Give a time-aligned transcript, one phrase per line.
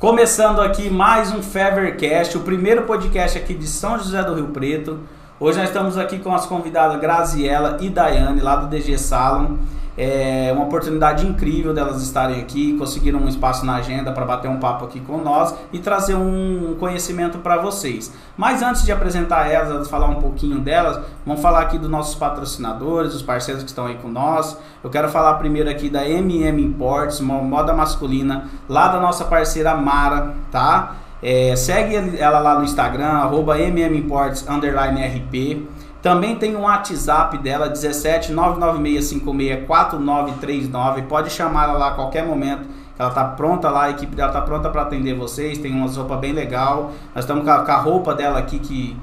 [0.00, 5.00] Começando aqui mais um Fevercast, o primeiro podcast aqui de São José do Rio Preto.
[5.38, 9.58] Hoje nós estamos aqui com as convidadas Graziela e Daiane, lá do DG Salon.
[9.98, 14.58] É uma oportunidade incrível delas estarem aqui, conseguiram um espaço na agenda para bater um
[14.58, 18.12] papo aqui com nós e trazer um conhecimento para vocês.
[18.36, 23.14] Mas antes de apresentar elas, falar um pouquinho delas, vamos falar aqui dos nossos patrocinadores,
[23.14, 24.56] os parceiros que estão aí com nós.
[24.82, 29.74] Eu quero falar primeiro aqui da MM Imports, uma moda masculina, lá da nossa parceira
[29.74, 30.96] Mara, tá?
[31.22, 35.68] É, segue ela lá no Instagram, arroba MMimports, underline RP.
[36.02, 41.06] Também tem um WhatsApp dela, 17 996564939.
[41.06, 42.68] Pode chamar ela lá a qualquer momento.
[42.98, 45.58] Ela tá pronta lá, a equipe dela tá pronta para atender vocês.
[45.58, 46.92] Tem uma roupa bem legal.
[47.14, 48.96] Nós estamos com a, roupa dela aqui que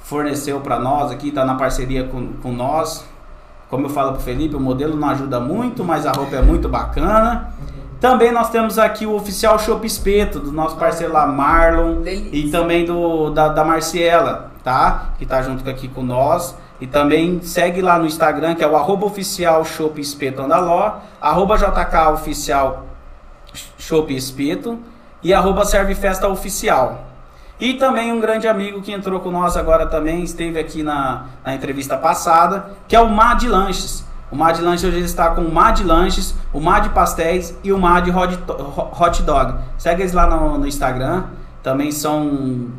[0.00, 3.04] forneceu para nós aqui, tá na parceria com, com nós.
[3.68, 6.68] Como eu falo pro Felipe, o modelo não ajuda muito, mas a roupa é muito
[6.68, 7.52] bacana.
[8.04, 12.02] Também nós temos aqui o oficial Shop Espeto, do nosso parceiro lá, Marlon.
[12.02, 12.36] Delícia.
[12.36, 15.14] E também do, da, da Marciela, tá?
[15.16, 16.54] Que tá junto aqui com nós.
[16.78, 21.56] E também segue lá no Instagram, que é o arroba oficial Shop Espeto Andaló, arroba
[21.56, 22.84] JK oficial
[23.78, 24.78] Shop Espeto
[25.22, 27.06] e arroba Serve Festa Oficial.
[27.58, 31.54] E também um grande amigo que entrou com nós agora também, esteve aqui na, na
[31.54, 34.04] entrevista passada, que é o Mad Lanches.
[34.34, 38.08] O Mad Lanches hoje está com o Mad Lanches, o Mad Pastéis e o Mad
[38.08, 38.36] Hot,
[39.00, 39.60] Hot Dog.
[39.78, 41.26] Segue eles lá no, no Instagram.
[41.62, 42.70] Também são um,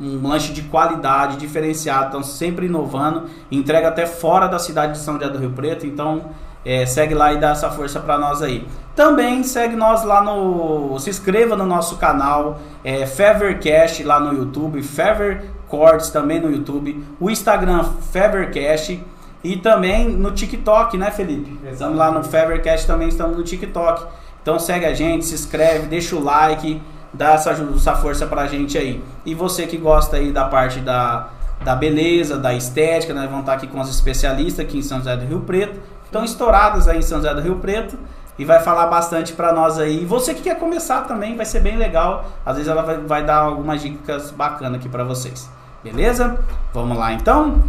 [0.00, 3.24] um lanche de qualidade, diferenciado, estão sempre inovando.
[3.52, 5.86] Entrega até fora da cidade de São José do Rio Preto.
[5.86, 6.22] Então
[6.64, 8.66] é, segue lá e dá essa força para nós aí.
[8.96, 10.98] Também segue nós lá no.
[10.98, 17.04] Se inscreva no nosso canal, é, Fevercast lá no YouTube, Fever Cords também no YouTube,
[17.20, 19.04] o Instagram Fevercast
[19.44, 21.60] e também no TikTok, né, Felipe?
[21.70, 24.06] Estamos lá no Fevercast também, estamos no TikTok.
[24.40, 26.80] Então segue a gente, se inscreve, deixa o like,
[27.12, 29.04] dá essa, essa força pra gente aí.
[29.24, 31.28] E você que gosta aí da parte da,
[31.62, 35.14] da beleza, da estética, nós vamos estar aqui com os especialistas aqui em São José
[35.14, 35.78] do Rio Preto.
[36.06, 37.98] Estão estouradas aí em São José do Rio Preto
[38.38, 40.02] e vai falar bastante para nós aí.
[40.02, 42.24] E você que quer começar também, vai ser bem legal.
[42.46, 45.50] Às vezes ela vai, vai dar algumas dicas bacanas aqui para vocês.
[45.82, 46.38] Beleza?
[46.72, 47.62] Vamos lá então?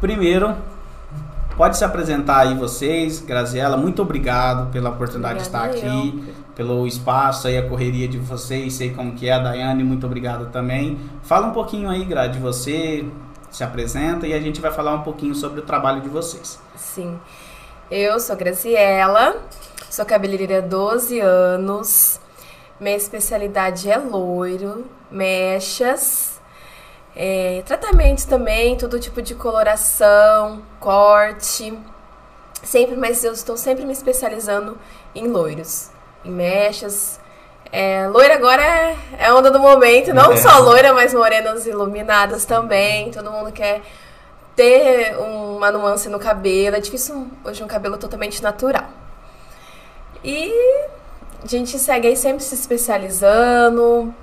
[0.00, 0.54] Primeiro,
[1.56, 3.20] pode se apresentar aí vocês.
[3.20, 8.18] Graziela, muito obrigado pela oportunidade Obrigada de estar aqui, pelo espaço aí, a correria de
[8.18, 8.74] vocês.
[8.74, 10.98] Sei como que é a Daiane, muito obrigado também.
[11.22, 13.04] Fala um pouquinho aí, Gra, de você,
[13.50, 16.58] se apresenta e a gente vai falar um pouquinho sobre o trabalho de vocês.
[16.76, 17.18] Sim.
[17.90, 19.36] Eu sou Graciela,
[19.90, 22.20] sou cabeleireira há 12 anos.
[22.80, 26.33] Minha especialidade é loiro, mechas,
[27.16, 31.76] é, tratamentos também, todo tipo de coloração, corte.
[32.62, 34.76] Sempre, mas eu estou sempre me especializando
[35.14, 35.90] em loiros,
[36.24, 37.20] em mechas.
[37.70, 40.36] É, loira agora é, é onda do momento, não É.
[40.36, 43.10] só loira, mas morenas iluminadas também.
[43.10, 43.82] Todo mundo quer
[44.56, 46.76] ter uma nuance no cabelo.
[46.76, 48.88] É difícil hoje um cabelo totalmente natural.
[50.22, 50.50] E
[51.42, 54.14] a gente segue aí sempre se especializando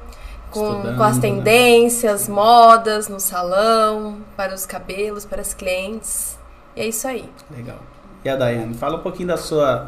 [0.52, 1.22] com, com as né?
[1.22, 6.38] tendências, modas no salão, para os cabelos, para as clientes.
[6.76, 7.30] E é isso aí.
[7.50, 7.78] Legal.
[8.24, 9.88] E a Daiane, fala um pouquinho da sua,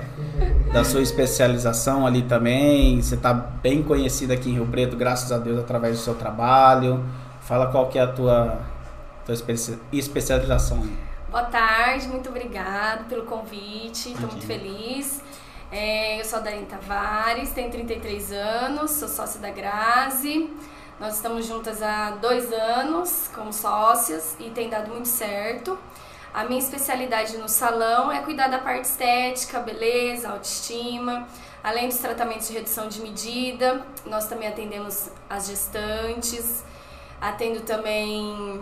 [0.74, 3.00] da sua especialização ali também.
[3.00, 7.03] Você está bem conhecida aqui em Rio Preto, graças a Deus, através do seu trabalho.
[7.41, 8.57] Fala qual que é a tua,
[9.24, 10.84] tua especi- especialização.
[11.30, 15.22] Boa tarde, muito obrigada pelo convite, estou muito feliz.
[15.75, 20.47] É, eu sou a Daiane Tavares, tenho 33 anos, sou sócia da Grazi.
[21.00, 25.75] Nós estamos juntas há dois anos como sócias e tem dado muito certo.
[26.31, 31.28] A minha especialidade no salão é cuidar da parte estética, beleza, autoestima,
[31.63, 33.83] além dos tratamentos de redução de medida.
[34.06, 36.63] Nós também atendemos as gestantes,
[37.19, 38.62] atendo também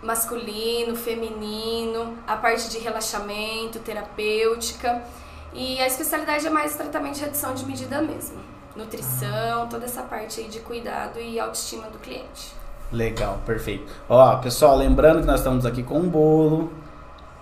[0.00, 5.04] masculino, feminino, a parte de relaxamento, terapêutica.
[5.52, 8.38] E a especialidade é mais tratamento de redução de medida mesmo.
[8.76, 12.52] Nutrição, toda essa parte aí de cuidado e autoestima do cliente.
[12.92, 13.92] Legal, perfeito.
[14.08, 16.72] Ó, pessoal, lembrando que nós estamos aqui com um bolo,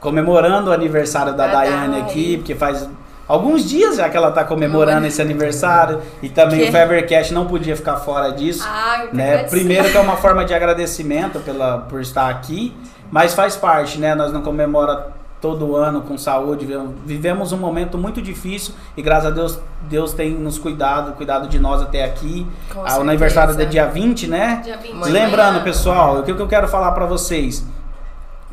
[0.00, 2.10] comemorando o aniversário da Da Daiane Dai.
[2.10, 2.88] aqui, porque faz
[3.26, 6.00] alguns dias já que ela está comemorando esse aniversário.
[6.22, 8.64] E também Que- o Fevercast não podia ficar fora disso.
[8.66, 9.44] Ah, né?
[9.44, 12.75] Primeiro que é uma forma de agradecimento pela, por estar aqui,
[13.11, 14.14] mas faz parte, né?
[14.14, 16.67] Nós não comemora todo ano com saúde,
[17.05, 21.58] vivemos- um momento muito difícil e graças a Deus Deus tem nos cuidado, cuidado de
[21.58, 22.46] nós até aqui.
[22.75, 24.61] Com Ah, o aniversário é dia 20, né?
[24.64, 25.12] Dia 20 Amanhã.
[25.12, 27.64] Lembrando, pessoal, o que eu quero falar pra vocês?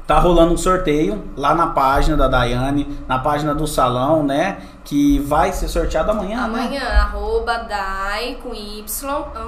[0.07, 4.57] tá rolando um sorteio lá na página da Daiane, na página do salão, né?
[4.83, 6.41] Que vai ser sorteado amanhã.
[6.41, 6.43] né?
[6.43, 8.85] Amanhã, arroba Dai com Y,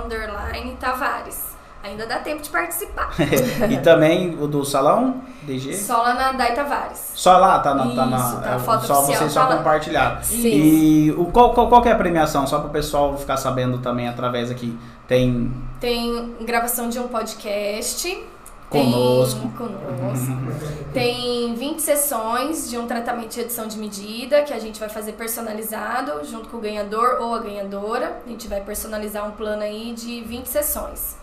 [0.04, 1.56] underline Tavares.
[1.88, 3.16] Ainda dá tempo de participar.
[3.70, 5.74] e também o do salão DG?
[5.76, 7.12] Só lá na Dai Tavares.
[7.16, 7.96] Só lá, tá na.
[7.96, 9.58] tá na Isso, tá a é, foto só oficial, vocês só tá lá.
[9.58, 10.24] compartilharam.
[10.24, 10.48] Sim.
[10.48, 12.46] E o, qual, qual, qual que é a premiação?
[12.46, 14.78] Só para o pessoal ficar sabendo também através aqui.
[15.08, 18.24] Tem Tem gravação de um podcast.
[18.70, 19.40] Conosco.
[19.40, 20.38] Tem, conosco.
[20.94, 25.14] Tem 20 sessões de um tratamento de redução de medida que a gente vai fazer
[25.14, 28.22] personalizado junto com o ganhador ou a ganhadora.
[28.26, 31.16] A gente vai personalizar um plano aí de 20 sessões.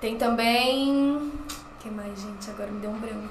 [0.00, 1.16] Tem também.
[1.16, 2.50] O que mais, gente?
[2.50, 3.26] Agora me deu um branco.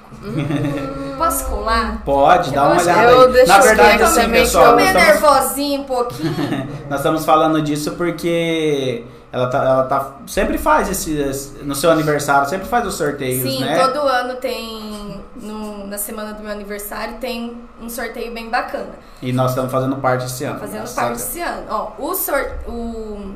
[1.18, 2.02] Posso colar?
[2.04, 3.46] Pode, dá Eu uma olhada eu aí.
[3.46, 6.34] Na verdade, assim, pessoal, nós meio estamos, nervosinho um pouquinho.
[6.88, 12.48] nós estamos falando disso porque ela tá, ela tá sempre faz esses no seu aniversário,
[12.48, 13.78] sempre faz os sorteios, Sim, né?
[13.78, 15.20] todo ano tem.
[15.36, 18.90] no- na semana do meu aniversário tem um sorteio bem bacana.
[19.22, 20.58] E nós estamos fazendo parte esse ano.
[20.58, 21.62] Fazendo parte esse ano.
[21.70, 23.34] Ó, o, sor, o,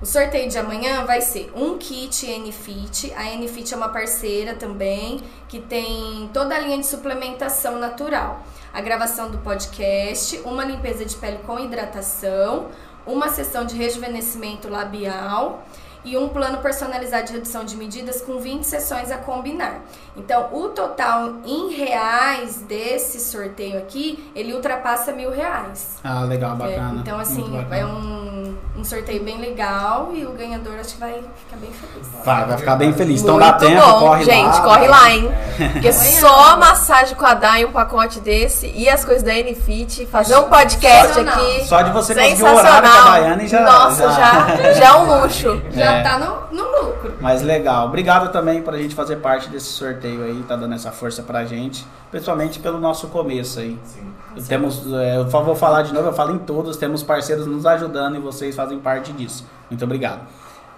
[0.00, 3.14] o sorteio de amanhã vai ser um kit NFIT.
[3.14, 8.42] A NFIT é uma parceira também que tem toda a linha de suplementação natural.
[8.74, 12.68] A gravação do podcast, uma limpeza de pele com hidratação,
[13.06, 15.64] uma sessão de rejuvenescimento labial
[16.04, 19.80] e um plano personalizado de redução de medidas com 20 sessões a combinar.
[20.16, 25.96] Então, o total em reais desse sorteio aqui, ele ultrapassa mil reais.
[26.04, 27.00] Ah, legal, É, bacana.
[27.00, 27.66] então, assim, bacana.
[27.68, 32.06] vai um, um sorteio bem legal e o ganhador acho que vai ficar bem feliz.
[32.24, 33.20] Vai, vai ficar bem feliz.
[33.22, 34.60] Então Muito dá tempo, bom, corre gente, lá.
[34.62, 35.30] corre lá, hein?
[35.72, 36.20] Porque Amanhã.
[36.20, 40.44] só massagem com a Dai, um pacote desse e as coisas da Nfit, fazer um
[40.44, 41.64] podcast aqui.
[41.66, 42.56] Só de você conseguir o Sensacional.
[42.56, 43.60] horário com a Daiane já.
[43.60, 45.62] Nossa, já, já é um luxo.
[45.72, 46.02] Já É.
[46.02, 47.14] tá no, no lucro.
[47.20, 47.86] Mas legal.
[47.86, 51.44] Obrigado também por a gente fazer parte desse sorteio aí, tá dando essa força pra
[51.44, 53.78] gente, principalmente pelo nosso começo aí.
[53.84, 54.06] Sim.
[54.48, 58.16] Temos, é, eu vou falar de novo, eu falo em todos, temos parceiros nos ajudando
[58.16, 59.46] e vocês fazem parte disso.
[59.70, 60.20] Muito obrigado.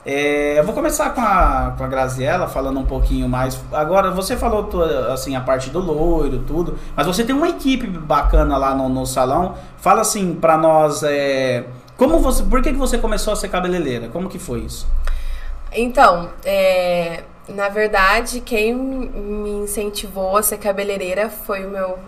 [0.06, 3.60] É, eu vou começar com a, com a Graziella, falando um pouquinho mais.
[3.72, 4.80] Agora, você falou tu-
[5.12, 9.04] assim, a parte do loiro, tudo, mas você tem uma equipe bacana lá no, no
[9.04, 9.54] salão.
[9.76, 11.66] Fala assim pra nós, é,
[11.98, 14.08] como você, por que, que você começou a ser cabeleireira?
[14.08, 14.86] Como que foi isso?
[15.72, 21.98] Então, é, na verdade, quem me incentivou a ser cabeleireira foi o meu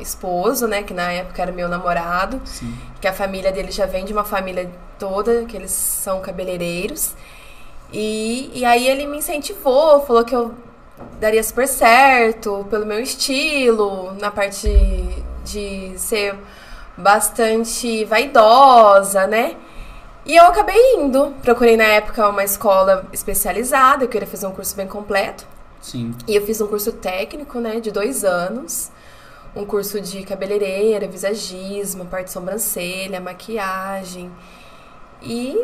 [0.00, 0.82] esposo, né?
[0.82, 2.40] Que na época era meu namorado.
[2.46, 2.74] Sim.
[3.02, 7.12] que a família dele já vem de uma família toda, que eles são cabeleireiros.
[7.92, 10.54] E, e aí ele me incentivou, falou que eu
[11.20, 14.68] daria super certo pelo meu estilo, na parte
[15.44, 16.34] de ser
[16.96, 19.56] bastante vaidosa, né?
[20.26, 21.34] E eu acabei indo.
[21.42, 25.46] Procurei na época uma escola especializada, eu queria fazer um curso bem completo.
[25.80, 26.14] Sim.
[26.26, 28.90] E eu fiz um curso técnico, né, de dois anos.
[29.54, 34.30] Um curso de cabeleireira, visagismo, parte de sobrancelha, maquiagem.
[35.22, 35.54] E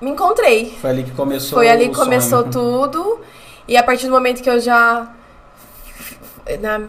[0.00, 0.76] me encontrei.
[0.80, 2.52] Foi ali que começou Foi ali que começou sonho.
[2.52, 3.20] tudo.
[3.66, 5.12] E a partir do momento que eu já.
[6.60, 6.82] Na,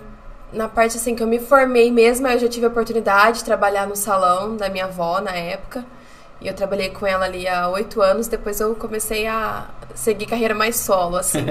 [0.52, 3.88] na parte assim que eu me formei mesmo, eu já tive a oportunidade de trabalhar
[3.88, 5.86] no salão da minha avó na época.
[6.42, 8.28] E eu trabalhei com ela ali há oito anos.
[8.28, 11.46] Depois eu comecei a seguir carreira mais solo, assim.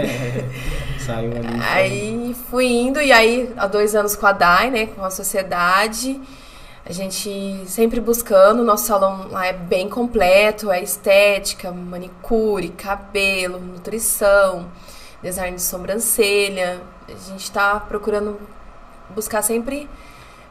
[0.98, 1.62] Saiu ali.
[1.62, 6.20] Aí fui indo, e aí há dois anos com a DAI, né, com a sociedade,
[6.88, 14.66] a gente sempre buscando, nosso salão lá é bem completo, é estética, manicure, cabelo, nutrição,
[15.22, 18.38] design de sobrancelha, a gente tá procurando
[19.14, 19.88] buscar sempre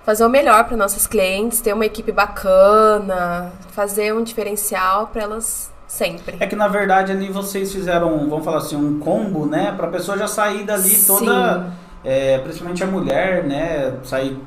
[0.05, 5.69] fazer o melhor para nossas clientes, ter uma equipe bacana, fazer um diferencial para elas
[5.85, 6.37] sempre.
[6.39, 9.73] É que na verdade ali vocês fizeram, vamos falar assim, um combo, né?
[9.75, 11.73] Pra pessoa já sair dali toda,
[12.05, 13.97] é, principalmente a mulher, né?
[14.03, 14.37] Sair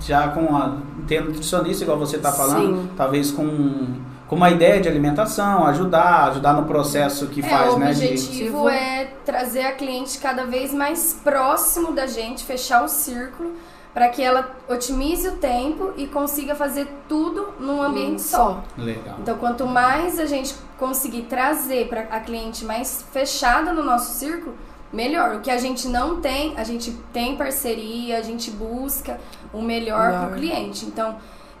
[0.00, 0.76] já com a.
[1.06, 2.90] Ter nutricionista, igual você tá falando, Sim.
[2.94, 3.86] talvez com,
[4.28, 7.92] com uma ideia de alimentação, ajudar, ajudar no processo que É, faz, o né?
[7.92, 13.52] de- objetivo é trazer a cliente cada vez mais próximo da gente, fechar o círculo,
[13.94, 18.62] para que ela otimize o tempo e consiga fazer tudo num ambiente só.
[18.76, 19.16] Legal.
[19.18, 24.54] Então, quanto mais a gente conseguir trazer para a cliente mais fechada no nosso círculo,
[24.92, 25.36] melhor.
[25.36, 29.18] O que a gente não tem, a gente tem parceria, a gente busca
[29.52, 30.84] o melhor para o cliente.
[30.86, 31.16] Então,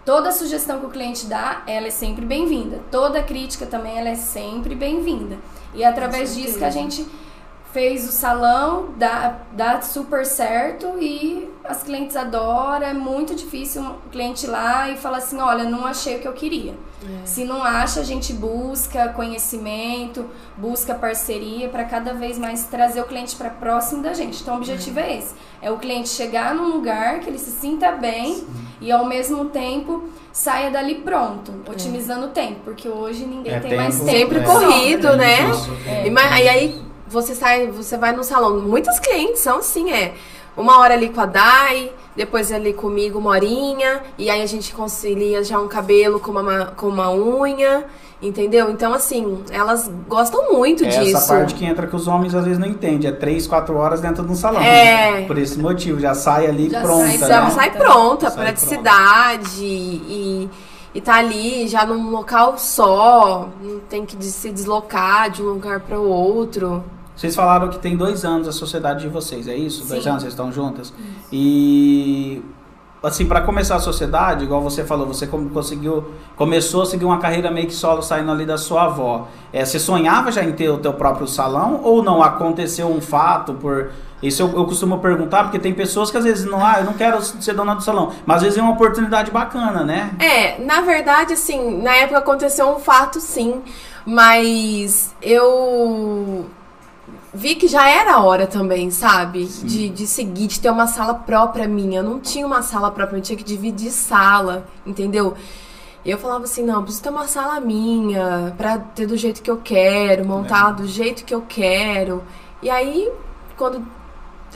[0.08, 2.80] toda sugestão que o cliente dá, ela é sempre bem-vinda.
[2.90, 5.36] Toda crítica também, ela é sempre bem-vinda.
[5.74, 7.06] E é através disso que a gente
[7.72, 12.86] fez o salão, dá, dá super certo e as clientes adoram.
[12.86, 16.28] É muito difícil um cliente ir lá e falar assim: olha, não achei o que
[16.28, 16.74] eu queria.
[17.00, 17.26] É.
[17.26, 23.04] Se não acha, a gente busca conhecimento, busca parceria para cada vez mais trazer o
[23.04, 24.42] cliente para próximo da gente.
[24.42, 25.12] Então, o objetivo é.
[25.12, 28.46] é esse: é o cliente chegar num lugar que ele se sinta bem Sim.
[28.80, 31.70] e ao mesmo tempo saia dali pronto, é.
[31.70, 34.10] otimizando o tempo, porque hoje ninguém é tem tempo, mais tempo.
[34.10, 35.50] Sempre corrido, né?
[36.04, 38.60] E, e aí você sai, você vai no salão.
[38.60, 40.14] Muitas clientes são assim, é.
[40.56, 44.72] Uma hora ali com a Dai, depois ali comigo uma horinha, e aí a gente
[44.74, 47.84] concilia já um cabelo com uma, com uma unha,
[48.20, 48.68] entendeu?
[48.68, 51.16] Então, assim, elas gostam muito é disso.
[51.16, 53.08] Essa parte que entra que os homens às vezes não entendem.
[53.08, 54.60] É três, quatro horas dentro de um salão.
[54.60, 55.20] É.
[55.20, 55.26] Né?
[55.28, 57.06] Por esse motivo, já sai ali já pronta.
[57.06, 57.26] Sai, né?
[57.28, 59.64] Já sai pronta, sai praticidade pronta.
[59.64, 60.50] e
[60.94, 65.80] e tá ali já num local só, não tem que se deslocar de um lugar
[65.80, 66.82] para o outro.
[67.18, 69.82] Vocês falaram que tem dois anos a sociedade de vocês, é isso?
[69.82, 69.88] Sim.
[69.88, 70.86] Dois anos vocês estão juntas?
[70.96, 71.28] Isso.
[71.32, 72.42] E
[73.02, 77.50] assim, para começar a sociedade, igual você falou, você conseguiu, começou a seguir uma carreira
[77.50, 79.26] meio que solo saindo ali da sua avó.
[79.52, 83.52] É, você sonhava já em ter o teu próprio salão ou não aconteceu um fato
[83.54, 83.90] por
[84.22, 86.92] isso eu, eu costumo perguntar, porque tem pessoas que às vezes não, ah, eu não
[86.92, 90.10] quero ser dona do salão, mas às vezes é uma oportunidade bacana, né?
[90.20, 93.60] É, na verdade, assim, na época aconteceu um fato, sim,
[94.04, 96.46] mas eu
[97.38, 99.44] vi que já era a hora também, sabe?
[99.46, 102.00] De, de seguir, de ter uma sala própria minha.
[102.00, 105.34] Eu não tinha uma sala própria, eu tinha que dividir sala, entendeu?
[106.04, 109.50] E eu falava assim, não, preciso ter uma sala minha, pra ter do jeito que
[109.50, 110.72] eu quero, montar é.
[110.74, 112.24] do jeito que eu quero.
[112.60, 113.10] E aí,
[113.56, 113.86] quando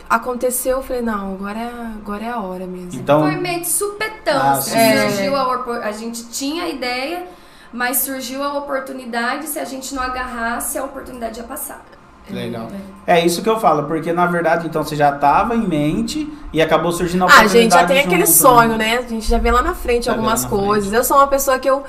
[0.09, 3.01] aconteceu, eu falei, não, agora é, agora é a hora mesmo.
[3.01, 5.09] Então, Foi meio de supetão, ah, assim, é.
[5.09, 7.27] surgiu a, a gente tinha a ideia,
[7.73, 11.85] mas surgiu a oportunidade, se a gente não agarrasse, a oportunidade ia passar.
[12.33, 12.69] Legal.
[13.07, 13.25] É.
[13.25, 16.93] isso que eu falo, porque na verdade, então você já estava em mente e acabou
[16.93, 17.57] surgindo a oportunidade.
[17.57, 18.27] Ah, a gente já tem aquele né?
[18.27, 18.99] sonho, né?
[18.99, 20.89] A gente já vê lá na frente já algumas na coisas.
[20.89, 20.99] Frente.
[20.99, 21.83] Eu sou uma pessoa que eu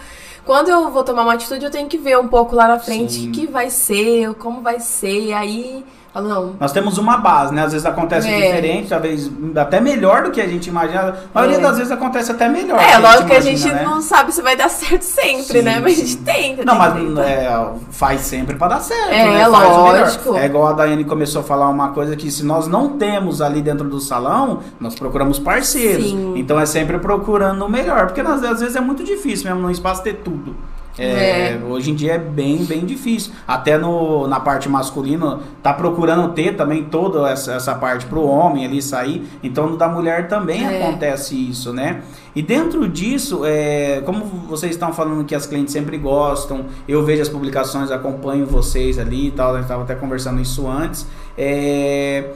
[0.45, 3.29] quando eu vou tomar uma atitude, eu tenho que ver um pouco lá na frente
[3.29, 5.85] o que vai ser, como vai ser, aí
[6.21, 6.55] não.
[6.59, 7.63] Nós temos uma base, né?
[7.63, 8.35] Às vezes acontece é.
[8.35, 11.15] diferente, talvez até melhor do que a gente imagina.
[11.33, 11.61] A maioria é.
[11.61, 12.79] das vezes acontece até melhor.
[12.79, 13.95] É, lógico que a gente, imagina, a gente né?
[13.95, 15.79] não sabe se vai dar certo sempre, sim, né?
[15.79, 16.01] Mas sim.
[16.01, 16.65] a gente tenta.
[16.65, 19.11] Não, mas é, faz sempre para dar certo.
[19.11, 19.47] É, né?
[19.47, 20.35] lógico.
[20.35, 23.61] É igual a Daiane começou a falar uma coisa que se nós não temos ali
[23.61, 26.11] dentro do salão, nós procuramos parceiros.
[26.11, 26.33] Sim.
[26.35, 28.05] Então é sempre procurando o melhor.
[28.05, 30.55] Porque às vezes é muito difícil mesmo no espaço ter tudo.
[30.97, 31.61] É, é.
[31.67, 33.33] Hoje em dia é bem, bem difícil.
[33.47, 38.65] Até no, na parte masculina, tá procurando ter também toda essa, essa parte pro homem
[38.65, 39.27] ali sair.
[39.43, 40.83] Então da mulher também é.
[40.83, 42.01] acontece isso, né?
[42.35, 47.21] E dentro disso, é, como vocês estão falando que as clientes sempre gostam, eu vejo
[47.21, 51.05] as publicações, acompanho vocês ali e tal, a gente estava até conversando isso antes.
[51.37, 52.31] É,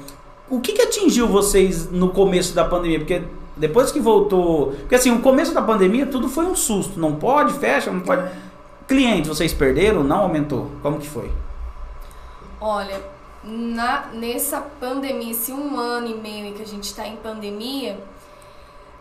[0.49, 2.99] o que, que atingiu vocês no começo da pandemia?
[2.99, 3.21] Porque
[3.57, 4.67] depois que voltou.
[4.67, 6.99] Porque assim, o começo da pandemia tudo foi um susto.
[6.99, 8.29] Não pode, fecha, não pode.
[8.87, 10.01] Clientes, vocês perderam?
[10.01, 10.71] Não aumentou?
[10.81, 11.29] Como que foi?
[12.59, 13.03] Olha,
[13.43, 17.99] na, nessa pandemia, esse um ano e meio que a gente está em pandemia,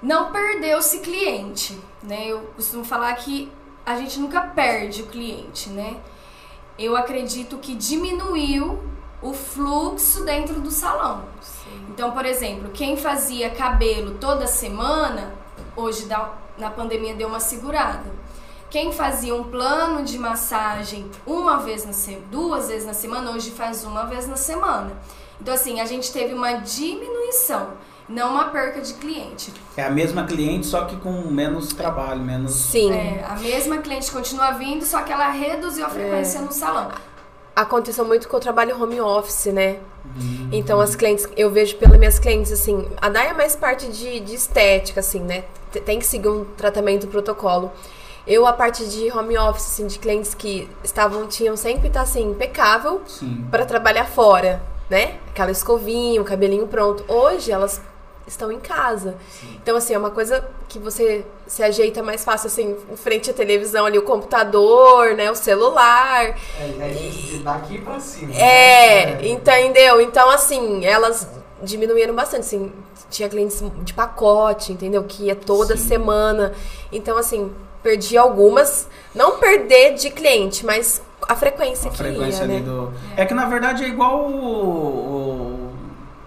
[0.02, 2.26] não perdeu-se cliente, né?
[2.26, 3.50] Eu costumo falar que
[3.84, 5.96] a gente nunca perde o cliente, né?
[6.76, 8.82] Eu acredito que diminuiu
[9.22, 11.24] o fluxo dentro do salão.
[11.40, 11.86] Sim.
[11.90, 15.32] Então, por exemplo, quem fazia cabelo toda semana,
[15.76, 16.08] hoje
[16.58, 18.15] na pandemia deu uma segurada.
[18.68, 23.50] Quem fazia um plano de massagem uma vez na semana, duas vezes na semana, hoje
[23.50, 24.90] faz uma vez na semana.
[25.40, 27.68] Então, assim, a gente teve uma diminuição,
[28.08, 29.52] não uma perca de cliente.
[29.76, 32.54] É a mesma cliente, só que com menos trabalho, menos.
[32.54, 32.92] Sim.
[32.92, 36.42] É, a mesma cliente continua vindo, só que ela reduziu a frequência é.
[36.42, 36.90] no salão.
[37.54, 39.78] Aconteceu muito com o trabalho home office, né?
[40.04, 40.50] Uhum.
[40.52, 44.20] Então, as clientes, eu vejo pelas minhas clientes, assim, a DAI é mais parte de,
[44.20, 45.44] de estética, assim, né?
[45.84, 47.72] Tem que seguir um tratamento protocolo.
[48.26, 52.30] Eu, a parte de home office, assim, de clientes que estavam, tinham sempre tá, assim,
[52.30, 53.00] impecável
[53.50, 55.14] para trabalhar fora, né?
[55.28, 57.04] Aquela escovinha, o cabelinho pronto.
[57.06, 57.80] Hoje elas
[58.26, 59.16] estão em casa.
[59.30, 59.56] Sim.
[59.62, 63.32] Então, assim, é uma coisa que você se ajeita mais fácil, assim, em frente à
[63.32, 65.30] televisão ali, o computador, né?
[65.30, 66.36] O celular.
[66.58, 68.34] É, é daqui pra cima.
[68.34, 69.28] É, né?
[69.28, 70.00] entendeu?
[70.00, 71.28] Então, assim, elas
[71.62, 72.72] diminuíram bastante, assim,
[73.08, 75.04] tinha clientes de pacote, entendeu?
[75.04, 75.88] Que ia toda Sim.
[75.88, 76.52] semana.
[76.90, 77.52] Então, assim,
[77.86, 78.88] perdi algumas.
[79.14, 82.60] Não perder de cliente, mas a frequência a que frequência ia, né?
[82.60, 82.92] do...
[83.16, 85.70] É que na verdade é igual o,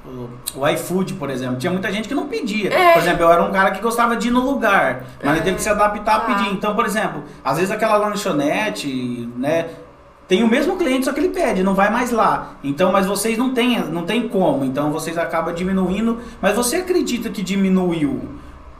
[0.06, 1.58] o, o, iFood, por exemplo.
[1.58, 2.74] Tinha muita gente que não pedia.
[2.74, 2.94] É.
[2.94, 5.36] Por exemplo, eu era um cara que gostava de ir no lugar, mas é.
[5.36, 6.50] ele teve que se adaptar a pedir.
[6.54, 9.70] Então, por exemplo, às vezes aquela lanchonete, né?
[10.30, 12.54] tem o mesmo cliente, só que ele pede, não vai mais lá.
[12.63, 14.63] Então, mas vocês não têm, não tem como.
[14.63, 16.20] Então vocês acabam diminuindo.
[16.39, 18.22] Mas você acredita que diminuiu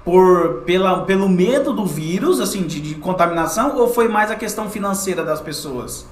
[0.10, 4.68] por pela, pelo medo do vírus, assim, de, de contaminação, ou foi mais a questão
[4.68, 6.08] financeira das pessoas?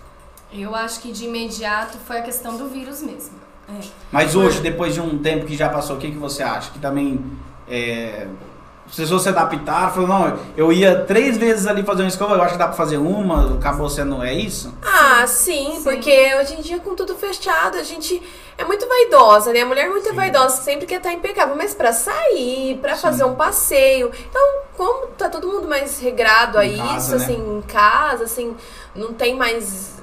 [0.53, 3.33] Eu acho que de imediato foi a questão do vírus mesmo.
[3.67, 3.83] É.
[4.11, 6.69] Mas hoje, depois de um tempo que já passou, o que, que você acha?
[6.69, 7.25] Que também
[7.67, 8.27] é,
[8.87, 9.93] precisou se adaptar?
[9.93, 12.75] Falou, não, eu ia três vezes ali fazer uma escova, eu acho que dá pra
[12.75, 14.73] fazer uma, acabou sendo, é isso?
[14.83, 15.83] Ah, sim, Sim.
[15.83, 18.21] porque hoje em dia com tudo fechado, a gente
[18.57, 19.61] é muito vaidosa, né?
[19.61, 20.15] A mulher é muito Sim.
[20.15, 23.01] vaidosa, sempre quer estar impecável, mas pra sair, pra Sim.
[23.01, 24.11] fazer um passeio.
[24.29, 24.41] Então,
[24.75, 27.23] como tá todo mundo mais regrado a Em isso, casa, né?
[27.25, 28.55] assim, em casa, assim,
[28.95, 29.95] não tem mais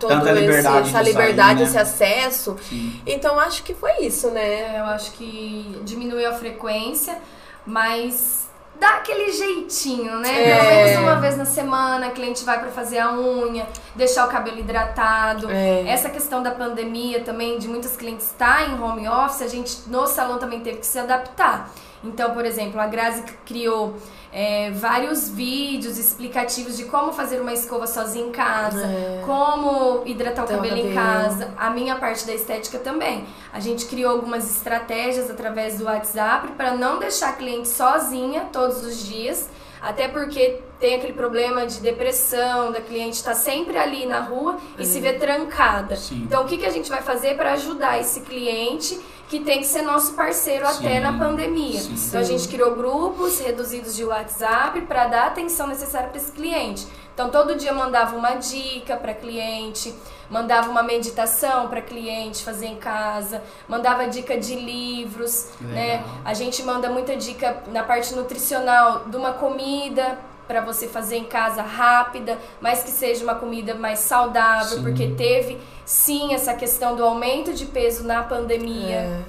[0.00, 1.62] todo Tanta esse- liberdade essa de liberdade, sair, né?
[1.64, 2.56] esse acesso.
[2.68, 3.00] Sim.
[3.06, 4.78] Então, acho que foi isso, né?
[4.80, 7.16] Eu acho que diminuiu a frequência,
[7.66, 8.42] mas
[8.78, 10.50] dá aquele jeitinho, né?
[10.50, 10.56] É.
[10.56, 14.28] Pelo menos uma vez na semana, a cliente vai pra fazer a unha, deixar o
[14.28, 15.50] cabelo hidratado.
[15.50, 15.86] É.
[15.86, 20.06] Essa questão da pandemia também, de muitas clientes estar em home office, a gente no
[20.06, 21.70] salão também teve que se adaptar.
[22.02, 23.94] Então, por exemplo, a Grazi criou
[24.32, 29.22] é, vários vídeos explicativos de como fazer uma escova sozinha em casa, É.
[29.26, 33.26] como hidratar o Então, cabelo em casa, a minha parte da estética também.
[33.52, 38.82] A gente criou algumas estratégias através do WhatsApp para não deixar a cliente sozinha todos
[38.84, 39.50] os dias,
[39.82, 44.86] até porque tem aquele problema de depressão, da cliente estar sempre ali na rua e
[44.86, 45.96] se ver trancada.
[45.96, 46.22] Sim.
[46.24, 48.98] Então, o que, que a gente vai fazer para ajudar esse cliente
[49.32, 51.00] que tem que ser nosso parceiro até Sim.
[51.00, 51.80] na pandemia?
[51.80, 51.94] Sim.
[52.06, 56.30] Então, a gente criou grupos reduzidos de WhatsApp para dar a atenção necessária para esse
[56.32, 56.86] cliente.
[57.14, 59.94] Então, todo dia mandava uma dica para cliente,
[60.28, 65.92] mandava uma meditação para cliente fazer em casa, mandava dica de livros, né?
[65.92, 66.04] Legal.
[66.26, 71.24] A gente manda muita dica na parte nutricional de uma comida para você fazer em
[71.24, 74.82] casa rápida, mas que seja uma comida mais saudável, Sim.
[74.82, 78.96] porque teve sim essa questão do aumento de peso na pandemia.
[78.96, 79.20] É.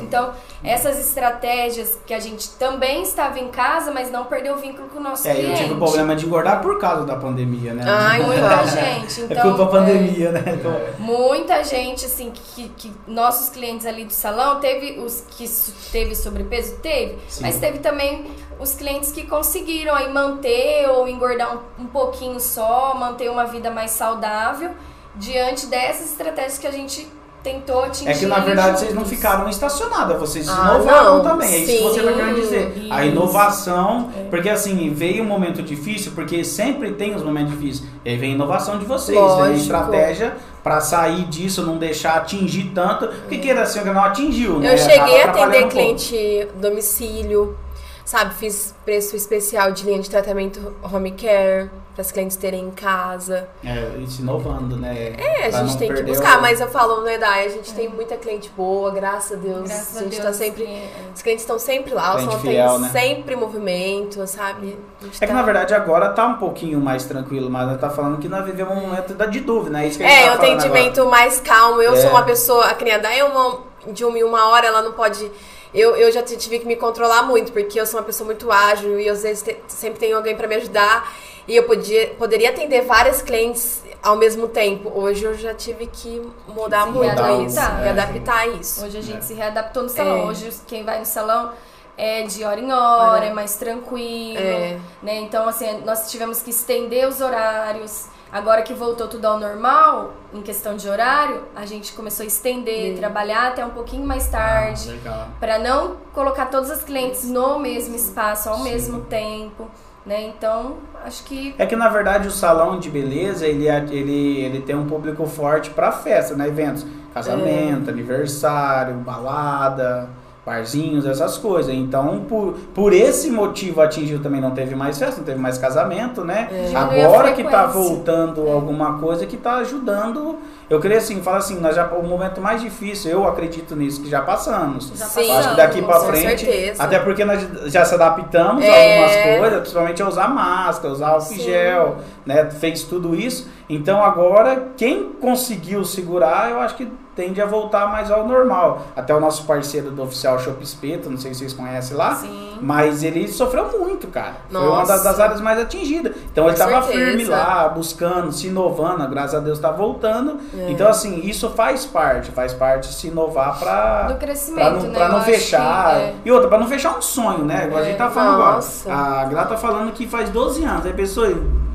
[0.00, 0.32] Então,
[0.64, 4.98] essas estratégias que a gente também estava em casa, mas não perdeu o vínculo com
[4.98, 5.62] o nosso É, eu cliente.
[5.62, 7.84] tive o problema de engordar por causa da pandemia, né?
[7.86, 9.20] Ai, Muita Então, gente.
[9.20, 10.42] É Então, culpa da pandemia, né?
[10.58, 15.46] Então, Muita gente, assim, que, que nossos clientes ali do salão, teve os que
[15.90, 16.76] teve sobrepeso?
[16.76, 17.18] Teve.
[17.28, 17.42] Sim.
[17.42, 22.94] Mas teve também os clientes que conseguiram aí manter ou engordar um, um pouquinho só,
[22.94, 24.70] manter uma vida mais saudável,
[25.16, 27.06] diante dessas estratégias que a gente
[27.42, 28.08] tentou atingir.
[28.10, 31.52] É que na verdade vocês não ficaram estacionadas, vocês Ah, inovaram não, também.
[31.52, 32.86] É isso que você vai querendo dizer.
[32.90, 33.12] A isso.
[33.14, 34.28] inovação, É.
[34.30, 37.88] porque assim, veio um momento difícil, porque sempre tem os momentos difíceis.
[38.04, 39.42] E aí vem a inovação de vocês, Lógico.
[39.42, 44.60] vem a estratégia pra sair disso, não deixar atingir tanto, porque queira assim, não atingiu,
[44.60, 44.72] né?
[44.74, 47.56] Eu cheguei a atender um cliente domicílio,
[48.04, 48.34] sabe?
[48.34, 53.46] Fiz preço especial de linha de tratamento home care para as clientes terem em casa.
[53.62, 55.14] É, e se inovando, né?
[55.18, 57.44] É, a Pra gente não tem que buscar, o- mas eu falo, né, Dai?
[57.44, 59.68] A gente tem muita cliente boa, graças a Deus.
[59.68, 60.24] Graças a a gente Deus.
[60.24, 60.64] tá sempre.
[60.64, 60.90] é.
[61.14, 62.88] Os clientes estão sempre lá, o salão fiel, tem né?
[62.88, 64.78] sempre movimento, sabe?
[65.00, 67.76] A gente É que tá- na verdade agora tá um pouquinho mais tranquilo, mas ela
[67.76, 69.86] tá falando que nós vivemos um momento da- de dúvida, né?
[69.86, 71.82] Isso que a gente É, tá o falando atendimento mais calmo.
[71.82, 71.96] Eu É.
[72.00, 75.30] sou uma pessoa, a criada é uma de uma uma hora, ela não pode.
[75.74, 79.00] Eu, eu já tive que me controlar muito, porque eu sou uma pessoa muito ágil
[79.00, 81.10] e às vezes te- sempre tem alguém pra me ajudar.
[81.48, 84.92] E eu podia, poderia atender várias clientes ao mesmo tempo.
[84.94, 87.82] Hoje eu já tive que mudar Se muito readaptar, isso, é.
[87.84, 88.84] readaptar a isso.
[88.84, 89.22] Hoje a gente É.
[89.22, 90.18] se readaptou no salão.
[90.18, 90.24] É.
[90.26, 91.52] Hoje quem vai no salão
[91.96, 94.38] é de hora em hora, é mais tranquilo.
[94.38, 94.78] É.
[95.02, 95.16] Né?
[95.20, 98.06] Então, assim, nós tivemos que estender os horários.
[98.32, 102.94] Agora que voltou tudo ao normal, em questão de horário, a gente começou a estender,
[102.94, 102.96] Sim.
[102.98, 104.88] trabalhar até um pouquinho mais Ah, tarde.
[104.90, 105.28] legal.
[105.38, 108.64] Para não colocar todas as clientes no mesmo espaço ao Sim.
[108.64, 109.68] mesmo tempo.
[110.06, 110.22] Né?
[110.22, 114.60] Então, acho que É que na verdade o salão de beleza ele, é- ele, ele
[114.62, 116.48] tem um público forte para festa, né?
[116.48, 120.08] Eventos, casamento, aniversário, balada,
[120.44, 121.72] barzinhos, essas coisas.
[121.72, 126.24] Então, por, por esse motivo atingiu também, não teve mais festa, não teve mais casamento,
[126.24, 126.48] né?
[126.74, 130.38] A Agora que tá voltando alguma coisa que tá ajudando.
[130.72, 134.08] Eu queria assim, falar assim, nós já o momento mais difícil, eu acredito nisso que
[134.08, 134.90] já passamos.
[134.96, 135.28] já Sim.
[135.30, 136.82] Eu acho que daqui pra com frente, certeza.
[136.82, 138.92] até porque nós já se adaptamos a É.
[139.02, 142.50] algumas coisas, principalmente a usar máscara, usar álcool gel, né?
[142.50, 143.48] Fez tudo isso.
[143.68, 148.86] Então agora, quem conseguiu segurar, eu acho que tende a voltar mais ao normal.
[148.96, 152.56] Até o nosso parceiro do oficial Shop Espeto, não sei se vocês conhecem lá, sim.
[152.62, 154.36] mas ele sofreu muito, cara.
[154.50, 154.94] Foi uma Nossa.
[154.94, 156.14] das, das áreas mais atingidas.
[156.32, 157.04] Então ele Com estava certeza.
[157.10, 160.38] firme lá, buscando, se inovando, graças a Deus tá voltando.
[160.58, 160.61] É.
[160.70, 164.82] Então assim, isso faz parte, faz parte de se inovar para Do Pra crescimento, não,
[164.82, 164.90] né?
[164.94, 165.96] pra Eu não acho fechar.
[166.00, 166.14] é.
[166.24, 167.66] E outra, pra não fechar um sonho, né?
[167.66, 168.92] Igual a gente tá falando Nossa.
[168.92, 169.20] agora.
[169.20, 170.84] A Gra tá falando que faz 12 anos.
[170.86, 171.28] Aí a pessoa,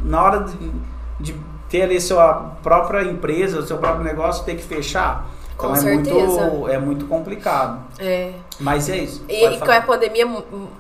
[0.04, 0.72] na hora de,
[1.20, 1.36] de
[1.70, 5.26] ter ali sua própria empresa, seu próprio negócio, ter que fechar.
[5.56, 6.42] Então Com é certeza.
[6.46, 7.80] muito, é muito complicado.
[7.98, 8.32] É.
[8.60, 9.26] Mas é isso.
[9.28, 10.28] E, e com a pandemia,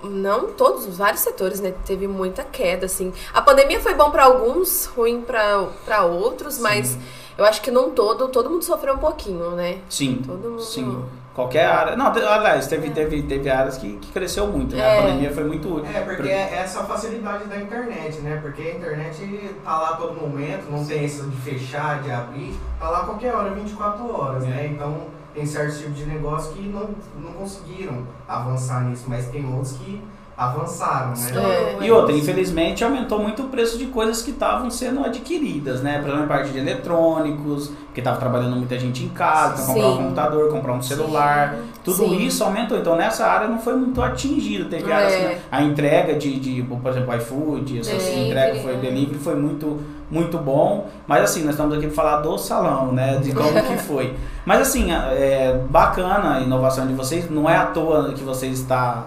[0.03, 1.73] não todos, os vários setores, né?
[1.83, 3.11] Teve muita queda, assim.
[3.33, 6.95] A pandemia foi bom pra alguns, ruim pra pra outros, mas
[7.37, 9.79] eu acho que num todo, todo mundo sofreu um pouquinho, né?
[9.89, 11.03] Sim, Todo mundo- sim.
[11.33, 11.95] Qualquer área.
[11.95, 14.81] Não, aliás, teve, teve, teve áreas que, que cresceu muito, né?
[14.81, 14.97] É.
[14.97, 15.85] A pandemia foi muito.
[15.85, 18.39] É, porque é essa facilidade da internet, né?
[18.41, 22.55] Porque a internet tá lá a todo momento, não tem isso de fechar, de abrir,
[22.79, 24.47] tá lá a qualquer hora, 24 horas, É.
[24.47, 24.71] né?
[24.73, 24.97] Então
[25.31, 26.89] tem certos tipos de negócio que não,
[27.21, 30.01] não conseguiram avançar nisso, mas tem outros que
[30.37, 31.31] avançaram, né?
[31.81, 31.85] É.
[31.85, 35.97] E outra, infelizmente aumentou muito o preço de coisas que estavam sendo adquiridas, né?
[35.97, 39.87] Por exemplo, a parte de eletrônicos, porque estava trabalhando muita gente em casa, então comprar
[39.87, 40.03] um Sim.
[40.03, 42.17] computador, comprar um celular, tudo Sim.
[42.17, 42.77] isso aumentou.
[42.77, 44.69] Então nessa área não foi muito atingido.
[44.69, 44.93] Teve É.
[44.93, 48.77] áreas que a entrega de, de, por exemplo, iFood, essas Delivery, entregas foi é.
[48.77, 53.17] delivery foi muito muito bom, mas assim, nós estamos aqui para falar do salão, né,
[53.17, 54.13] de como que foi.
[54.45, 59.03] Mas assim, é bacana a inovação de vocês, não é à toa que vocês está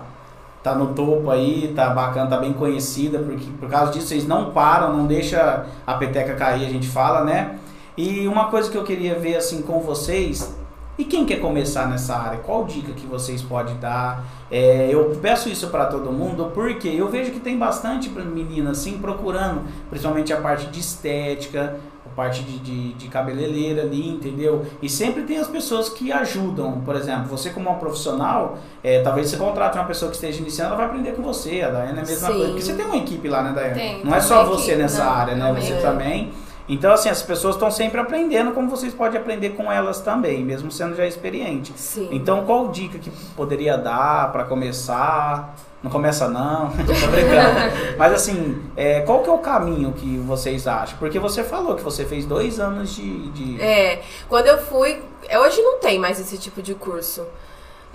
[0.63, 4.51] tá no topo aí, tá bacana, tá bem conhecida, porque por causa disso vocês não
[4.51, 7.59] param, não deixa a peteca cair, a gente fala, né?
[7.97, 10.55] E uma coisa que eu queria ver assim com vocês,
[11.01, 14.23] e quem quer começar nessa área, qual dica que vocês podem dar?
[14.51, 18.99] É, eu peço isso para todo mundo porque eu vejo que tem bastante menina assim
[18.99, 21.81] procurando, principalmente a parte de estética,
[22.21, 24.67] parte de, de, de cabeleireira ali, entendeu?
[24.83, 26.83] E sempre tem as pessoas que ajudam.
[26.83, 30.75] Por exemplo, você como uma profissional, é, talvez você contrate uma pessoa que esteja iniciando,
[30.75, 31.63] ela vai aprender com você.
[31.63, 32.35] A Daiane é a mesma Sim.
[32.35, 32.47] coisa.
[32.49, 33.75] Porque você tem uma equipe lá, né, Daiane?
[33.75, 35.55] Tem, Não é só você equipe, nessa não, área, né?
[35.55, 35.81] Você é.
[35.81, 36.31] também.
[36.73, 40.71] Então, assim, as pessoas estão sempre aprendendo como vocês podem aprender com elas também, mesmo
[40.71, 41.73] sendo já experiente.
[41.77, 42.09] Sim.
[42.13, 45.55] Então, qual dica que poderia dar para começar?
[45.83, 47.97] Não começa não, tô brincando.
[47.99, 50.97] Mas assim, é, qual que é o caminho que vocês acham?
[50.99, 53.31] Porque você falou que você fez dois anos de...
[53.31, 55.03] de- É, quando eu fui.
[55.29, 57.27] é, Hoje não tem mais esse tipo de curso.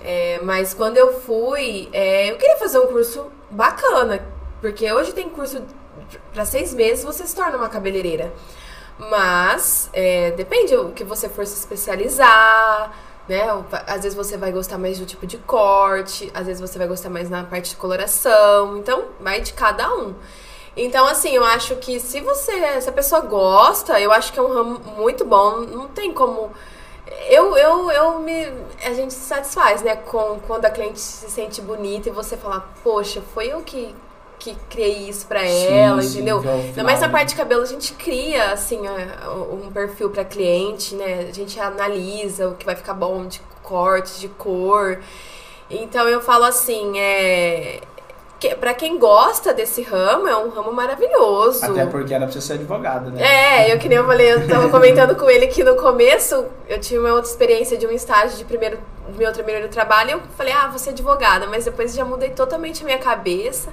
[0.04, 4.20] É, mas quando eu fui, é, eu queria fazer um curso bacana.
[4.60, 5.62] Porque hoje tem curso
[6.34, 8.32] para seis meses você se torna uma cabeleireira.
[8.98, 12.92] Mas é, depende o que você for se especializar,
[13.28, 13.42] né?
[13.86, 17.10] Às vezes você vai gostar mais do tipo de corte, às vezes você vai gostar
[17.10, 18.78] mais na parte de coloração.
[18.78, 20.14] Então, vai de cada um.
[20.76, 24.42] Então, assim, eu acho que se você, se a pessoa gosta, eu acho que é
[24.42, 25.60] um ramo muito bom.
[25.60, 26.50] Não tem como.
[27.28, 28.46] Eu, eu, eu me.
[28.84, 29.96] A gente se satisfaz, né?
[29.96, 33.94] Com, quando a cliente se sente bonita e você fala, poxa, foi eu que,
[34.54, 36.38] que criei isso pra Sim, ela, sim, entendeu?
[36.38, 38.80] o Ainda mais na parte de cabelo, a gente cria, assim,
[39.50, 41.26] um perfil pra cliente, né?
[41.28, 45.00] A gente analisa o que vai ficar bom de corte, de cor.
[45.68, 47.80] Então eu falo assim, é.
[48.38, 51.64] Que, pra quem gosta desse ramo, é um ramo maravilhoso.
[51.64, 53.22] Até porque era pra você ser advogada, né?
[53.22, 56.78] É, eu que nem eu falei, eu tava comentando com ele que no começo eu
[56.78, 58.78] tive uma outra experiência de um estágio de primeiro,
[59.16, 62.82] meu primeiro trabalho, e eu falei, ah, vou ser advogada, mas depois já mudei totalmente
[62.82, 63.72] a minha cabeça.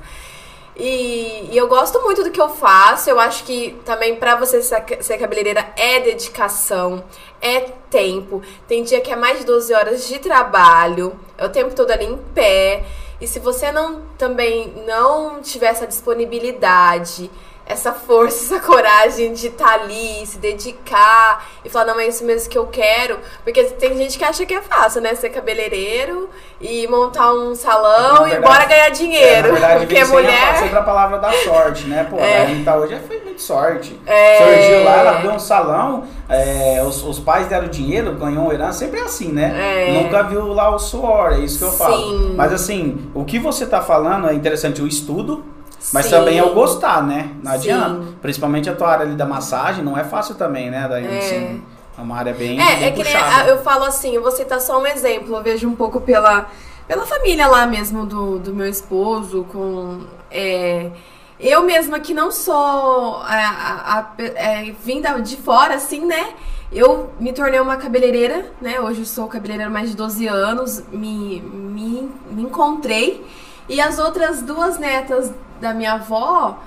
[0.76, 3.10] E, e eu gosto muito do que eu faço.
[3.10, 7.04] Eu acho que também pra você ser, ser cabeleireira é dedicação,
[7.42, 8.42] é tempo.
[8.68, 12.06] Tem dia que é mais de 12 horas de trabalho, é o tempo todo ali
[12.06, 12.84] em pé.
[13.22, 17.30] E se você não também não tiver essa disponibilidade,
[17.66, 22.50] essa força, essa coragem de estar ali, se dedicar e falar, não, é isso mesmo
[22.50, 23.18] que eu quero.
[23.44, 25.16] Porque tem gente que acha que é fácil, né?
[25.16, 29.48] Ser cabeleireiro e montar um salão Na e verdade- bora ganhar É, dinheiro.
[29.48, 30.58] na verdade, porque a- mulher.
[30.58, 32.06] sempre a palavra da sorte, né?
[32.10, 32.40] Pô, É.
[32.40, 33.98] a Anitta hoje foi muito sorte.
[34.06, 34.38] É.
[34.38, 39.00] Surgiu lá, ela abriu um salão, é, os, os pais deram dinheiro, ganhou herança, sempre
[39.00, 39.88] é assim, né?
[39.88, 39.94] É.
[40.04, 41.96] Nunca viu lá o suor, é isso que eu falo.
[41.98, 42.34] Sim.
[42.36, 45.44] Mas assim, o que você tá falando é interessante o estudo,
[45.92, 46.12] mas Sim.
[46.12, 47.32] também é o gostar, né?
[47.44, 47.58] Não Sim.
[47.58, 48.06] adianta.
[48.22, 50.88] Principalmente a tua área ali da massagem, não é fácil também, né?
[50.90, 51.18] Daí, É.
[51.20, 51.64] assim,
[51.98, 53.50] é uma área bem, É, bem é que puxada.
[53.50, 56.48] eu falo assim, eu vou citar só um exemplo, eu vejo um pouco pela,
[56.88, 60.02] pela família lá mesmo do, do meu esposo, com.
[60.32, 60.92] é,
[61.40, 66.30] eu mesma que não sou a, a- a- é, vinda de fora, assim, né?
[66.72, 68.80] Eu me tornei uma cabeleireira, né?
[68.80, 73.24] Hoje eu sou cabeleireira mais de 12 anos, me, me, me encontrei.
[73.70, 75.32] E as outras duas netas
[75.64, 76.60] da minha avó,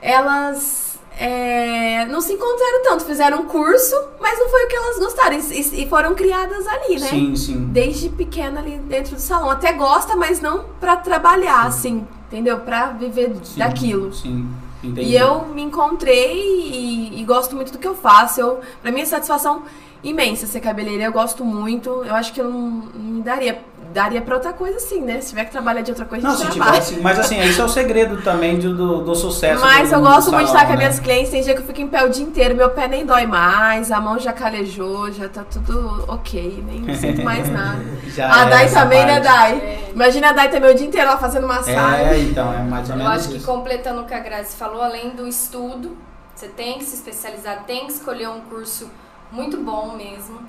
[0.00, 4.98] elas é, não se encontraram tanto, fizeram um curso, mas não foi o que elas
[4.98, 5.36] gostaram.
[5.36, 7.08] E, e foram criadas ali, né?
[7.08, 7.64] Sim, sim.
[7.70, 9.50] Desde pequena ali dentro do salão.
[9.50, 12.60] Até gosta, mas não pra trabalhar, assim, entendeu?
[12.60, 14.12] Pra viver sim, daquilo.
[14.12, 14.48] Sim,
[14.82, 15.10] entendi.
[15.10, 18.40] E eu me encontrei e, e gosto muito do que eu faço.
[18.40, 19.62] Eu, pra mim é satisfação
[20.04, 21.08] imensa ser cabeleireira.
[21.08, 21.90] Eu gosto muito.
[22.04, 22.60] Eu acho que eu não,
[22.94, 23.62] não me daria
[23.92, 25.20] daria pra outra coisa sim, né?
[25.20, 26.80] Se tiver que trabalhar de outra coisa, a Não, gente se trabalha.
[26.80, 27.00] tivesse.
[27.00, 29.60] Mas assim, esse é o segredo também do, do, do sucesso.
[29.60, 30.84] Mas do, eu gosto muito de estar com as né?
[30.84, 31.30] minhas clientes.
[31.30, 33.92] Tem dia que eu fico em pé o dia inteiro, meu pé nem dói mais,
[33.92, 37.82] a mão já calejou, já tá tudo ok, nem sinto mais nada.
[38.08, 39.24] Já a é Dai essa também, né, parte.
[39.24, 39.52] Dai?
[39.58, 39.90] É.
[39.94, 42.06] Imagina a Dai também o dia inteiro lá fazendo massagem.
[42.06, 43.46] É, então, é mais ou Eu menos acho que isso.
[43.46, 45.96] completando o que a Grazi falou, além do estudo,
[46.34, 48.90] você tem que se especializar, tem que escolher um curso
[49.30, 50.40] muito bom mesmo.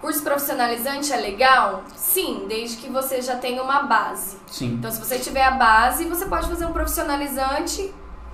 [0.00, 1.82] Curso profissionalizante é legal?
[1.94, 4.38] Sim, desde que você já tenha uma base.
[4.46, 4.74] Sim.
[4.78, 7.92] Então, se você tiver a base, você pode fazer um profissionalizante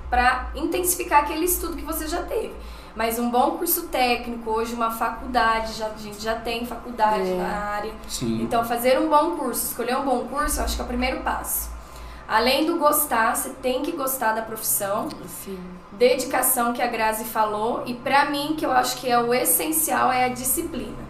[0.08, 2.54] para intensificar aquele estudo que você já teve.
[2.94, 7.34] Mas um bom curso técnico, hoje uma faculdade, já, a gente já tem faculdade É.
[7.36, 7.92] na área.
[8.08, 8.40] Sim.
[8.42, 11.20] Então, fazer um bom curso, escolher um bom curso, eu acho que é o primeiro
[11.20, 11.68] passo.
[12.28, 15.08] Além do gostar, você tem que gostar da profissão,
[15.44, 15.58] Sim.
[15.92, 20.10] dedicação que a Grazi falou, e pra mim, que eu acho que é o essencial,
[20.12, 21.04] é a disciplina.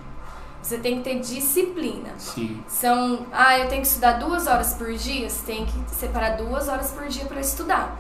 [0.67, 2.11] Você tem que ter disciplina.
[2.19, 2.61] Sim.
[2.67, 6.67] São, ah, eu tenho que estudar duas horas por dia, você tem que separar duas
[6.67, 7.97] horas por dia para estudar.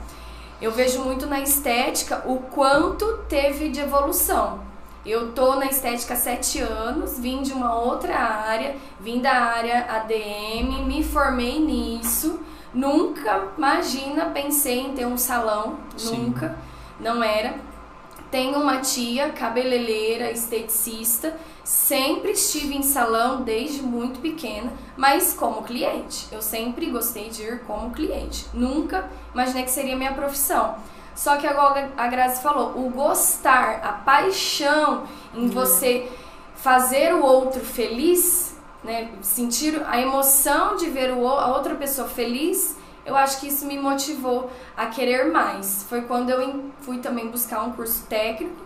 [0.60, 4.58] Eu vejo muito na estética o quanto teve de evolução.
[5.04, 9.86] Eu tô na estética há sete anos, vim de uma outra área, vim da área
[9.88, 12.40] ADM, me formei nisso.
[12.74, 16.16] Nunca, imagina, pensei em ter um salão, Sim.
[16.16, 16.58] nunca,
[16.98, 17.54] não era.
[18.30, 26.26] Tenho uma tia cabeleireira, esteticista, sempre estive em salão desde muito pequena, mas como cliente.
[26.32, 28.46] Eu sempre gostei de ir como cliente.
[28.52, 30.76] Nunca imaginei que seria minha profissão.
[31.14, 36.08] Só que agora a Grazi falou, o gostar, a paixão em você
[36.56, 42.76] fazer o outro feliz, né, sentir a emoção de ver o- a outra pessoa feliz,
[43.06, 45.86] eu acho que isso me motivou a querer mais.
[45.88, 48.56] Foi quando eu fui também buscar um curso técnico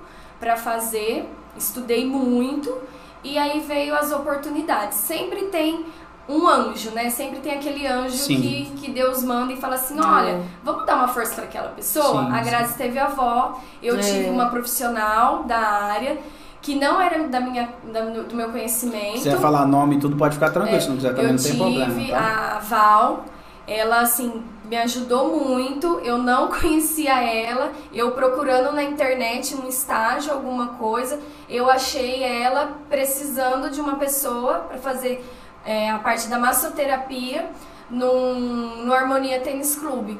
[0.40, 2.76] para fazer, estudei muito
[3.22, 4.96] e aí veio as oportunidades.
[4.98, 5.84] Sempre tem
[6.28, 7.10] um anjo, né?
[7.10, 8.40] Sempre tem aquele anjo Sim.
[8.40, 10.42] que, que Deus manda e fala assim: olha, É.
[10.62, 12.24] vamos dar uma força para aquela pessoa?
[12.24, 13.98] Sim, a Grazi teve avó, eu É.
[13.98, 16.18] tive uma profissional da área
[16.62, 19.16] que não era da minha, da- do meu conhecimento.
[19.18, 20.80] Se quiser falar nome e tudo, pode ficar tranquilo.
[20.80, 21.94] Se não quiser também, Eu não tem problema.
[21.94, 22.56] tive Tá?
[22.56, 23.24] a Val,
[23.70, 26.00] ela assim me ajudou muito.
[26.04, 27.72] Eu não conhecia ela.
[27.92, 34.60] Eu procurando na internet um estágio, alguma coisa, eu achei ela precisando de uma pessoa
[34.68, 35.24] para fazer
[35.64, 37.48] é, a parte da massoterapia
[37.88, 40.18] num, no Harmonia Tênis Clube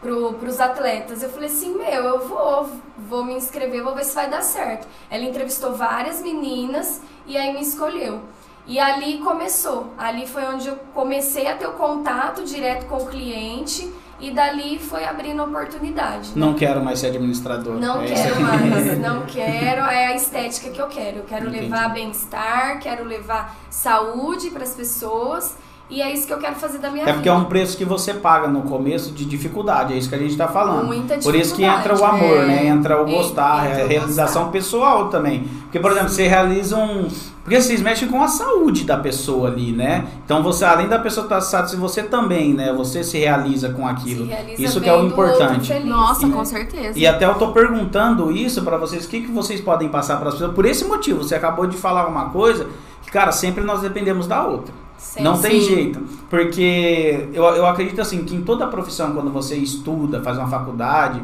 [0.00, 1.22] para os atletas.
[1.22, 2.70] Eu falei assim, meu, eu vou,
[3.08, 4.86] vou me inscrever, vou ver se vai dar certo.
[5.10, 8.20] Ela entrevistou várias meninas e aí me escolheu.
[8.66, 9.92] E ali começou.
[9.98, 14.78] Ali foi onde eu comecei a ter o contato direto com o cliente e dali
[14.78, 16.30] foi abrindo oportunidade.
[16.34, 17.74] Não quero mais ser administrador.
[17.74, 19.82] Não É quero mais, não quero.
[19.82, 21.18] É a estética que eu quero.
[21.18, 21.64] Eu quero Entendi.
[21.64, 25.56] levar bem-estar, quero levar saúde para as pessoas
[25.90, 27.14] e é isso que eu quero fazer da minha É vida.
[27.14, 30.18] porque é um preço que você paga no começo de dificuldade, é isso que a
[30.18, 30.86] gente tá falando.
[30.86, 32.46] Muita Por isso que dificuldade, entra o amor, é.
[32.46, 32.66] né?
[32.66, 35.44] Entra o É, gostar, entra é a realização pessoal também.
[35.64, 37.08] Porque, por exemplo, você realiza um.
[37.42, 40.06] Porque vocês mexem com a saúde da pessoa ali, né?
[40.24, 42.72] Então você, além da pessoa estar satisfeita, você também, né?
[42.72, 44.24] Você se realiza com aquilo.
[44.24, 45.68] Se realiza Isso que é o importante.
[45.68, 46.34] feliz, Nossa, né?
[46.34, 46.98] com certeza.
[46.98, 50.28] E até eu tô perguntando isso pra vocês, o que, que vocês podem passar para
[50.28, 50.54] as pessoas?
[50.54, 52.66] Por esse motivo, você acabou de falar uma coisa
[53.02, 54.72] que, cara, sempre nós dependemos da outra.
[55.04, 55.66] Sim, Não tem sim.
[55.66, 56.00] jeito.
[56.30, 61.22] Porque eu, eu acredito assim que em toda profissão, quando você estuda, faz uma faculdade,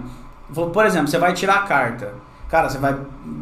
[0.53, 2.13] por exemplo, você vai tirar a carta.
[2.49, 2.97] Cara, você vai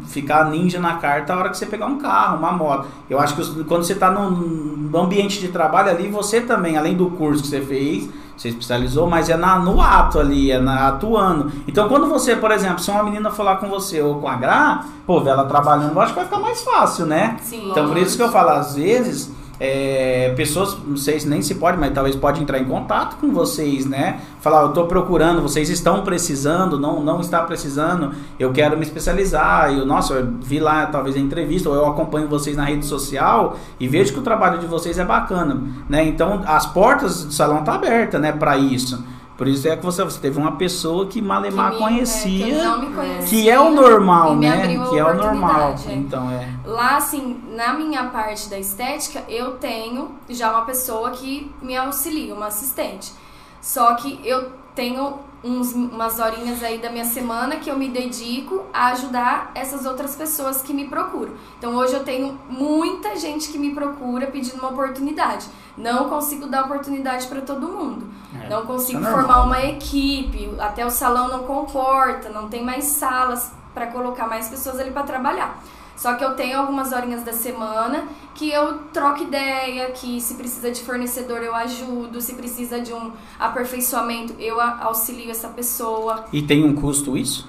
[0.05, 2.87] ficar ninja na carta a hora que você pegar um carro, uma moto.
[3.09, 7.09] Eu acho que quando você está no, ambiente de trabalho ali, você também, além do
[7.11, 11.51] curso que você fez, você especializou, mas é na, no ato ali, é na, atuando.
[11.67, 14.85] Então, quando você, por exemplo, se uma menina falar com você ou com a Gra,
[15.05, 17.37] pô, ver ela trabalhando, eu acho que vai ficar mais fácil, né?
[17.41, 21.41] Sim, Então, por isso que eu falo, às vezes, é, pessoas, não sei se nem
[21.41, 24.21] se pode, mas talvez pode entrar em contato com vocês, né?
[24.39, 29.73] Falar, eu estou procurando, vocês estão precisando, não, não está precisando, eu quero me especializar.
[29.73, 33.57] Eu, nossa, eu vi lá talvez a entrevista, ou eu acompanho vocês na rede social
[33.79, 36.05] e vejo que o trabalho de vocês é bacana, né?
[36.05, 39.03] Então, as portas do salão estão abertas, né, para isso.
[39.39, 42.45] Por isso é que você, você teve uma pessoa que Malemar Que me- conhecia.
[42.45, 44.67] é, que não me conhecia, que é o normal, né?
[44.67, 45.75] Que é o normal.
[45.87, 45.93] é.
[45.93, 46.49] Então é.
[46.65, 52.35] Lá, assim, na minha parte da estética, eu tenho já uma pessoa que me auxilia,
[52.35, 53.13] uma assistente.
[53.61, 58.65] Só que eu tenho uns, umas horinhas aí da minha semana que eu me dedico
[58.73, 61.33] a ajudar essas outras pessoas que me procuram.
[61.57, 65.47] Então hoje eu tenho muita gente que me procura pedindo uma oportunidade.
[65.77, 68.05] Não consigo dar oportunidade para todo mundo.
[68.43, 69.43] É, Não consigo é formar né?
[69.43, 74.79] uma equipe, até o salão não comporta, não tem mais salas para colocar mais pessoas
[74.79, 75.57] ali para trabalhar.
[75.99, 80.71] Só que eu tenho algumas horinhas da semana que eu troco ideia, que se precisa
[80.71, 86.23] de fornecedor eu ajudo, se precisa de um aperfeiçoamento eu auxilio essa pessoa.
[86.31, 87.45] E tem um custo isso?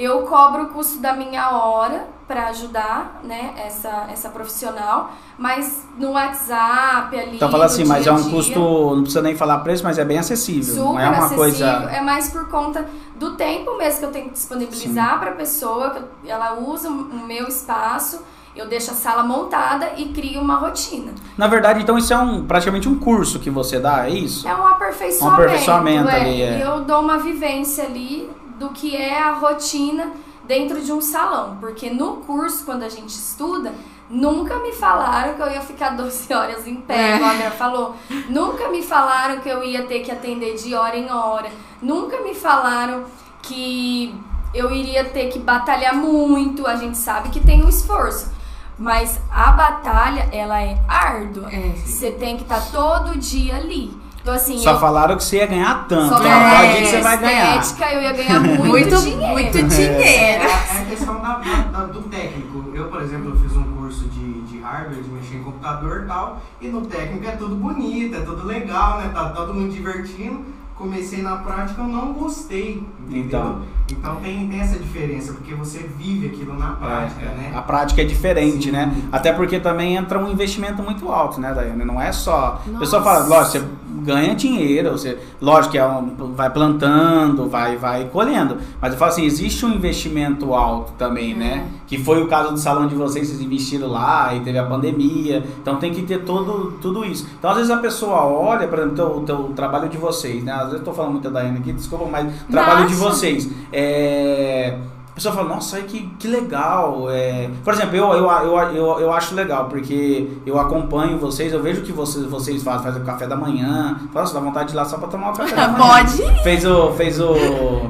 [0.00, 6.12] Eu cobro o custo da minha hora para ajudar, né, essa, essa profissional, mas no
[6.12, 7.36] WhatsApp ali.
[7.36, 10.04] Então fala assim, mas é um dia, custo, não precisa nem falar preço, mas é
[10.04, 10.74] bem acessível.
[10.74, 11.36] super não é uma acessível.
[11.36, 11.66] coisa.
[11.66, 12.86] É mais por conta
[13.16, 17.26] do tempo mesmo que eu tenho que disponibilizar para a pessoa, que ela usa o
[17.26, 18.22] meu espaço,
[18.56, 21.12] eu deixo a sala montada e crio uma rotina.
[21.36, 24.48] Na verdade, então isso é um praticamente um curso que você dá, é isso?
[24.48, 25.24] É um aperfeiçoamento.
[25.24, 26.20] Um aperfeiçoamento é.
[26.20, 26.58] ali, é.
[26.58, 30.12] E eu dou uma vivência ali do que é a rotina
[30.44, 31.56] dentro de um salão.
[31.58, 33.72] Porque no curso, quando a gente estuda,
[34.10, 37.16] nunca me falaram que eu ia ficar 12 horas em pé, É.
[37.16, 37.96] igual a falou.
[38.28, 41.50] Nunca me falaram que eu ia ter que atender de hora em hora.
[41.80, 43.04] Nunca me falaram
[43.42, 44.14] que
[44.52, 46.66] eu iria ter que batalhar muito.
[46.66, 48.30] A gente sabe que tem um esforço.
[48.78, 51.48] Mas a batalha, ela é árdua.
[51.52, 51.72] É.
[51.76, 53.98] Você tem que estar todo dia ali.
[54.22, 56.08] Então, assim, Só eu falaram que você ia ganhar tanto.
[56.16, 57.56] só É, pode que você vai ganhar.
[57.60, 59.32] estética, eu ia ganhar muito, Muito, dinheiro.
[59.32, 60.44] muito É, dinheiro.
[60.44, 61.40] é a questão da-
[61.72, 62.70] da- do técnico.
[62.74, 66.40] Eu, por exemplo, fiz um curso de, de hardware, de mexer em computador e tal,
[66.60, 69.10] e no técnico é tudo bonito, é tudo legal, né?
[69.14, 70.44] Tá todo mundo divertindo.
[70.76, 72.82] Comecei na prática, eu não gostei.
[73.06, 73.24] Entendeu?
[73.26, 73.62] Então.
[73.90, 77.28] Então tem, tem essa diferença, porque você vive aquilo na prática, É, é.
[77.28, 77.52] né?
[77.54, 78.70] A prática é diferente, Sim.
[78.72, 78.90] né?
[79.12, 81.84] Até porque também entra um investimento muito alto, né, Daiane?
[81.84, 82.62] Não é só.
[82.74, 83.64] A pessoa fala, lógico, você
[84.02, 88.58] ganha dinheiro, você, lógico que é um, vai plantando, vai, vai colhendo.
[88.80, 91.68] Mas eu falo assim, existe um investimento alto também, né?
[91.86, 95.44] Que foi o caso do salão de vocês, vocês investiram lá e teve a pandemia.
[95.60, 97.26] Então tem que ter todo, tudo isso.
[97.38, 100.52] Então, às vezes a pessoa olha, por exemplo, o teu, trabalho de vocês, né?
[100.52, 103.10] Às vezes eu tô falando muito da Daiane aqui, desculpa, mas o trabalho de Nossa.
[103.10, 103.50] vocês.
[103.72, 104.78] É,
[105.20, 107.06] pessoa fala, nossa, ai, que, que legal.
[107.10, 111.62] É, por exemplo, eu, eu, eu, eu, eu acho legal, porque eu acompanho vocês, eu
[111.62, 113.98] vejo que vocês, vocês fazem, fazem o café da manhã.
[114.14, 115.78] Nossa, dá vontade de ir lá só pra tomar o café da manhã.
[115.86, 116.42] Pode?
[116.42, 116.92] Fez o.
[116.92, 117.34] Fez o.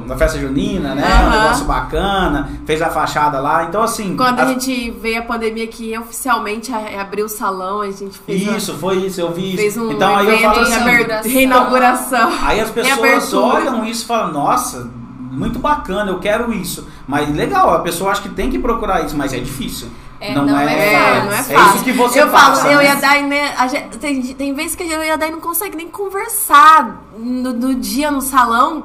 [0.05, 1.03] Na festa junina, né?
[1.03, 1.41] Um Aham.
[1.41, 2.49] negócio bacana.
[2.65, 3.63] Fez a fachada lá.
[3.63, 4.15] Então, assim.
[4.17, 8.17] Quando a as- gente veio a pandemia que oficialmente a- abriu o salão, a gente
[8.19, 9.57] fez, uma- Isso, foi isso, eu vi isso.
[9.57, 10.73] fez um então aí eu falo assim.
[10.73, 12.29] aber- reinauguração.
[12.43, 14.89] Aí as pessoas olham isso e falam, nossa,
[15.31, 16.87] muito bacana, eu quero isso.
[17.07, 19.87] Mas legal, a pessoa acha que tem que procurar isso, mas é difícil.
[20.19, 20.63] É, não é
[20.93, 21.75] É, não é É fácil.
[21.75, 22.83] isso que você eu falo, eu né?
[22.85, 23.55] e a Dai, né?
[23.57, 27.53] a gente- tem, tem vezes que eu e a Dai não consegue nem conversar no,
[27.53, 28.83] no dia no salão.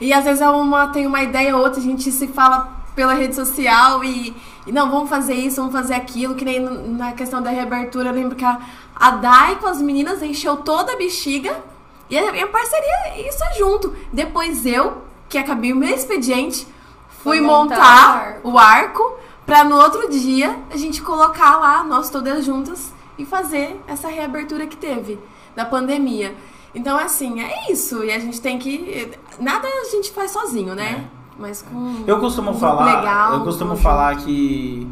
[0.00, 3.12] E às vezes é uma, tem uma ideia ou outra, a gente se fala pela
[3.14, 4.34] rede social e,
[4.66, 8.14] e não, vamos fazer isso, vamos fazer aquilo, que nem na questão da reabertura, eu
[8.14, 8.58] lembro que a,
[8.96, 11.54] a Dai com as meninas encheu toda a bexiga
[12.08, 13.94] e a minha parceria, isso é junto.
[14.12, 16.66] Depois eu, que acabei o meu expediente,
[17.08, 19.14] fui Foi montar montar, o arco
[19.44, 24.66] pra no outro dia a gente colocar lá, nós todas juntas, e fazer essa reabertura
[24.66, 25.18] que teve
[25.56, 26.34] da pandemia.
[26.74, 28.04] Então, assim, é isso.
[28.04, 29.10] E a gente tem que.
[29.40, 31.06] Nada a gente faz sozinho, né?
[31.38, 32.04] Mas com.
[32.06, 34.86] Eu costumo um falar, legal, eu costumo falar que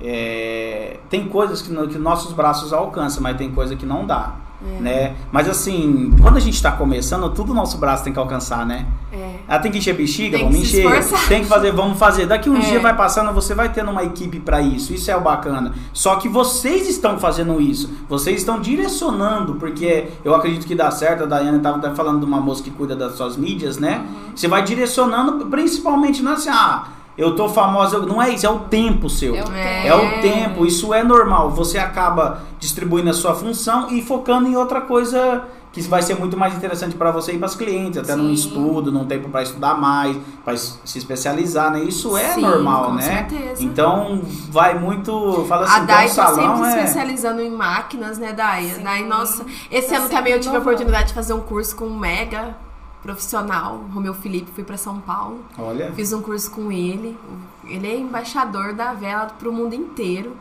[0.00, 4.34] é, tem coisas que, no- que nossos braços alcançam, mas tem coisa que não dá.
[4.64, 4.80] É.
[4.80, 5.14] Né?
[5.32, 8.86] Mas assim, quando a gente tá começando, tudo nosso braço tem que alcançar, né?
[9.12, 9.32] É.
[9.48, 10.84] Ela tem que encher bexiga, Tem vamos encher.
[10.86, 11.28] esforçar.
[11.28, 12.26] Tem que fazer, vamos fazer.
[12.26, 12.60] Daqui um É.
[12.60, 14.94] dia vai passando, você vai tendo uma equipe pra isso.
[14.94, 15.72] Isso é o bacana.
[15.92, 17.90] Só que vocês estão fazendo isso.
[18.08, 21.24] Vocês estão direcionando, porque eu acredito que dá certo.
[21.24, 23.98] A Daiane estava até falando de uma moça que cuida das suas mídias, né?
[23.98, 24.32] Uhum.
[24.36, 26.84] Você vai direcionando, principalmente não é assim, ah,
[27.16, 27.96] eu tô famosa.
[27.96, 29.34] eu- Não é isso, é o tempo seu.
[29.36, 29.86] É o É.
[29.88, 31.50] É o tempo, isso é normal.
[31.50, 36.36] Você acaba distribuindo a sua função e focando em outra coisa que vai ser muito
[36.36, 39.74] mais interessante para você e para os clientes, até num estudo, num tempo para estudar
[39.74, 41.80] mais, para se especializar, né?
[41.82, 43.02] Isso é Sim, normal, com né?
[43.02, 43.64] certeza.
[43.64, 44.20] Então
[44.50, 48.64] vai muito, fala assim, a Dai tá salão sempre é especializando em máquinas, né, Dai?
[48.64, 48.82] Sim.
[48.82, 49.46] Dai, nossa.
[49.70, 52.54] Esse Tá ano também eu tive a oportunidade de fazer um curso com um mega
[53.02, 55.40] profissional, Romeu Felipe, fui pra São Paulo.
[55.58, 57.18] Olha, Fiz um curso com ele.
[57.66, 60.36] Ele é embaixador da vela pro mundo inteiro.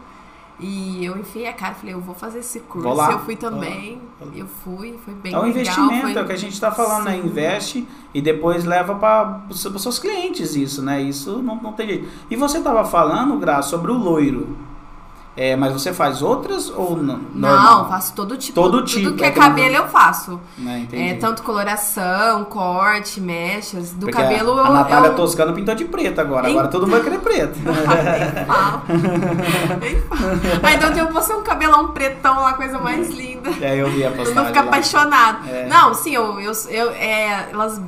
[0.63, 2.87] E eu enfiei a cara, falei, eu vou fazer esse curso.
[2.87, 3.99] Eu fui também.
[4.19, 4.35] vou lá.
[4.37, 5.49] Eu fui, foi bem é um legal.
[5.59, 7.13] investimento, foi- é o que a gente está falando, né?
[7.19, 7.25] Sim.
[7.27, 11.01] Investe e depois leva para os seus clientes isso, né?
[11.01, 12.09] Isso não, não tem jeito.
[12.29, 14.55] E você estava falando, Gra, sobre o loiro.
[15.41, 17.19] É, mas você faz outras ou não?
[17.33, 18.53] Não, faço todo tipo.
[18.53, 20.39] Todo Tudo tipo, que é é eu não- cabelo eu faço.
[20.55, 21.09] Né, entendi.
[21.09, 23.91] É, tanto coloração, corte, mechas.
[23.91, 24.73] Do Porque cabelo a, a eu.
[24.73, 25.15] Natália eu...
[25.15, 26.41] Toscano pintou de preto agora.
[26.47, 27.57] Então- Agora todo mundo vai querer preto.
[28.45, 28.83] Fala.
[29.81, 30.39] Nem fala.
[30.63, 33.49] Aí então eu vou ser um cabelão pretão lá, coisa mais linda.
[33.61, 34.35] é, eu vi a postagem.
[34.35, 34.67] mundo fica lá.
[34.67, 35.47] apaixonado.
[35.49, 35.67] É.
[35.67, 37.81] Não, sim, eu, eu, eu é, elas.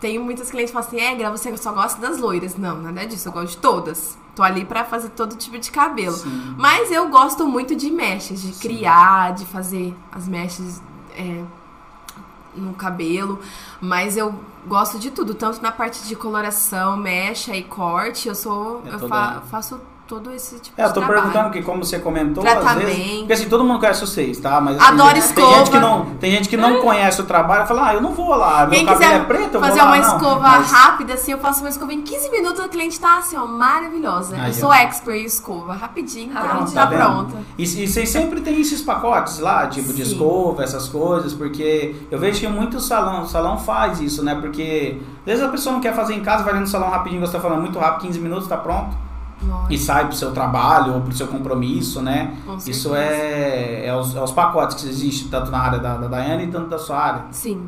[0.00, 2.56] Tenho muitas clientes que falam assim, é, Gra, você só gosta das loiras.
[2.56, 4.16] Não, nada disso, eu gosto de todas.
[4.34, 6.16] Tô ali pra fazer todo tipo de cabelo.
[6.16, 6.54] Sim.
[6.58, 10.82] Mas eu gosto muito de mechas, de criar, de fazer as mechas
[11.16, 11.42] é,
[12.54, 13.40] no cabelo.
[13.80, 14.34] Mas eu
[14.66, 18.28] gosto de tudo, tanto na parte de coloração, mecha e corte.
[18.28, 18.82] Eu sou.
[18.86, 21.22] É eu fa- faço todo esse tipo É, eu de tô trabalho.
[21.22, 22.86] perguntando que como você comentou, às Tratamento.
[22.86, 23.18] vezes.
[23.18, 24.60] Porque assim, todo mundo conhece vocês, tá?
[24.60, 25.54] Mas assim, Adoro tem escova.
[25.56, 28.12] gente que não Tem gente que não conhece o trabalho e fala, ah, eu não
[28.12, 29.96] vou lá, meu Quem cabelo quiser é preto, eu fazer vou lá.
[29.96, 30.16] uma não.
[30.16, 33.36] escova Mas- rápida, assim, eu faço uma escova em 15 minutos, o cliente tá assim,
[33.36, 34.36] ó, maravilhosa.
[34.36, 34.74] Aí, eu sou ó.
[34.74, 36.56] expert em escova, rapidinho, Rapidinho.
[36.58, 37.36] pronto, Tá tá pronta.
[37.58, 40.12] E, e vocês sempre tem esses pacotes lá, tipo de Sim.
[40.12, 44.34] escova, essas coisas, porque eu vejo que muito salão, o salão faz isso, né?
[44.34, 47.20] Porque às vezes a pessoa não quer fazer em casa, vai ali no salão rapidinho,
[47.20, 49.03] você tá falando muito rápido, 15 minutos, tá pronto.
[49.46, 52.36] Nossa, E sai pro seu trabalho ou pro seu compromisso, né?
[52.46, 56.08] com Isso é, é, os, é os pacotes que existem, tanto na área da, da
[56.08, 57.24] Daiane e tanto da sua área.
[57.30, 57.66] Sim.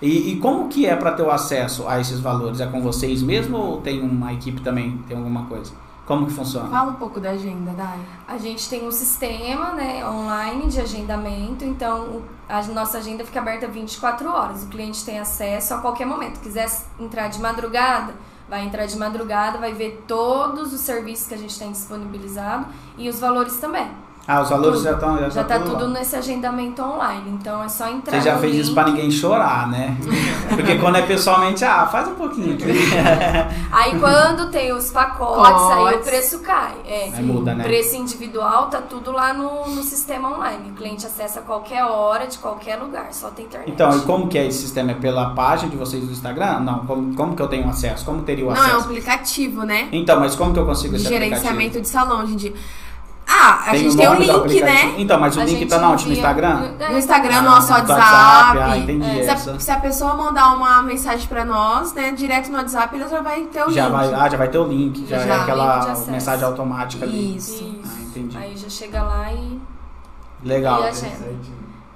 [0.00, 2.60] E, e como que é para ter o acesso a esses valores?
[2.60, 4.98] É com vocês mesmo ou tem uma equipe também?
[5.08, 5.72] Tem alguma coisa?
[6.06, 6.68] Como que funciona?
[6.68, 7.98] Fala um pouco da agenda, Dai.
[8.28, 13.66] A gente tem um sistema né, online de agendamento, então a nossa agenda fica aberta
[13.66, 14.62] 24 horas.
[14.62, 16.38] O cliente tem acesso a qualquer momento.
[16.38, 18.14] Quiser entrar de madrugada,
[18.48, 22.66] vai entrar de madrugada, vai ver todos os serviços que a gente tem disponibilizado
[22.96, 23.90] e os valores também.
[24.28, 24.84] Ah, os valores Tudo.
[24.84, 28.18] já estão já Já tá tá tudo tudo nesse agendamento online, então é só entrar
[28.18, 28.74] Você já no fez isso link.
[28.74, 29.96] pra ninguém chorar, né?
[30.50, 32.64] Porque quando é pessoalmente, ah, faz um pouquinho aqui.
[33.70, 36.74] Aí quando tem os pacotes, aí o preço cai.
[36.86, 37.10] É.
[37.14, 37.64] Aí muda, né?
[37.64, 40.70] Preço individual tá tudo lá no, no sistema online.
[40.70, 43.70] O cliente acessa a qualquer hora, de qualquer lugar, só tem internet.
[43.70, 44.92] Então, e como que é esse sistema?
[44.92, 46.60] É pela página de vocês do Instagram?
[46.60, 48.04] Não, como, como que eu tenho acesso?
[48.04, 48.84] Como teria o Não, é um acesso?
[48.84, 49.88] aplicativo, né?
[49.92, 52.52] Então, mas como que eu consigo esse gerenciamento de salão, dia.
[53.28, 54.94] Ah, a Tem gente o tem o link, né?
[54.98, 56.06] Então, mas o A link tá na onde?
[56.06, 56.70] No Instagram?
[56.78, 58.00] É, No Instagram, Ah, nosso no WhatsApp.
[58.00, 59.50] WhatsApp, ah, entendi Se essa.
[59.52, 63.20] a, se a pessoa mandar uma mensagem pra nós, né, direto no WhatsApp, ele já
[63.20, 63.92] vai ter o Já link.
[63.92, 67.36] vai, ah, já vai ter o link, já, Já, é aquela mensagem automática ali.
[67.36, 67.52] Isso.
[67.54, 67.80] Isso.
[67.84, 68.38] Ah, entendi.
[68.38, 69.60] Aí já chega lá e.
[70.44, 70.82] Legal.
[70.88, 70.92] E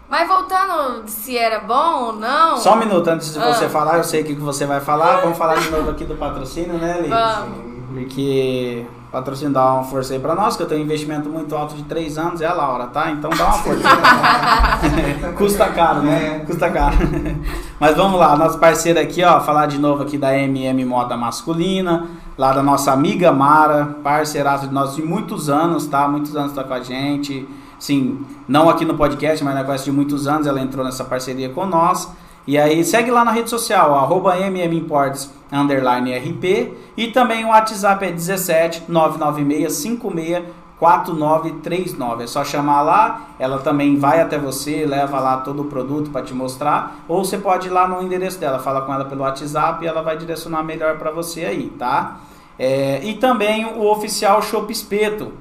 [0.09, 2.57] Mas voltando se era bom ou não.
[2.57, 3.71] Só um minuto antes de você Ah.
[3.71, 5.21] falar, eu sei o que que você vai falar.
[5.21, 7.11] Vamos falar de novo aqui do patrocínio, né, Liz?
[7.11, 7.71] Vamos.
[7.95, 8.85] Porque
[9.53, 12.17] dá uma força aí pra nós, que eu tenho um investimento muito alto de 3
[12.17, 13.11] anos, é a Laura, tá?
[13.11, 13.89] Então dá uma força.
[15.37, 16.45] Custa caro, né?
[16.47, 16.97] Custa caro.
[17.81, 22.07] Mas vamos lá, nosso parceiro aqui, ó, falar de novo aqui da MM Moda Masculina,
[22.39, 26.07] lá da nossa amiga Mara, parceiraça de nós de muitos anos, tá?
[26.07, 27.49] Muitos anos tá com a gente.
[27.79, 31.49] Sim, não aqui no podcast, mas na negócio de muitos anos ela entrou nessa parceria
[31.49, 32.13] com nós.
[32.51, 36.75] E aí segue lá na rede social, arroba mmimports, underline RP.
[36.97, 40.45] E também o WhatsApp é 17 996 56
[40.77, 42.25] 4939.
[42.25, 46.25] É só chamar lá, ela também vai até você, leva lá todo o produto para
[46.25, 47.05] te mostrar.
[47.07, 50.03] Ou você pode ir lá no endereço dela, fala com ela pelo WhatsApp e ela
[50.03, 52.17] vai direcionar melhor para você aí, tá?
[52.59, 55.33] É, e também o oficial Shop Espeto,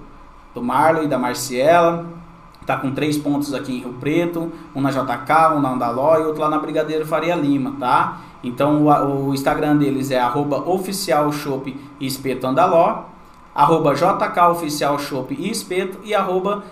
[0.53, 2.18] do Marlon e da Marciela.
[2.70, 6.22] Tá com três pontos aqui em Rio Preto, um na JK, um na Andaló e
[6.22, 8.20] outro lá na Brigadeiro Faria Lima, tá?
[8.43, 13.05] Então o, o Instagram deles é arroba oficial shop e espeto Andaló,
[13.55, 13.95] arroba
[15.32, 16.63] e espeto e arroba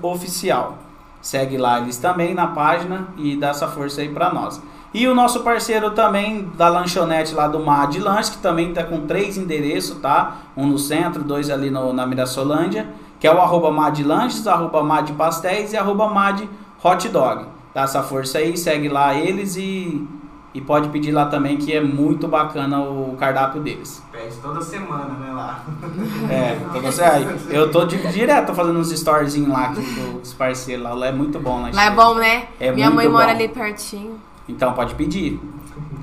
[0.00, 0.78] oficial.
[1.20, 4.62] Segue lá eles também na página e dá essa força aí pra nós.
[4.94, 9.08] E o nosso parceiro também da lanchonete lá do Mad Lanche, que também tá com
[9.08, 10.36] três endereços, tá?
[10.56, 12.86] Um no centro, dois ali no, na Mirassolândia,
[13.24, 16.42] que é o arroba Mad Lanches, arroba Mad Pastéis e arroba Mad
[16.84, 17.46] Hot Dog.
[17.72, 20.06] Dá essa força aí, segue lá eles e,
[20.52, 24.02] e pode pedir lá também, que é muito bacana o cardápio deles.
[24.12, 25.64] Pede toda semana, né, lá.
[26.30, 27.26] É, então você aí.
[27.48, 30.92] Eu tô di- direto fazendo uns storyzinhos lá com os parceiros lá.
[30.92, 31.70] Lá é muito bom lá.
[31.72, 32.48] Lá é bom, né?
[32.60, 33.32] É Minha muito mãe mora bom.
[33.32, 34.20] ali pertinho.
[34.46, 35.40] Então pode pedir.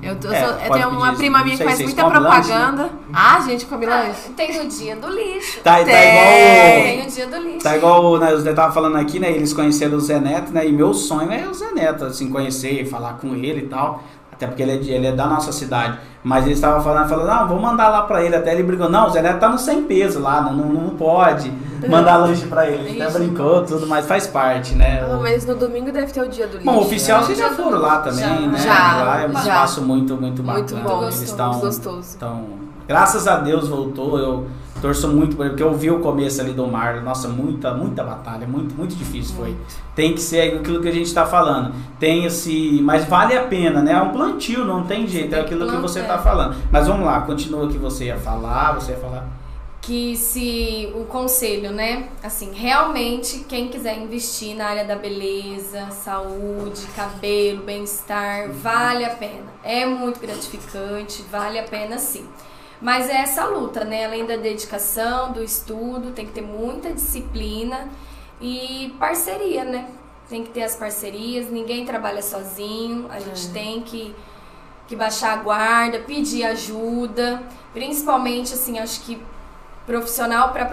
[0.02, 2.90] Eu, É, sou- eu tenho uma prima Não minha que faz muita comem lanche, propaganda.
[3.12, 4.30] Ah, gente, come Ah, lanche.
[4.36, 5.60] tem o dia do lixo.
[5.60, 5.94] Tá, tá Tem.
[5.94, 6.82] igual.
[6.82, 7.58] Tem o dia do lixo.
[7.62, 9.30] Tá igual, né, o Zé tava falando aqui, né?
[9.30, 10.66] Eles conheceram o Zé Neto, né?
[10.66, 14.02] E meu sonho é o Zé Neto, assim, conhecer, falar com ele e tal.
[14.32, 15.98] Até porque ele é, ele é da nossa cidade.
[16.24, 18.34] Mas eles estavam falando, falando, não, vou mandar lá pra ele.
[18.34, 20.90] Até ele brigou, não, o Zé Neto tá no 100 peso lá, não, não, não
[20.96, 21.52] pode
[21.88, 22.90] mandar lanche pra ele.
[22.90, 25.00] Ele até brincou, tudo, mas faz parte, né?
[25.02, 26.64] Ah, mas no domingo deve ter o dia do lixo.
[26.66, 27.26] Bom, oficial né?
[27.26, 28.40] vocês já foram lá também, Já.
[28.40, 28.58] né?
[28.58, 29.38] Já, lá é um já.
[29.40, 30.64] espaço muito, muito bacana.
[30.64, 32.00] Muito bom, Eles gostoso, estão, gostoso.
[32.00, 32.44] estão-
[32.86, 34.18] graças a Deus voltou.
[34.18, 34.46] Eu
[34.80, 37.00] torço muito por ele, porque eu vi o começo ali do Mar.
[37.02, 39.56] Nossa, muita, muita batalha, muito, muito difícil foi.
[39.94, 41.72] Tem que ser aquilo que a gente está falando.
[42.00, 43.92] Tem esse, mas vale a pena, né?
[43.92, 45.34] É um plantio, não tem jeito.
[45.34, 46.56] É aquilo que que você está falando.
[46.70, 48.72] Mas vamos lá, continua o que você ia falar.
[48.74, 49.24] Você ia falar.
[49.82, 52.08] Que se o conselho, né?
[52.22, 59.52] Assim, realmente quem quiser investir na área da beleza, saúde, cabelo, bem-estar, vale a pena.
[59.64, 62.24] É muito gratificante, vale a pena sim.
[62.80, 64.06] Mas é essa luta, né?
[64.06, 67.88] Além da dedicação, do estudo, tem que ter muita disciplina
[68.40, 69.88] e parceria, né?
[70.28, 73.52] Tem que ter as parcerias, ninguém trabalha sozinho, a gente É.
[73.52, 74.14] tem que,
[74.86, 79.20] que baixar a guarda, pedir ajuda, principalmente assim, acho que
[79.86, 80.66] profissional para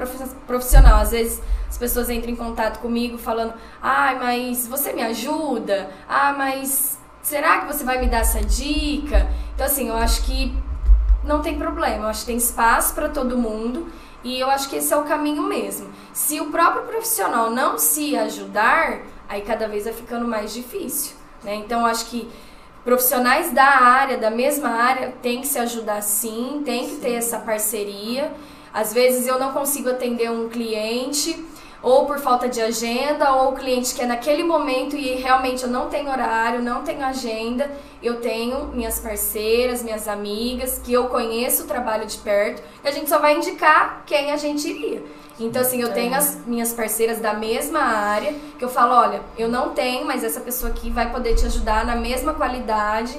[0.46, 1.02] profissional.
[1.02, 5.90] Às vezes as pessoas entram em contato comigo falando: "Ai, mas você me ajuda?
[6.08, 10.54] Ah, mas será que você vai me dar essa dica?" Então assim, eu acho que
[11.24, 12.06] não tem problema.
[12.06, 13.88] Eu acho que tem espaço para todo mundo
[14.24, 15.90] e eu acho que esse é o caminho mesmo.
[16.14, 21.56] Se o próprio profissional não se ajudar, aí cada vez vai ficando mais difícil, né?
[21.56, 22.30] Então eu acho que
[22.84, 27.40] profissionais da área, da mesma área, tem que se ajudar sim, tem que ter essa
[27.40, 28.32] parceria.
[28.74, 31.46] Às vezes eu não consigo atender um cliente
[31.82, 35.70] ou por falta de agenda, ou o cliente que é naquele momento e realmente eu
[35.70, 37.72] não tenho horário, não tenho agenda,
[38.04, 42.92] eu tenho minhas parceiras, minhas amigas, que eu conheço o trabalho de perto, e a
[42.92, 45.02] gente só vai indicar quem a gente iria.
[45.40, 49.48] Então, assim, eu tenho as minhas parceiras da mesma área, que eu falo, olha, eu
[49.48, 53.18] não tenho, mas essa pessoa aqui vai poder te ajudar na mesma qualidade,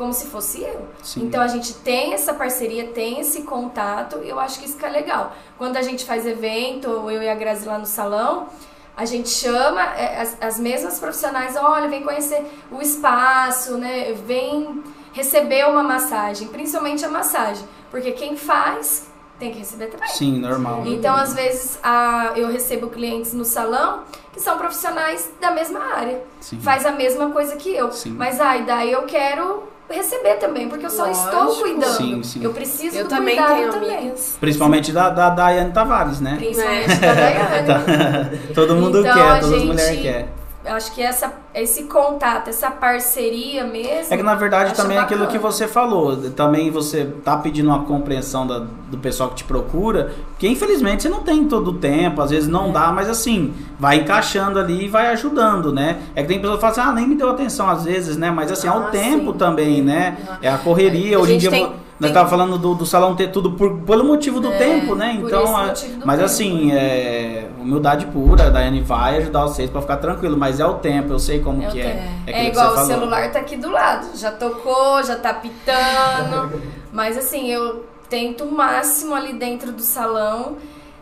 [0.00, 0.88] como se fosse eu.
[1.02, 1.24] Sim.
[1.24, 4.86] Então a gente tem essa parceria, tem esse contato, e eu acho que isso que
[4.86, 5.34] é legal.
[5.58, 8.48] Quando a gente faz evento, eu e a Grazi lá no salão,
[8.96, 12.42] a gente chama é, as, as mesmas profissionais, olha, vem conhecer
[12.72, 14.14] o espaço, né?
[14.26, 14.82] Vem
[15.12, 19.06] receber uma massagem, principalmente a massagem, porque quem faz
[19.38, 20.08] tem que receber também.
[20.08, 20.82] Sim, normal.
[20.86, 26.22] Então, às vezes, a, eu recebo clientes no salão que são profissionais da mesma área.
[26.40, 26.58] Sim.
[26.60, 27.92] Faz a mesma coisa que eu.
[27.92, 28.12] Sim.
[28.12, 31.62] Mas, ai, daí eu quero receber também, porque eu só estou Lógico.
[31.62, 31.96] cuidando.
[31.96, 32.42] Sim, sim.
[32.44, 33.96] Eu preciso Eu do também cuidado tenho também.
[33.98, 34.36] amigas.
[34.40, 36.36] Principalmente da, da Daiane Tavares, né?
[36.36, 36.96] Principalmente É.
[36.98, 38.38] da Daiane.
[38.54, 40.39] Todo mundo Então, quer, todas as mulheres querem.
[40.70, 44.14] Eu acho que essa, esse contato, essa parceria mesmo.
[44.14, 46.16] É que na verdade também é aquilo que você falou.
[46.30, 51.08] Também você tá pedindo uma compreensão da- do pessoal que te procura, porque infelizmente você
[51.08, 52.52] não tem todo o tempo, às vezes É.
[52.52, 55.98] não dá, mas assim, vai encaixando ali e vai ajudando, né?
[56.14, 58.30] É que tem pessoas que falam assim, ah, nem me deu atenção às vezes, né?
[58.30, 59.38] Mas assim, é o Ah, tempo sim.
[59.38, 60.18] também, né?
[60.40, 61.16] É a correria.
[61.16, 61.50] A Hoje em dia.
[61.50, 64.94] tem- nós tava falando do, do salão ter tudo por, pelo motivo do É, tempo,
[64.94, 65.18] né?
[65.20, 65.42] por Então,
[65.72, 66.22] esse a- mas tempo.
[66.24, 70.74] assim, é, humildade pura, a Daiane vai ajudar vocês pra ficar tranquilo, mas é o
[70.74, 72.08] tempo, eu sei como É que é.
[72.26, 72.90] É, É, igual você o falou.
[72.90, 74.16] celular tá aqui do lado.
[74.16, 76.60] Já tocou, já tá pitando.
[76.92, 80.56] mas assim, eu tento o máximo ali dentro do salão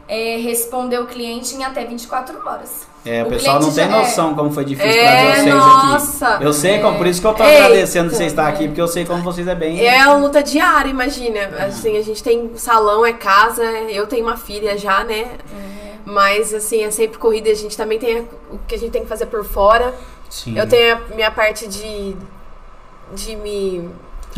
[0.08, 2.86] é, responder o cliente em até 24 horas.
[3.04, 6.28] É, o O pessoal não tem noção como foi difícil É, pra vocês nossa.
[6.34, 6.44] aqui.
[6.44, 7.64] Eu sei como, por isso que eu tô Eita.
[7.64, 9.86] agradecendo você estar aqui, porque eu sei como vocês é bem.
[9.86, 11.40] É uma luta diária, imagina.
[11.66, 15.28] Assim, a gente tem salão, é casa, eu tenho uma filha já, né?
[16.04, 17.50] Mas, assim, é sempre corrida.
[17.50, 19.94] A gente também tem o que a gente tem que fazer por fora.
[20.30, 20.58] Sim.
[20.58, 22.16] Eu tenho a minha parte de,
[23.14, 23.88] de me...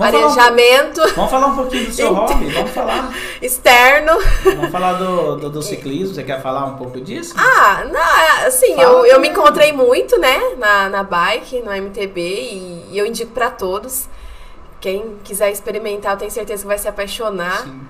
[0.01, 2.27] Vamos falar um arejamento Vamos falar um pouquinho do seu Então.
[2.27, 3.13] hobby, vamos falar.
[3.43, 4.13] externo.
[4.45, 7.35] Vamos falar do, do, do ciclismo, você quer falar um pouco disso?
[7.37, 12.21] Ah, não, assim, Fala eu, eu me encontrei muito, né, na, na bike, no MTB,
[12.21, 14.09] e, e eu indico pra todos.
[14.81, 17.65] Quem quiser experimentar, eu tenho certeza que vai se apaixonar.
[17.65, 17.81] Sim.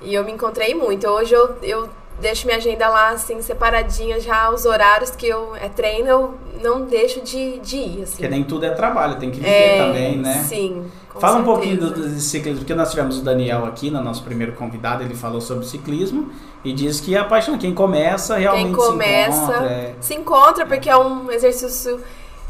[0.00, 1.06] E eu me encontrei muito.
[1.06, 1.88] Hoje eu, eu
[2.20, 6.84] deixo minha agenda lá, assim, separadinha já, os horários que eu é treino, eu não
[6.84, 8.12] deixo de, de ir, assim.
[8.16, 10.44] Porque nem tudo é trabalho, tem que viver É, também, né?
[10.48, 10.84] Sim.
[11.18, 11.44] Fala um certeza.
[11.44, 15.14] pouquinho do, do ciclismo, porque nós tivemos o Daniel aqui, no nosso primeiro convidado, ele
[15.14, 16.30] falou sobre ciclismo
[16.64, 17.62] e diz que é apaixonante.
[17.62, 19.66] Quem começa realmente Quem começa se encontra.
[19.66, 19.94] é.
[20.00, 22.00] se encontra porque é um exercício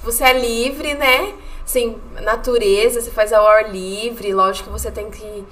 [0.03, 1.33] você é livre, né?
[1.65, 5.45] Assim, natureza, você faz ao ar livre, lógico que você tem que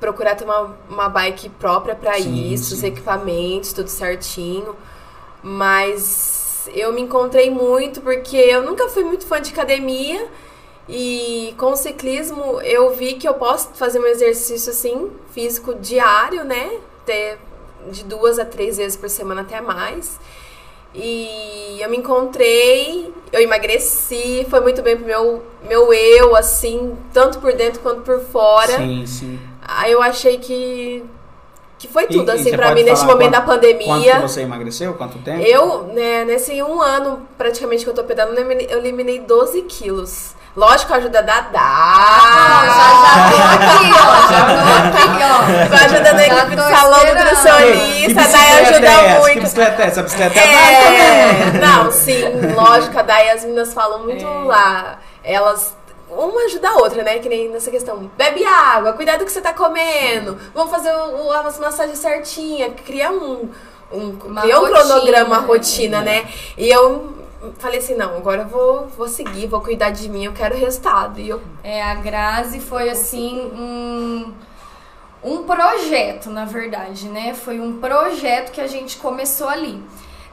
[0.00, 2.74] procurar ter uma, uma bike própria para isso, sim.
[2.74, 4.76] os equipamentos, tudo certinho.
[5.42, 10.28] Mas eu me encontrei muito porque eu nunca fui muito fã de academia
[10.88, 16.44] e com o ciclismo eu vi que eu posso fazer um exercício assim, físico diário,
[16.44, 16.78] né?
[17.04, 17.38] Ter
[17.90, 20.18] de duas a três vezes por semana até mais.
[20.94, 27.38] E eu me encontrei, eu emagreci, foi muito bem pro meu, meu eu, assim, tanto
[27.40, 28.78] por dentro quanto por fora.
[28.78, 29.38] Sim, sim.
[29.68, 31.04] Aí eu achei que,
[31.78, 34.12] que foi tudo, e assim, pode mim, nesse momento quanto- da pandemia.
[34.14, 34.94] Quanto você emagreceu?
[34.94, 35.42] Quanto tempo?
[35.42, 39.62] Eu, né, nesse um ano praticamente que eu tô pedalando, eu eliminei- eu eliminei 12
[39.62, 40.36] quilos.
[40.56, 41.60] Lógico, a ajuda da Dá.
[41.60, 44.32] Ah, já, já tô aqui, ó.
[44.32, 45.68] Já tô aqui, ó.
[45.68, 48.90] Com a ajuda da Já equipe do tô salão nutricionista, a Dai bicicleta ajuda é
[48.90, 49.14] essa?
[49.14, 49.40] Que muito.
[49.42, 50.00] bicicleta é essa?
[50.00, 50.94] A bicicleta é, a.
[50.98, 52.22] É, não, sim,
[52.56, 54.44] lógico, a Dai as meninas falam muito É.
[54.46, 54.98] lá.
[55.22, 55.76] Elas.
[56.10, 57.18] Uma ajuda a outra, né?
[57.18, 58.10] Que nem nessa questão.
[58.16, 60.38] Bebe água, cuidado do que você tá comendo.
[60.54, 62.70] Vamos fazer o, as massagens certinha.
[62.70, 63.50] Cria um.
[63.92, 65.46] um cria um rotina, cronograma, uma né?
[65.46, 66.28] rotina, né?
[66.56, 67.12] E eu
[67.58, 71.20] falei assim: não, agora eu vou, vou seguir, vou cuidar de mim, eu quero resultado.
[71.20, 71.40] E eu.
[71.62, 74.32] É, a Grazi foi assim um,
[75.22, 77.34] um projeto, na verdade, né?
[77.34, 79.82] Foi um projeto que a gente começou ali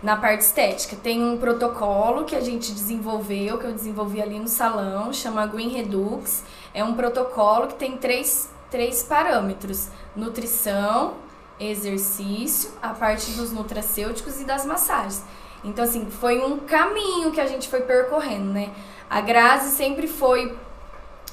[0.02, 0.96] na parte estética.
[0.96, 5.70] Tem um protocolo que a gente desenvolveu, que eu desenvolvi ali no salão, chama Green
[5.70, 6.44] Redux.
[6.74, 11.14] É um protocolo que tem três, três parâmetros: nutrição,
[11.60, 15.24] exercício, a parte dos nutracêuticos e das massagens.
[15.64, 18.70] Então, assim, foi um caminho que a gente foi percorrendo, né?
[19.10, 20.56] A Grazi sempre foi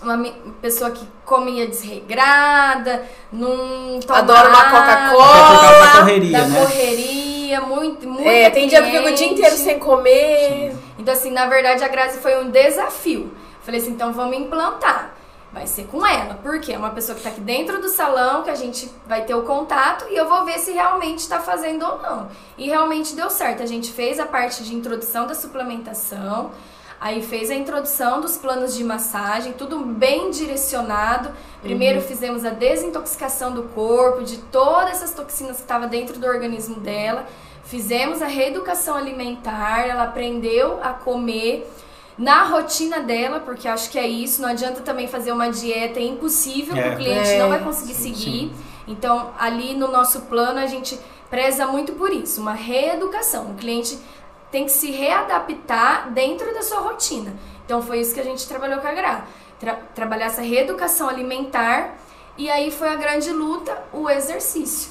[0.03, 0.19] uma
[0.61, 4.33] pessoa que comia desregrada, não tomava...
[4.33, 5.87] Adora uma Coca-Cola.
[5.87, 6.61] Da correria, da né?
[6.61, 10.75] correria, muito, muito É, tem dia que eu fico o dia inteiro sem comer.
[10.99, 13.33] Então, assim, na verdade, a Grazi foi um desafio.
[13.63, 15.15] Falei assim, então vamos implantar.
[15.53, 18.49] Vai ser com ela, porque é uma pessoa que tá aqui dentro do salão, que
[18.49, 21.99] a gente vai ter o contato e eu vou ver se realmente está fazendo ou
[22.01, 22.29] não.
[22.57, 23.63] E realmente deu certo.
[23.63, 26.53] A gente fez a parte de introdução da suplementação,
[27.05, 31.31] Aí fez a introdução dos planos de massagem, tudo bem direcionado.
[31.61, 32.07] Primeiro Uhum.
[32.07, 37.27] fizemos a desintoxicação do corpo, de todas essas toxinas que estavam dentro do organismo dela.
[37.65, 41.69] Fizemos a reeducação alimentar, ela aprendeu a comer
[42.17, 44.41] na rotina dela, porque acho que é isso.
[44.41, 46.83] Não adianta também fazer uma dieta é impossível, É.
[46.83, 48.53] que o cliente É, não vai conseguir sim, seguir.
[48.87, 50.97] Então, ali no nosso plano, a gente
[51.29, 53.51] preza muito por isso, uma reeducação.
[53.51, 53.99] O cliente
[54.53, 57.35] tem que se readaptar dentro da sua rotina.
[57.65, 59.25] Então foi isso que a gente trabalhou com a Gra.
[59.59, 61.97] Tra trabalhar essa reeducação alimentar
[62.37, 64.91] e aí foi a grande luta, o exercício.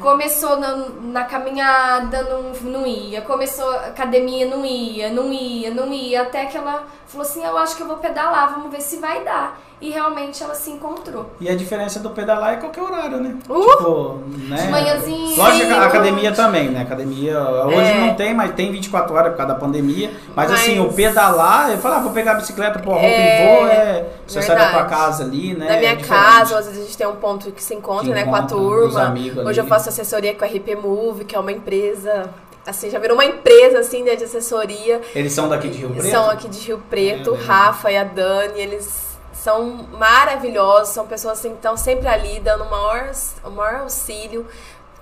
[0.00, 3.22] Começou na, na caminhada, não, não ia.
[3.22, 6.22] Começou academia, não ia, não ia, não ia.
[6.22, 9.24] Até que ela falou assim, eu acho que eu vou pedalar, vamos ver se vai
[9.24, 9.60] dar.
[9.80, 11.30] E realmente ela se encontrou.
[11.40, 13.34] E a diferença do pedalar é qualquer horário, né?
[13.48, 13.60] Uh!
[13.70, 14.18] Tipo,
[14.48, 14.56] né?
[14.56, 15.36] De manhãzinha.
[15.38, 16.82] Lógico que a academia também, né?
[16.82, 18.00] Academia hoje É.
[18.06, 20.10] não tem, mas tem 24 horas por causa da pandemia.
[20.36, 23.06] Mas, Mas- assim, o pedalar, eu falo, ah, vou pegar a bicicleta, pôr a roupa
[23.06, 24.06] É, e vou, é.
[24.26, 24.90] Você sai da tua verdade.
[24.94, 25.66] casa ali, né?
[25.68, 28.12] Na minha é casa, às vezes a gente tem um ponto que se encontra, Que
[28.12, 29.14] né, com a turma.
[29.46, 29.68] Hoje eu ali.
[29.68, 32.28] faço assessoria com a RP Move, que é uma empresa,
[32.66, 35.00] assim, já virou uma empresa, assim, né, de assessoria.
[35.14, 36.10] Eles são daqui de Rio Preto?
[36.10, 39.09] São aqui de Rio Preto, É, o Rafa e a Dani, eles
[39.40, 43.10] são maravilhosos, são pessoas assim, que estão sempre ali, dando o maior,
[43.42, 44.46] o maior auxílio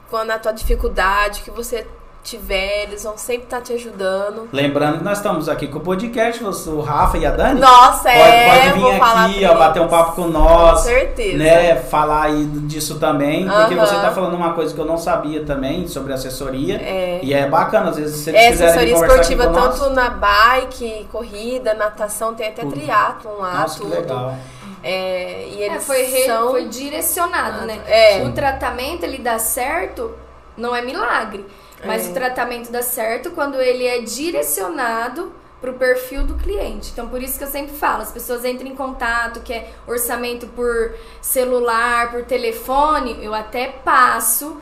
[0.09, 1.86] quando a tua dificuldade que você
[2.29, 4.49] tiver, eles vão sempre estar te ajudando.
[4.53, 7.61] Lembrando que nós estamos aqui com o podcast, o Rafa e a Dani.
[7.61, 10.81] Nossa, Pode, é, pode vir aqui, ó, bater um papo com nós.
[10.81, 11.39] Com certeza.
[11.39, 13.87] Né, falar aí disso também, porque Aham.
[13.87, 16.76] você tá falando uma coisa que eu não sabia também sobre assessoria.
[16.76, 17.20] É.
[17.22, 19.79] E é bacana, às vezes, se eles É quiserem assessoria esportiva nós.
[19.79, 22.72] tanto na bike, corrida, natação, tem até Tudo.
[22.72, 23.95] triatlon lá, Nossa, que tudo.
[23.95, 24.35] legal.
[24.83, 26.51] É, e É, eles foi, re- são...
[26.51, 27.81] foi direcionado, né?
[27.87, 28.22] É.
[28.24, 30.12] O tratamento, ele dá certo,
[30.57, 31.45] não é milagre.
[31.85, 32.11] Mas É.
[32.11, 36.91] o tratamento dá certo quando ele é direcionado para o perfil do cliente.
[36.93, 40.47] Então, por isso que eu sempre falo, as pessoas entram em contato, que é orçamento
[40.49, 44.57] por celular, por telefone, eu até passo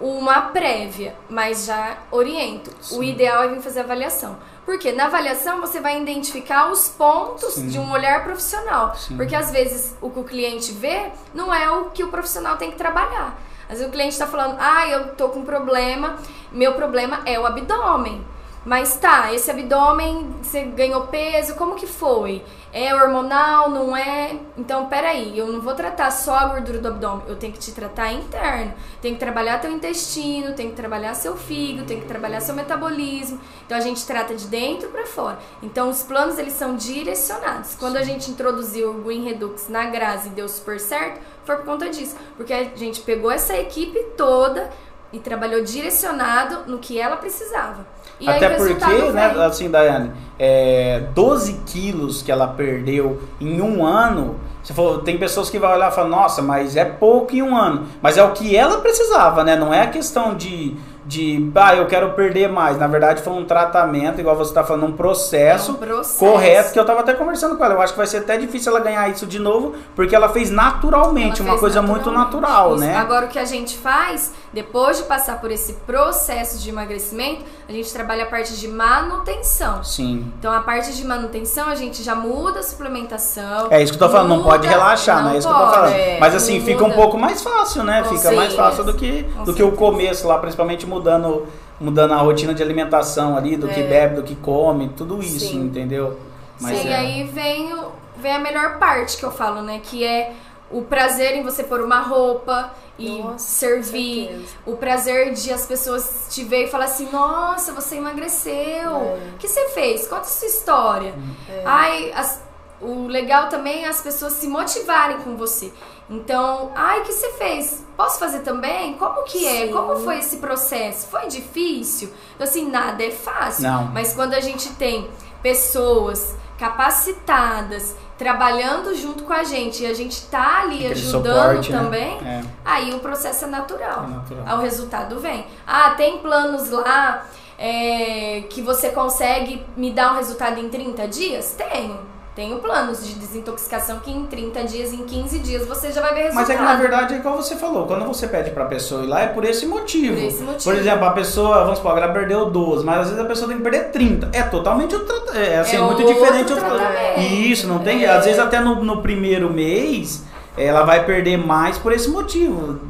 [0.00, 2.70] uma prévia, mas já oriento.
[2.92, 4.36] O ideal é vir fazer avaliação.
[4.66, 7.68] Porque na avaliação você vai identificar os pontos Sim.
[7.68, 8.94] de um olhar profissional.
[8.96, 9.16] Sim.
[9.16, 12.70] Porque às vezes o que o cliente vê não é o que o profissional tem
[12.70, 13.38] que trabalhar.
[13.68, 16.16] Às vezes o cliente está falando, ah, eu tô com problema,
[16.52, 18.24] meu problema é o abdômen.
[18.64, 22.42] Mas tá, esse abdômen, você ganhou peso, como que foi?
[22.76, 24.36] É hormonal, não é?
[24.58, 27.70] Então, peraí, eu não vou tratar só a gordura do abdômen, eu tenho que te
[27.70, 28.74] tratar interno.
[29.00, 33.40] Tenho que trabalhar teu intestino, tenho que trabalhar seu fígado, tenho que trabalhar seu metabolismo.
[33.64, 35.38] Então, a gente trata de dentro para fora.
[35.62, 37.76] Então, os planos, eles são direcionados.
[37.76, 41.64] Quando a gente introduziu o Green Redux na Grazi e deu super certo, foi por
[41.64, 42.16] conta disso.
[42.36, 44.68] Porque a gente pegou essa equipe toda
[45.12, 47.86] e trabalhou direcionado no que ela precisava.
[48.20, 54.36] E Até porque, né, assim, Daiane, é, 12 quilos que ela perdeu em um ano.
[54.62, 57.54] Você falou, tem pessoas que vão olhar e falar, nossa, mas é pouco em um
[57.56, 57.86] ano.
[58.00, 59.56] Mas é o que ela precisava, né?
[59.56, 62.78] Não é a questão de, de ah, eu quero perder mais.
[62.78, 66.18] Na verdade, foi um tratamento, igual você está falando, um processo, É um processo.
[66.18, 67.74] correto, que eu tava até conversando com ela.
[67.74, 70.50] Eu acho que vai ser até difícil ela ganhar isso de novo, porque ela fez
[70.50, 72.34] naturalmente, Ela uma fez coisa muito naturalmente.
[72.36, 72.84] natural, Isso.
[72.84, 72.96] né?
[72.96, 77.72] Agora, o que a gente faz, depois de passar por esse processo de emagrecimento, a
[77.72, 79.82] gente trabalha a parte de manutenção.
[79.82, 80.32] Sim.
[80.38, 83.66] Então, a parte de manutenção, a gente já muda a suplementação.
[83.70, 85.34] É isso que eu tô falando, não pode muda- relaxar, não né?
[85.34, 85.92] É isso que eu tô pode, falando.
[85.94, 87.00] é, Mas assim, não fica um muda.
[87.00, 88.02] pouco mais fácil, né?
[88.02, 91.46] Com fica mais fácil do que, do que o começo lá, principalmente mudando,
[91.80, 93.86] mudando a rotina de alimentação ali, do que É.
[93.86, 95.62] bebe, do que come, tudo isso, Sim.
[95.64, 96.18] entendeu?
[96.58, 96.94] Sim, é.
[96.96, 99.80] aí vem, o- vem a melhor parte que eu falo, né?
[99.82, 100.32] Que é
[100.78, 104.44] o prazer em você pôr uma roupa e Nossa, servir.
[104.66, 108.92] O prazer de as pessoas te ver e falar assim, nossa, você emagreceu.
[109.34, 110.06] O que você fez?
[110.06, 111.14] Conta sua história.
[111.48, 111.62] É.
[111.64, 112.42] Ai, as-
[112.80, 115.72] o legal também é as pessoas se motivarem com você.
[116.10, 117.82] Então, ai, o que você fez?
[117.96, 118.94] Posso fazer também?
[118.98, 119.66] Como que é?
[119.66, 119.72] Sim.
[119.72, 121.06] Como foi esse processo?
[121.06, 122.12] Foi difícil?
[122.34, 123.62] Então, assim, nada é fácil.
[123.62, 123.84] Não.
[123.86, 125.08] Mas quando a gente tem
[125.42, 131.72] pessoas capacitadas trabalhando junto com a gente e a gente tá ali Aquele ajudando suporte,
[131.72, 131.78] né?
[131.78, 132.42] também, É.
[132.64, 134.04] aí o processo é natural.
[134.04, 134.56] É natural.
[134.58, 135.46] O resultado vem.
[135.66, 137.26] Ah, tem planos lá
[137.58, 141.54] é, que você consegue me dar um resultado em 30 dias?
[141.56, 141.98] Tenho.
[142.34, 146.22] Tenho planos de desintoxicação que em 30 dias, em 15 dias, você já vai ver
[146.22, 146.40] resultado.
[146.48, 149.06] Mas é que na verdade é igual você falou, quando você pede pra pessoa ir
[149.06, 150.16] lá é por esse motivo.
[150.16, 150.64] Por esse motivo.
[150.64, 153.56] Por exemplo, a pessoa, vamos supor, ela perdeu 12, mas às vezes a pessoa tem
[153.58, 154.30] que perder 30.
[154.32, 156.52] É totalmente outro é assim, É muito diferente.
[156.52, 157.20] outro- tratamento.
[157.20, 158.04] Isso, não tem.
[158.04, 158.08] É.
[158.10, 160.24] Às vezes até no, no primeiro mês
[160.56, 162.80] ela vai perder mais por esse motivo.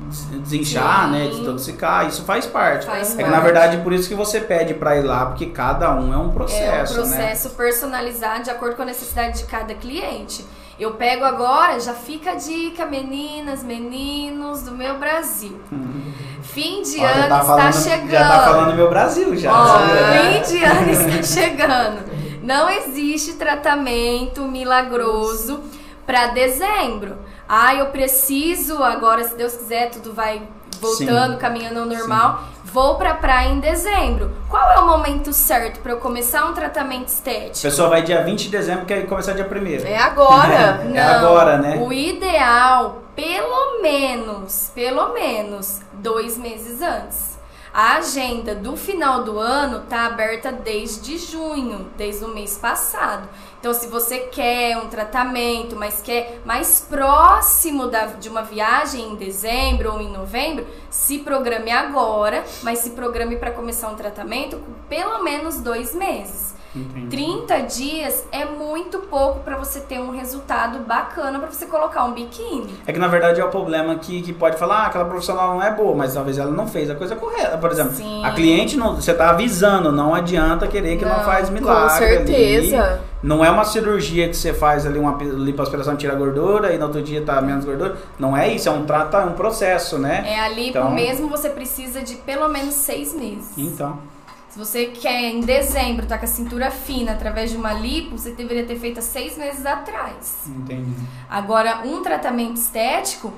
[0.45, 1.11] Des- Desinchar, Sim.
[1.13, 1.27] né?
[1.29, 2.87] Desintoxicar, isso faz parte.
[2.87, 3.31] Faz é que parte.
[3.35, 6.21] na verdade por isso que você pede pra ir lá, porque cada um é um
[6.21, 7.17] É um processo, né?
[7.17, 10.45] processo personalizado de acordo com a necessidade de cada cliente.
[10.79, 15.61] Eu pego agora, já fica a dica, meninas, meninos do meu Brasil.
[16.43, 18.11] Fim de Ó, ano tá está falando- chegando.
[18.11, 19.53] Já tá falando meu Brasil já.
[19.53, 20.43] Ó, né?
[20.45, 22.03] fim de ano está chegando.
[22.43, 25.61] Não existe tratamento milagroso
[26.05, 27.17] para dezembro.
[27.49, 30.43] Ah, eu preciso agora, se Deus quiser, tudo vai
[30.81, 31.39] voltando, Sim.
[31.39, 32.41] caminhando ao normal.
[32.65, 34.33] Vou pra praia em dezembro.
[34.49, 37.63] Qual é o momento certo para eu começar um tratamento A estético?
[37.63, 40.81] pessoa vai dia 20 de dezembro quer começar dia 1 É agora.
[40.93, 41.77] É agora, né?
[41.81, 47.34] O ideal, pelo menos, pelo menos, dois meses antes.
[47.75, 53.29] A agenda do final do ano tá aberta desde junho, desde o mês passado.
[53.59, 59.17] Então, se você quer um tratamento, mas quer mais próximo da, de uma viagem em
[59.17, 64.73] dezembro ou em novembro, se programe agora, mas se programe para começar um tratamento com
[64.89, 66.54] pelo menos dois meses.
[66.75, 67.07] Entendi.
[67.09, 72.13] 30 dias é muito pouco para você ter um resultado bacana para você colocar um
[72.13, 72.75] biquíni.
[72.87, 75.63] É que na verdade é o problema que, que pode falar, ah, aquela profissional não
[75.63, 77.57] é boa, mas talvez ela não fez a coisa correta.
[77.59, 78.25] Por exemplo, Sim.
[78.25, 82.07] a cliente não, você tá avisando, não adianta querer que não, Não, faz Com milagre.
[82.07, 82.83] certeza.
[82.83, 83.01] ali.
[83.23, 87.01] Não é uma cirurgia que você faz ali uma lipoaspiração tira gordura e no outro
[87.01, 87.97] dia tá menos gordura.
[88.19, 90.25] Não é isso, é um trata, é um processo, né?
[90.27, 93.53] É ali Então- mesmo você precisa de pelo menos seis meses.
[93.57, 93.97] Então,
[94.55, 98.31] Se você quer em dezembro tá com a cintura fina através de uma lipo, você
[98.31, 100.45] deveria ter feito há seis meses atrás.
[100.47, 100.95] entendi.
[101.29, 103.33] Agora, um tratamento estético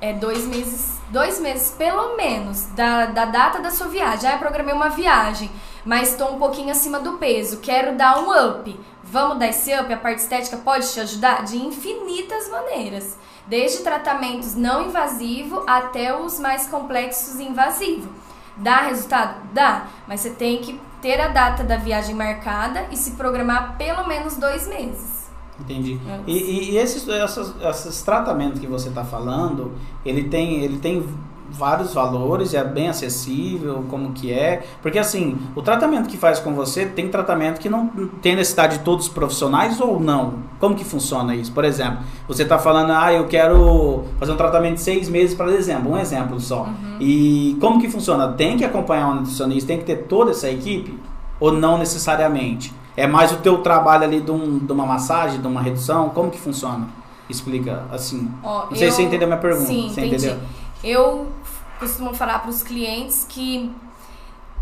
[0.00, 4.30] é dois meses, dois meses pelo menos da, da data da sua viagem.
[4.30, 5.50] Ah, eu programei uma viagem,
[5.84, 8.78] mas estou um pouquinho acima do peso, quero dar um up.
[9.02, 9.92] Vamos dar esse up?
[9.92, 13.16] A parte estética pode te ajudar de infinitas maneiras.
[13.48, 18.25] Desde tratamentos não invasivos até os mais complexos invasivos.
[18.56, 19.36] Dá resultado?
[19.52, 24.06] Dá, mas você tem que ter a data da viagem marcada e se programar pelo
[24.06, 25.30] menos dois meses.
[25.60, 25.98] Entendi.
[26.26, 29.72] E, e- esses, essas- esses tratamentos que você está falando,
[30.04, 31.06] ele tem, ele tem
[31.50, 34.64] vários valores, é bem acessível, como que é.
[34.82, 37.86] Porque assim, o tratamento que faz com você, tem tratamento que não
[38.20, 40.34] tem necessidade de todos os profissionais ou não?
[40.58, 41.52] Como que funciona isso?
[41.52, 45.46] Por exemplo, você está falando, ah, eu quero fazer um tratamento de seis meses para
[45.46, 46.68] dezembro, um exemplo só.
[47.00, 48.28] E como que funciona?
[48.32, 50.98] Tem que acompanhar um nutricionista, tem que ter toda essa equipe?
[51.38, 52.72] Ou não necessariamente?
[52.96, 56.08] É mais o teu trabalho ali de, um- de uma massagem, de uma redução?
[56.10, 56.88] Como que funciona?
[57.28, 58.30] Explica assim.
[58.42, 59.66] Ó, Não sei se você eu- entendeu a minha pergunta.
[59.66, 60.26] Sim, você entendi.
[60.26, 60.38] entendeu?
[60.84, 61.26] Eu
[61.78, 63.74] costumo falar para os clientes que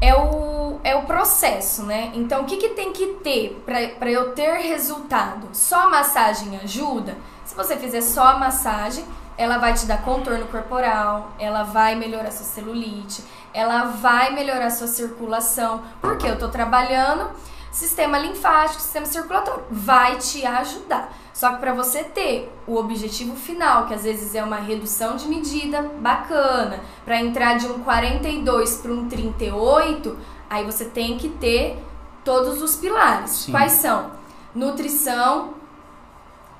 [0.00, 2.10] é o, é o processo, né?
[2.14, 5.48] Então, o que, que tem que ter para eu ter resultado?
[5.52, 7.16] Só a massagem ajuda?
[7.44, 9.04] Se você fizer só a massagem,
[9.36, 14.86] ela vai te dar contorno corporal, ela vai melhorar sua celulite, ela vai melhorar sua
[14.86, 17.30] circulação, porque eu tô trabalhando
[17.74, 21.12] sistema linfático, sistema circulatório, vai te ajudar.
[21.32, 25.26] Só que para você ter o objetivo final, que às vezes é uma redução de
[25.26, 30.16] medida bacana, para entrar de um 42 para um 38,
[30.48, 31.76] aí você tem que ter
[32.24, 33.30] todos os pilares.
[33.30, 33.50] Sim.
[33.50, 34.12] Quais são?
[34.54, 35.54] Nutrição,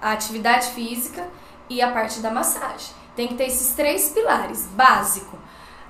[0.02, 1.28] a atividade física
[1.70, 2.92] e a parte da massagem.
[3.14, 5.38] Tem que ter esses três pilares básico.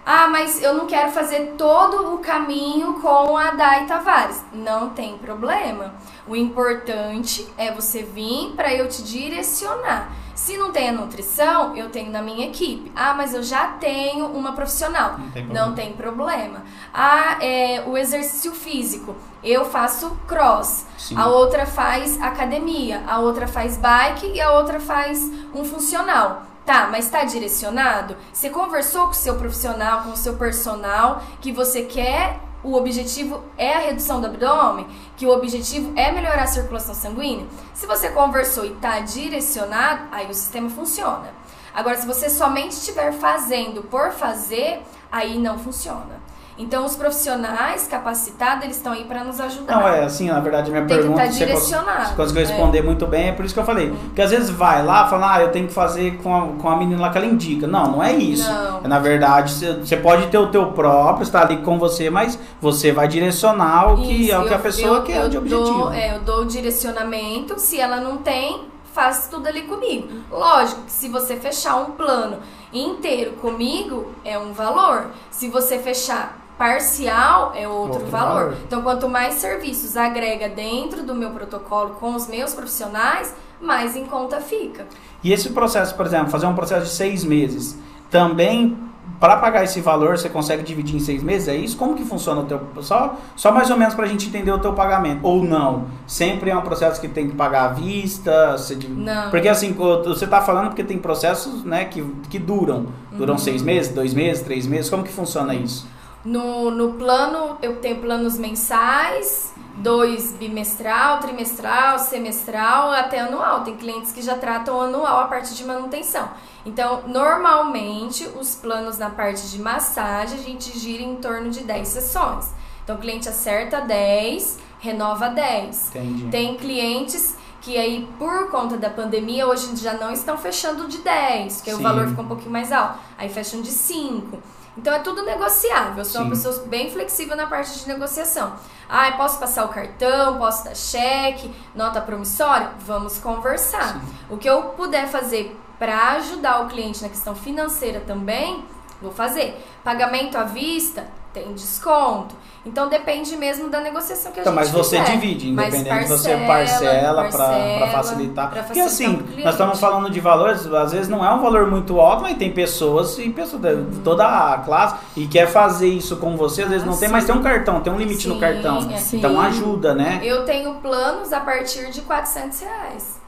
[0.07, 4.45] Ah, mas eu não quero fazer todo o caminho com a Dai Tavares.
[4.53, 5.95] Não tem problema.
[6.27, 10.13] O importante é você vir para eu te direcionar.
[10.35, 12.93] Se não tem a nutrição, eu tenho na minha equipe.
[12.95, 15.17] Ah, mas eu já tenho uma profissional.
[15.17, 15.67] Não tem problema.
[15.67, 16.63] Não tem problema.
[16.93, 19.17] Ah, é, o exercício físico.
[19.43, 20.85] Eu faço cross.
[20.99, 21.17] Sim.
[21.17, 23.03] A outra faz academia.
[23.07, 25.23] A outra faz bike e a outra faz
[25.55, 26.43] um funcional.
[26.65, 28.17] Tá, mas tá direcionado?
[28.33, 33.45] Você conversou com o seu profissional, com o seu personal, que você quer, o objetivo
[33.59, 34.89] é a redução do abdômen,
[35.19, 37.47] que o objetivo é melhorar a circulação sanguínea?
[37.75, 41.35] Se você conversou e tá direcionado, aí o sistema funciona.
[41.75, 46.24] Agora, se você somente estiver fazendo por fazer, aí não funciona.
[46.57, 49.75] Então, os profissionais capacitados, eles estão aí para nos ajudar.
[49.77, 52.43] Não, é assim, na verdade, minha Tem que pergunta tá você cons- direcionado, você conseguiu
[52.43, 52.45] é.
[52.47, 53.91] responder muito bem, é por isso que eu falei.
[53.91, 56.77] Porque às vezes vai lá, fala, ah, eu tenho que fazer com a, com a
[56.77, 57.67] menina lá que ela indica.
[57.67, 58.49] Não, não é isso.
[58.49, 58.83] Não.
[58.83, 59.53] Na verdade,
[59.85, 63.97] você- pode ter o teu próprio, está ali com você, mas você vai direcionar o
[64.03, 65.79] que, Isso, é o que a eu- pessoa eu- quer eu de objetivo.
[65.79, 68.61] Dou, é, eu dou o direcionamento, se ela não tem,
[68.93, 70.07] faz tudo ali comigo.
[70.31, 72.37] Lógico que se você fechar um plano
[72.73, 75.07] inteiro comigo, é um valor.
[75.33, 78.35] Se você fechar parcial, é outro, Outro valor.
[78.35, 78.57] valor.
[78.67, 84.05] Então, quanto mais serviços agrega dentro do meu protocolo com os meus profissionais, mais em
[84.07, 84.87] conta fica.
[85.23, 87.79] E esse processo, por exemplo, fazer um processo de seis meses,
[88.11, 88.77] também
[89.21, 91.49] para pagar esse valor você consegue dividir em seis meses?
[91.49, 91.77] É isso?
[91.77, 92.61] Como que funciona o teu.
[92.81, 95.21] Só, só mais ou menos para a gente entender o teu pagamento.
[95.23, 95.87] Ou não?
[96.07, 98.53] Sempre é um processo que tem que pagar à vista?
[98.59, 99.31] Você Não.
[99.31, 102.87] Porque assim, você está falando porque tem processos né, que, que duram.
[103.13, 103.39] Duram Uhum.
[103.39, 104.91] seis meses, dois meses, três meses.
[104.91, 105.87] Como que funciona isso?
[106.25, 113.63] No, no plano, eu tenho planos mensais, dois bimestral, trimestral, semestral, até anual.
[113.63, 116.31] Tem clientes que já tratam anual a parte de manutenção.
[116.65, 121.89] Então, normalmente, os planos na parte de massagem, a gente gira em torno de 10
[121.89, 122.47] sessões.
[122.83, 125.89] Então, o cliente acerta 10, renova 10.
[125.89, 126.29] Entendi.
[126.31, 131.57] Tem clientes que aí, por conta da pandemia, hoje já não estão fechando de 10,
[131.57, 131.77] porque Sim.
[131.79, 132.99] o valor fica um pouquinho mais alto.
[133.17, 134.39] Aí fecham de 5.
[134.77, 135.99] Então é tudo negociável.
[135.99, 136.43] Eu sou uma Sim.
[136.43, 138.55] pessoa bem flexível na parte de negociação.
[138.89, 142.71] Ah, posso passar o cartão, posso dar cheque, nota promissória?
[142.81, 144.01] Vamos conversar.
[144.29, 148.65] O que eu puder fazer para ajudar o cliente na questão financeira também,
[149.01, 149.65] vou fazer.
[149.83, 152.35] Pagamento à vista, tem desconto.
[152.65, 156.35] Então depende mesmo da negociação que a Então, gente mas você divide, Mas independente você
[156.47, 158.51] parcela para parcela, facilitar.
[158.51, 161.71] pra Porque facilitar assim, nós estamos falando de valores, às vezes não é um valor
[161.71, 166.17] muito alto, mas tem pessoas e pessoas de toda a classe e quer fazer isso
[166.17, 167.13] com você, às vezes Ah, não tem, sim.
[167.13, 168.91] mas tem um cartão, tem um limite no Sim, cartão.
[168.91, 168.97] é.
[168.97, 169.19] Sim.
[169.19, 170.21] Então ajuda, né?
[170.23, 173.24] Eu tenho planos a partir de 400 reais.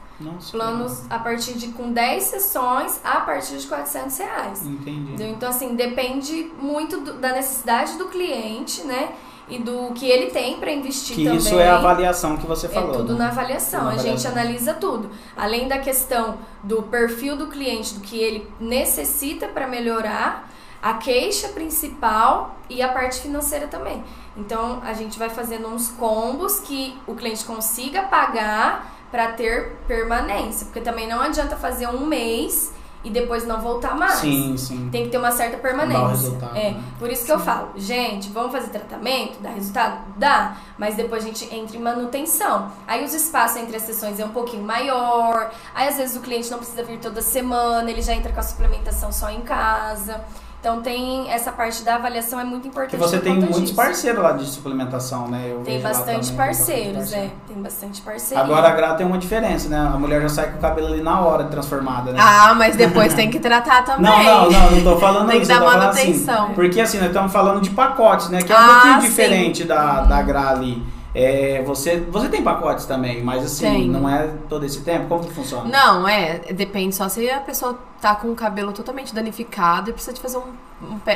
[0.51, 4.65] Planos a partir de com 10 sessões a partir de 400 reais.
[4.65, 5.23] Entendi.
[5.23, 9.09] Então, assim, depende muito do- da necessidade do cliente, né?
[9.49, 11.37] E do que ele tem para investir Que também.
[11.37, 12.97] isso é a avaliação que você É falou.
[12.97, 13.19] tudo né?
[13.19, 13.83] na avaliação.
[13.85, 14.31] Na A gente avaliação.
[14.31, 15.09] analisa tudo.
[15.37, 20.49] Além da questão do perfil do cliente, do que ele necessita para melhorar,
[20.81, 24.03] a queixa principal e a parte financeira também.
[24.35, 30.65] Então, a gente vai fazendo uns combos que o cliente consiga pagar para ter permanência.
[30.65, 34.15] Porque também não adianta fazer um mês e depois não voltar mais.
[34.15, 34.89] Sim, sim.
[34.91, 36.07] Tem que ter uma certa Dá permanência.
[36.07, 36.83] resultado, é, né?
[36.99, 40.01] por isso que eu falo, gente, vamos fazer tratamento, dá resultado?
[40.17, 42.71] Dá, mas depois a gente entra em manutenção.
[42.85, 46.49] Aí os espaços entre as sessões é um pouquinho maior, aí às vezes o cliente
[46.51, 50.21] não precisa vir toda semana, ele já entra com a suplementação só em casa.
[50.59, 52.91] Então tem essa parte da avaliação é muito importante.
[52.91, 53.75] Que você tem muitos disso.
[53.75, 55.49] parceiros lá de suplementação, né?
[55.51, 57.29] Eu Tem bastante também, tem parceiros, é.
[57.47, 58.43] Tem bastante parceiro.
[58.43, 59.77] Agora a Gra tem uma diferença, né?
[59.77, 62.19] A mulher já sai com o cabelo ali na hora transformada, né?
[62.21, 64.11] Ah, mas depois tem que tratar também.
[64.11, 65.51] Não, não, não, não tô falando Tem que isso.
[65.51, 66.45] eu dar tô falando manutenção.
[66.45, 68.41] Assim, porque assim, nós estamos falando de pacotes, né?
[68.41, 69.07] Que é um Ah, pouquinho sim.
[69.09, 70.83] diferente da, da Gra ali.
[71.19, 73.91] É, você, você tem pacotes também, mas assim, Tenho.
[73.91, 75.07] não é todo esse tempo?
[75.07, 75.67] Como que funciona?
[75.67, 80.13] Não, é, depende só se a pessoa tá com o cabelo totalmente danificado e precisa
[80.13, 80.53] de fazer um,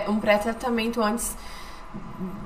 [0.10, 1.38] um pré-tratamento antes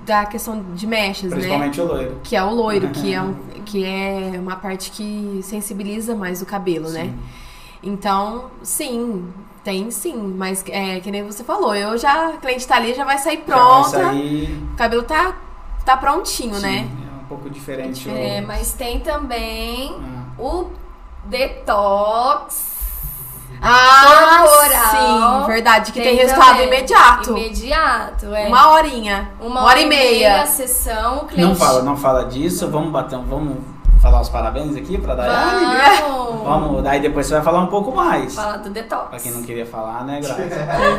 [0.06, 1.38] da questão de mechas, né?
[1.38, 2.20] Principalmente o loiro.
[2.26, 3.34] Que é o loiro, que é, um,
[3.64, 7.06] que é uma parte que sensibiliza mais o cabelo, né?
[7.06, 7.20] Sim.
[7.84, 9.30] Então, sim,
[9.64, 13.06] tem sim, mas é que nem você falou, eu já, a cliente tá ali, já
[13.06, 15.38] vai sair Já vai pronta, sair, o cabelo tá,
[15.86, 17.05] tá prontinho, sim, né?
[17.36, 18.10] Pouco diferente.
[18.10, 20.42] É, mas tem também Ah.
[20.42, 20.68] o
[21.26, 22.74] detox.
[23.62, 25.42] Ah, Corporal.
[25.42, 26.68] sim, verdade, que tem, resultado também.
[26.68, 27.32] imediato.
[27.32, 28.48] Imediato, é.
[28.48, 30.42] Uma horinha, uma, hora, e meia.
[30.44, 31.42] a sessão, o cliente...
[31.50, 32.70] Não fala, não fala disso.
[32.70, 33.58] Vamos bater, vamos
[34.02, 36.02] falar os parabéns aqui pra Daiane?
[36.02, 36.44] Vamos.
[36.44, 38.36] Vamos, daí depois você vai falar um pouco mais.
[38.36, 39.10] Falar do detox.
[39.10, 40.44] Pra quem não queria falar, né, Graça?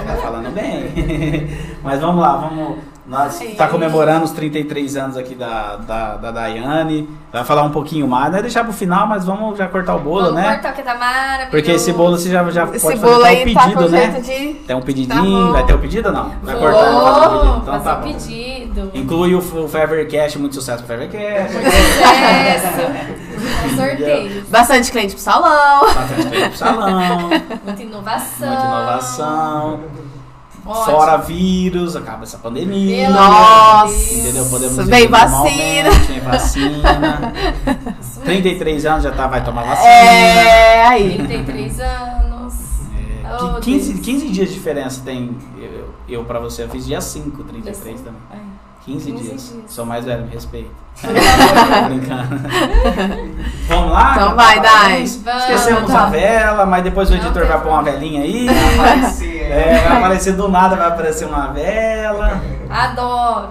[0.06, 1.76] Tá falando bem.
[1.84, 2.78] Mas vamos lá, vamos.
[3.08, 7.08] Nós tá comemorando os 33 anos aqui da, da, da Daiane.
[7.32, 10.00] Vai falar um pouquinho mais, não é deixar pro final, mas vamos já cortar o
[10.00, 10.54] bolo, Vamos né?
[10.54, 11.50] cortar, que tá maravilhoso.
[11.50, 13.82] Porque esse bolo você já, já Esse pode bolo fazer até aí o tá pedido,
[13.84, 14.06] com né?
[14.20, 14.54] de...
[14.54, 15.52] Tem um Tá pedidinho, bom.
[15.52, 16.32] vai ter o pedido ou não?
[16.42, 17.56] Vai Vou cortar, vai fazer o pedido.
[17.62, 18.02] Então fazer tá o bom.
[18.12, 18.90] pedido.
[18.94, 21.52] Inclui o, o Fevercast, muito sucesso pro Fevercast.
[21.52, 22.82] Sucesso.
[23.62, 24.44] Com sorteio.
[24.50, 25.80] Bastante cliente pro salão.
[25.94, 27.28] Bastante tempo pro salão,
[27.64, 28.48] Muita inovação.
[28.48, 29.80] muita inovação.
[30.66, 30.84] Ótimo.
[30.84, 33.08] Fora vírus, acaba essa pandemia.
[33.10, 34.14] Nossa.
[34.14, 34.46] Entendeu?
[34.46, 35.90] Podemos vem vacina.
[35.90, 37.32] Vem vacina.
[38.24, 39.88] 33 anos já tá, vai tomar vacina.
[39.88, 41.14] É, aí.
[41.18, 42.54] 33 anos.
[42.94, 44.04] É, Oh, Que 15, Deus.
[44.06, 46.62] 15 dias de diferença tem eu, eu pra você.
[46.62, 48.20] Eu fiz dia 5, 33 também.
[48.32, 48.36] É.
[48.84, 49.48] 15, 15 dias.
[49.52, 49.64] dias.
[49.66, 50.70] Sou mais velho, me respeita.
[51.88, 52.40] Brincando.
[53.68, 54.12] Vamos lá?
[54.14, 55.04] Então vai, Dai.
[55.06, 55.40] Vamos.
[55.42, 56.04] Esquecemos Tá.
[56.04, 58.46] a vela, mas depois o editor vai pôr uma velinha aí.
[58.48, 62.40] Aparecer, É, vai aparecer do nada, vai aparecer uma vela.
[62.68, 63.50] Adoro.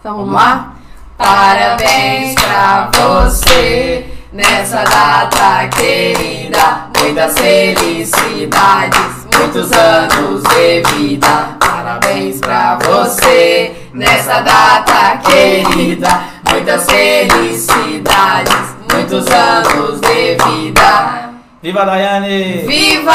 [0.00, 0.72] Então vamos Vamos lá?
[1.18, 6.86] Parabéns pra você nessa data querida.
[7.00, 11.56] Muitas felicidades, muitos anos de vida.
[11.58, 16.08] Parabéns pra você nessa data querida.
[16.50, 21.35] Muitas felicidades, muitos anos de vida.
[21.66, 22.62] Viva Daiane!
[22.64, 23.10] Viva!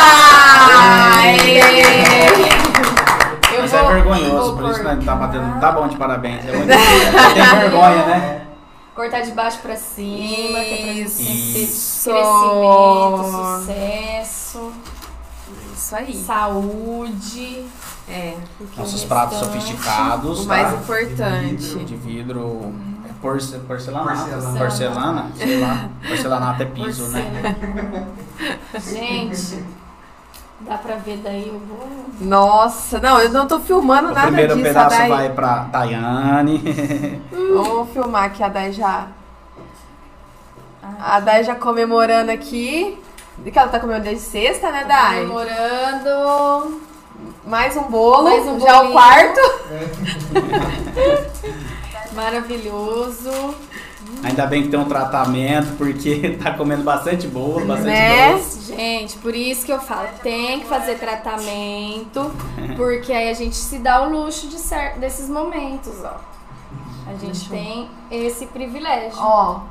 [3.56, 5.58] Eu Isso é vergonhoso, por isso não tá batendo.
[5.62, 6.44] Tá bom de parabéns.
[6.46, 6.68] É muito...
[6.68, 8.42] Tem vergonha, né?
[8.94, 11.24] Cortar de baixo pra cima, que é Isso.
[11.24, 13.24] crescimento,
[13.64, 14.74] sucesso,
[15.74, 16.14] Isso aí.
[16.14, 17.66] saúde.
[18.10, 18.34] É.
[18.76, 20.42] Nossos pratos restante- sofisticados.
[20.42, 20.74] O mais tá?
[20.76, 21.86] importante.
[21.86, 22.74] De vidro.
[23.01, 24.18] É porce, porcelanato.
[24.18, 24.58] Porcelanato.
[24.58, 25.32] Porcelana?
[25.36, 25.90] Sei lá.
[26.08, 27.56] Porcelanato é piso, né?
[28.72, 29.08] Porcelana.
[29.08, 29.64] Gente,
[30.62, 31.88] dá pra ver daí, eu vou.
[32.20, 34.64] Nossa, não, eu não tô filmando O nada primeiro disso.
[34.68, 35.10] pedaço a Dai...
[35.10, 36.58] vai pra Daiane.
[37.54, 39.08] Vamos filmar que a Dai já.
[41.00, 42.98] A Dai já comemorando aqui.
[43.44, 45.22] Que ela tá comemorando desde sexta, né, Dai?
[45.26, 46.82] Comemorando.
[47.46, 48.24] Mais um bolo.
[48.24, 48.94] Mais um já é o bolinho.
[48.94, 49.42] quarto.
[52.14, 53.56] Maravilhoso.
[54.24, 58.34] Ainda bem que tem um tratamento, porque tá comendo bastante bolo, bastante Né?
[58.34, 58.62] doce.
[58.76, 62.32] Gente, por isso que eu falo, tem que fazer tratamento,
[62.76, 66.20] porque aí a gente se dá o luxo de cer- desses momentos, ó.
[67.08, 69.18] A gente Deixa eu- tem esse privilégio.
[69.20, 69.62] Ó,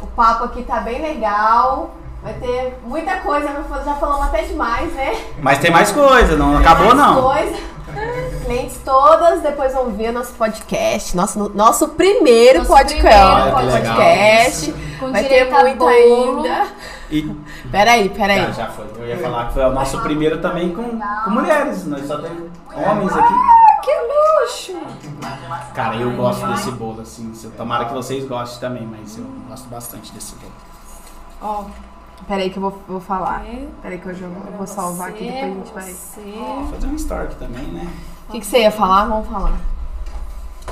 [0.00, 1.94] o papo aqui tá bem legal.
[2.22, 3.46] Vai ter muita coisa,
[3.84, 5.14] já falamos até demais, né?
[5.42, 7.22] Mas tem mais coisa, não acabou mais não.
[7.22, 7.56] Coisa.
[8.44, 11.16] Clientes todas, depois vão ver nosso podcast.
[11.16, 13.00] Nosso, nosso primeiro Nosso podcast.
[13.00, 13.96] primeiro Olha que legal.
[13.96, 14.74] podcast.
[15.00, 16.42] Com Vai ter direito a muito bolo.
[16.44, 16.66] ainda.
[17.10, 17.22] E
[17.70, 18.40] Peraí, peraí.
[18.46, 18.86] já, já foi.
[18.98, 21.84] Eu ia falar que foi o nosso primeiro também com, com mulheres.
[21.86, 23.34] Nós só temos homens aqui.
[23.82, 23.92] Que
[24.42, 24.86] luxo!
[25.74, 27.32] Cara, eu gosto desse bolo, assim.
[27.56, 30.52] Tomara que vocês gostem também, mas eu gosto bastante desse bolo.
[31.42, 31.64] Ó,
[32.28, 33.44] Peraí que eu vou, vou falar.
[33.82, 36.32] Peraí que eu, já- eu vou salvar aqui, depois a gente vai.
[36.32, 37.86] Vou fazer um story também, né?
[38.28, 39.04] O que, que você ia falar?
[39.06, 39.52] Vamos falar.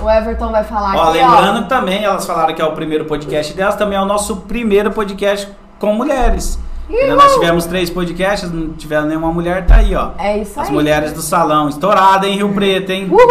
[0.00, 3.04] O Everton vai falar Ó, aqui, lembrando que também, elas falaram que é o primeiro
[3.04, 5.48] podcast delas, também é o nosso primeiro podcast
[5.78, 6.58] com mulheres.
[6.90, 10.08] Ainda Nós tivemos três podcasts, não tiveram nenhuma mulher, tá aí, ó.
[10.08, 10.10] ó.
[10.22, 10.72] É isso As aí.
[10.74, 13.08] mulheres do salão, estourada em Rio Preto, hein?
[13.10, 13.22] Uhul!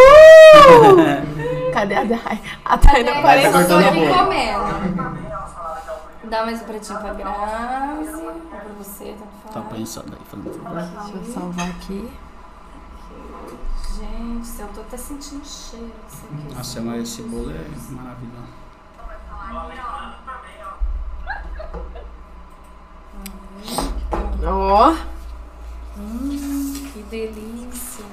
[1.73, 2.39] Cadê a Dai?
[2.65, 3.51] A Dai não tá apareceu.
[3.51, 4.13] eu tô cortando bolo.
[4.13, 5.21] comendo.
[6.29, 8.11] Dá mais um pratinho pra Grazi.
[8.49, 9.15] Pra você,
[9.53, 9.65] Tá faz.
[9.77, 10.53] pensando aí, favor.
[10.53, 12.09] Deixa eu salvar aqui.
[14.01, 16.55] Gente, eu tô até sentindo cheiro disso aqui.
[16.55, 18.61] Nossa, mas esse bolo é maravilhoso.
[24.43, 24.95] Ó.
[25.99, 28.05] Hum, que delícia.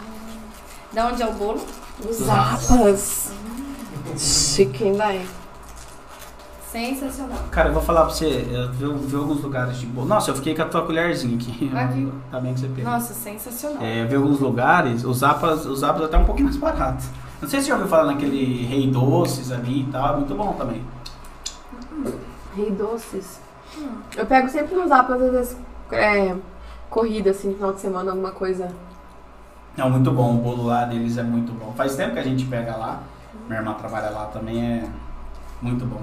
[0.92, 1.66] Da onde é o bolo?
[2.12, 3.32] Zapas.
[4.18, 5.26] Chique, hein, Dai?
[6.70, 7.38] Sensacional.
[7.50, 10.06] Cara, eu vou falar pra você, eu vi, vi alguns lugares de bolo.
[10.06, 11.70] Nossa, eu fiquei com a tua colherzinha aqui.
[11.74, 12.12] Aqui.
[12.30, 12.92] Tá bem que você pegou.
[12.92, 13.82] Nossa, sensacional.
[13.82, 17.06] É, eu vi alguns lugares, os zapas, os zapas até um pouquinho mais baratos.
[17.40, 20.34] Não sei se você já ouviu falar naquele Rei Doces ali e tal, é muito
[20.34, 20.82] bom também.
[22.54, 23.40] Rei doces.
[24.16, 25.56] Eu pego sempre nos zapas, às vezes,
[25.92, 26.34] é,
[26.90, 28.68] corrida, assim, final de semana, alguma coisa.
[29.76, 31.72] É muito bom, o bolo lá deles é muito bom.
[31.76, 33.00] Faz tempo que a gente pega lá,
[33.46, 34.88] minha irmã trabalha lá também, é
[35.62, 36.02] muito bom.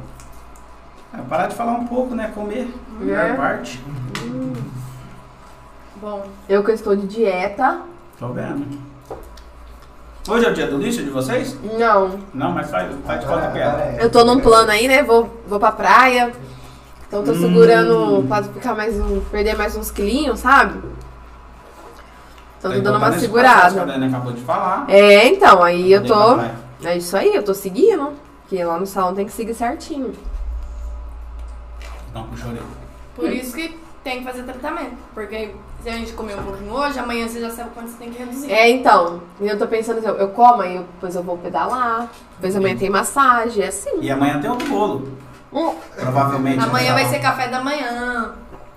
[1.17, 2.31] É, parar de falar um pouco, né?
[2.33, 2.67] Comer,
[2.99, 3.33] melhor É.
[3.33, 3.81] parte.
[6.01, 7.79] Bom, Eu que estou de dieta.
[8.19, 8.65] Tô vendo.
[10.27, 11.57] Hoje é o dia do lixo de vocês?
[11.77, 12.19] Não.
[12.33, 13.97] Não, mas faz, faz de conta que é.
[13.99, 15.03] Eu tô num plano aí, né?
[15.03, 16.31] Vou, vou pra praia.
[17.07, 17.39] Então tô Hum.
[17.41, 20.79] segurando pra ficar mais um, perder mais uns quilinhos, sabe?
[22.59, 23.85] Então tô dando uma que a segurada.
[23.85, 24.85] Dani acabou de falar.
[24.89, 26.39] É, então, aí eu ir tô.
[26.83, 28.13] É isso aí, eu tô seguindo.
[28.41, 30.11] Porque lá no salão tem que seguir certinho.
[32.15, 32.61] Não, eu chorei.
[33.15, 34.95] por isso que tem que fazer tratamento.
[35.13, 35.53] Porque
[35.83, 38.19] se a gente comer um pouquinho hoje, amanhã você já sabe quanto você tem que
[38.19, 38.51] reduzir.
[38.51, 39.21] É, então.
[39.41, 42.07] E eu tô pensando assim, eu, eu como, aí depois eu vou pedalar.
[42.37, 43.99] Depois amanhã tem massagem, é assim.
[43.99, 45.17] E amanhã tem outro bolo.
[45.51, 46.63] Hum, Provavelmente.
[46.63, 48.33] Amanhã no vai ser café da manhã.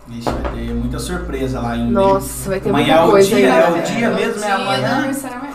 [0.09, 1.91] Ixi, vai ter muita surpresa lá hein?
[1.91, 3.67] Nossa, vai ter Amanhã muita é o coisa dia, ainda.
[3.67, 3.83] é o né?
[3.83, 4.97] dia mesmo, é dia do amanhã.
[4.97, 5.55] aniversário amanhã.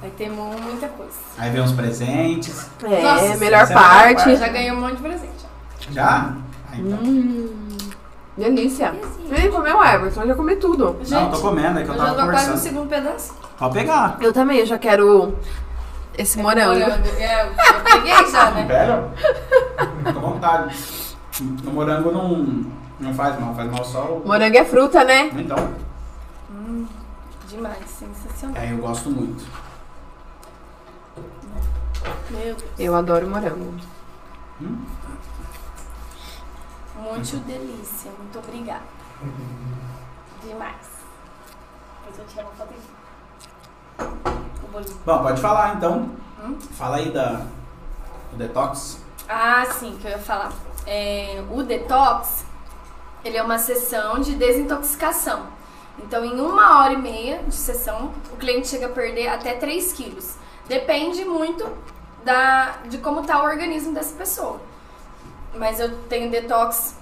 [0.00, 1.12] Vai ter muita coisa.
[1.38, 2.66] Aí vem os presentes.
[2.84, 4.14] É, Nossa, melhor é a melhor parte.
[4.24, 4.36] parte.
[4.36, 5.46] Já ganhei um monte de presente.
[5.90, 6.34] Já?
[6.74, 6.98] Então.
[7.02, 7.78] Hum.
[8.36, 8.94] Delícia.
[9.28, 10.96] Vem comer o Everton, eu já comi tudo.
[11.08, 12.58] Não, tô comendo, é que eu eu já tava tô quase no conversando.
[12.58, 13.34] segundo pedaço.
[13.58, 14.16] Pode pegar.
[14.20, 15.34] Eu também, eu já quero
[16.16, 16.80] esse morango.
[17.18, 18.64] É, eu peguei já, né?
[18.68, 19.08] Pega.
[20.08, 20.76] À vontade.
[21.66, 22.64] O morango não,
[22.98, 24.22] não faz mal, faz mal só o...
[24.26, 25.30] Morango é fruta, né?
[25.36, 25.70] Então,
[27.48, 28.62] Demais, sensacional.
[28.62, 29.44] é, eu gosto muito.
[32.30, 32.62] Meu Deus.
[32.78, 33.74] Eu adoro morango.
[37.00, 38.10] Muito delícia.
[38.18, 38.82] Muito obrigada.
[40.42, 40.86] Demais.
[42.04, 43.00] Depois eu tiro uma foto aqui.
[45.04, 46.10] Bom, pode falar então.
[46.42, 46.58] Hum?
[46.72, 47.46] Fala aí da,
[48.30, 48.98] do detox.
[49.28, 50.52] Ah, sim, que eu ia falar.
[50.86, 52.44] É, o detox,
[53.24, 55.46] ele é uma sessão de desintoxicação.
[55.98, 59.92] Então, em uma hora e meia de sessão, o cliente chega a perder até 3
[59.92, 60.36] quilos.
[60.66, 61.68] Depende muito
[62.24, 64.60] da, de como está o organismo dessa pessoa.
[65.54, 66.96] Mas eu tenho detox,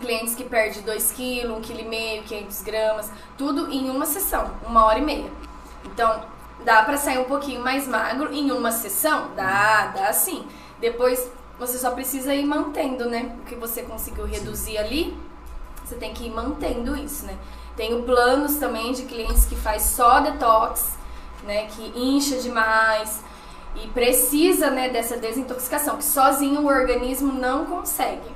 [0.00, 4.98] clientes que perdem 2 quilos, 1,5 kg, 500 gramas, tudo em uma sessão, uma hora
[4.98, 5.30] e meia.
[5.84, 6.24] Então,
[6.64, 9.34] dá pra sair um pouquinho mais magro em uma sessão?
[9.36, 10.46] Dá, dá sim.
[10.80, 13.36] Depois, você só precisa ir mantendo, né?
[13.40, 15.16] O que você conseguiu reduzir ali,
[15.84, 17.36] você tem que ir mantendo isso, né?
[17.76, 20.96] Tenho planos também de clientes que faz só detox,
[21.44, 21.66] né?
[21.66, 23.22] Que incha demais
[23.76, 28.34] e precisa, né, dessa desintoxicação, que sozinho o organismo não consegue.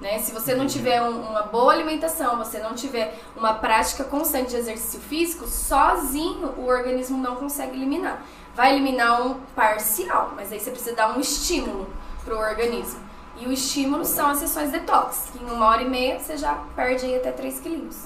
[0.00, 0.18] Né?
[0.18, 4.56] Se você não tiver um- uma boa alimentação, você não tiver uma prática constante de
[4.56, 8.22] exercício físico, sozinho o organismo não consegue eliminar.
[8.54, 11.88] Vai eliminar um parcial, mas aí você precisa dar um estímulo
[12.24, 13.00] para o organismo.
[13.36, 16.54] E o estímulo são as sessões detox, que em uma hora e meia você já
[16.76, 17.96] perde até 3 quilinhos.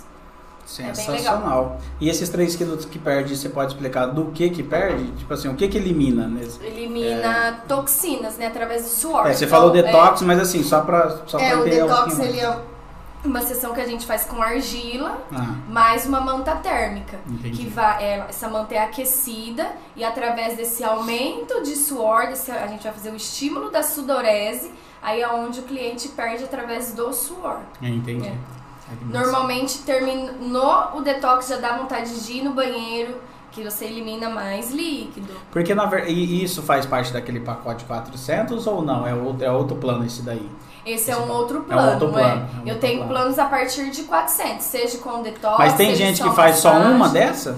[0.76, 1.78] Bem Sensacional.
[2.00, 5.04] E esses 3 quilos que perde, você pode explicar do que que perde?
[5.12, 6.62] Tipo assim, o que que elimina nesse?
[6.64, 9.26] Elimina toxinas, né, através do suor.
[9.26, 11.64] É, você Então, falou é- detox, mas assim, só pra, só É, pra o um
[11.64, 12.58] detox pouquinho ele é
[13.24, 17.18] uma sessão que a gente faz com argila, Ah, mais uma manta térmica.
[17.26, 17.64] Entendi.
[17.64, 19.66] Que vai, é, essa manta é aquecida
[19.96, 24.70] e através desse aumento de suor, desse- a gente vai fazer o estímulo da sudorese,
[25.02, 27.58] aí é onde o cliente perde através do suor.
[27.82, 28.28] é, entendi.
[28.28, 28.57] É.
[28.90, 29.18] É.
[29.18, 33.16] Normalmente terminou o detox, já dá vontade de ir no banheiro,
[33.50, 35.32] que você elimina mais líquido.
[35.50, 36.08] Porque na ver...
[36.08, 39.06] e isso faz parte daquele pacote 400 ou não?
[39.06, 40.48] É outro, é outro plano esse daí?
[40.86, 42.12] Esse é Esse um é outro um plano, outro é.
[42.12, 43.12] plano, é um Eu outro tenho plano.
[43.12, 47.08] planos a partir de 400, seja com detox, Mas tem gente que faz só uma
[47.08, 47.56] dessa?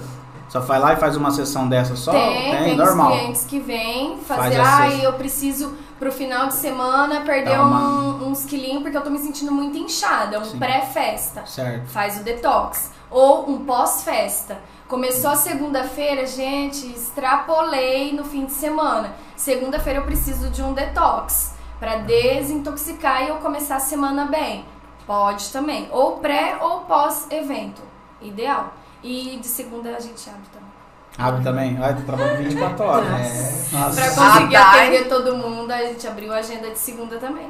[0.49, 2.11] Só vai lá e faz uma sessão dessa só?
[2.11, 3.11] Tem, tem, normal.
[3.11, 7.59] os clientes que vêm Faz fazer, essa- ai, eu preciso pro final de semana perder
[7.59, 11.45] uma- um- uns quilinhos porque eu tô me sentindo muito inchada, um pré-festa.
[11.45, 11.89] Certo.
[11.89, 12.89] Faz o detox.
[13.11, 14.57] Ou um pós-festa.
[14.87, 19.13] Começou a segunda-feira, gente, extrapolei no fim de semana.
[19.35, 24.65] Segunda-feira eu preciso de um detox pra desintoxicar e eu começar a semana bem.
[25.05, 25.87] Pode também.
[25.91, 27.81] Ou pré ou pós-evento.
[28.19, 28.73] Ideal.
[29.03, 30.70] E de segunda a gente abre também.
[31.21, 31.77] Abre também?
[31.81, 33.09] Ai, tu trabalha 24 horas.
[33.09, 33.63] né?
[33.73, 34.01] Nossa.
[34.01, 34.81] Pra conseguir Ah, tá.
[34.81, 37.47] atender todo mundo, a gente abriu a agenda de segunda também.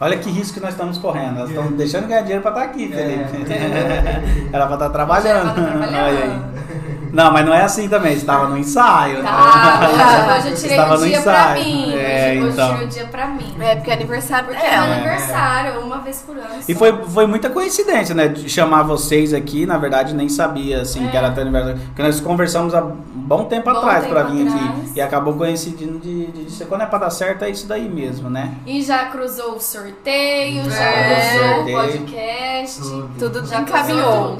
[0.00, 1.38] Olha que risco que nós estamos correndo.
[1.38, 3.52] Nós estamos deixando ganhar dinheiro pra estar aqui, Felipe.
[4.52, 5.46] Era pra estar trabalhando.
[5.46, 5.94] Já tava trabalhando.
[5.94, 6.81] Olha aí.
[7.12, 8.12] Não, mas não é assim também.
[8.12, 9.22] Você estava no ensaio.
[9.22, 11.64] Tá, hoje, hoje eu tirei Estava o no dia pra ensaio.
[11.64, 11.94] mim.
[11.94, 12.68] É, hoje, hoje então.
[12.68, 13.54] eu tirei o dia pra mim.
[13.60, 16.48] É, porque é aniversário Porque é meu aniversário, uma vez por ano.
[16.66, 16.78] E só.
[16.78, 18.28] foi, foi muita coincidência, né?
[18.28, 21.10] De chamar vocês aqui, na verdade, nem sabia, assim, É.
[21.10, 21.80] que era teu aniversário.
[21.86, 24.64] Porque nós conversamos há um bom tempo Bom atrás tempo pra vir atrás.
[24.70, 24.92] aqui.
[24.96, 28.30] E acabou coincidindo de, de, de quando é pra dar certo, é isso daí mesmo,
[28.30, 28.52] né?
[28.66, 31.30] E já cruzou o sorteio, já É.
[31.30, 31.78] cruzou o Sorteio.
[31.78, 32.80] podcast.
[33.18, 34.38] Tudo Já encaminhou.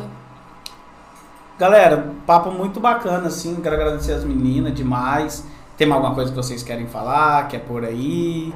[1.62, 3.54] Galera, papo muito bacana, assim.
[3.62, 5.46] Quero agradecer as meninas demais.
[5.76, 7.46] Tem alguma coisa que vocês querem falar?
[7.46, 8.52] Quer por aí?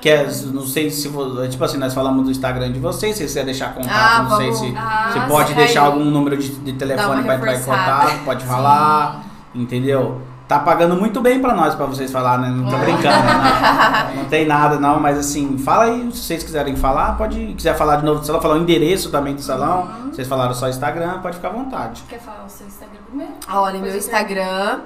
[0.00, 1.10] Quer, não sei se
[1.50, 4.36] tipo assim, nós falamos do Instagram de vocês, se você quiser deixar contato, Ah, não
[4.38, 5.54] sei se Ah, você pode sim.
[5.54, 9.22] deixar algum número de, de telefone para entrar em contato, pode falar,
[9.54, 10.22] entendeu?
[10.50, 12.48] Tá pagando muito bem pra nós, pra vocês falar, né?
[12.48, 14.16] Não tô brincando, não.
[14.20, 17.98] Não tem nada, não, mas assim, fala aí, se vocês quiserem falar, pode, quiser falar
[17.98, 21.36] de novo do salão, falar o endereço também do salão, vocês falaram só Instagram, pode
[21.36, 22.02] ficar à vontade.
[22.08, 23.32] Quer falar o seu Instagram primeiro?
[23.48, 24.80] Olha, meu Instagram,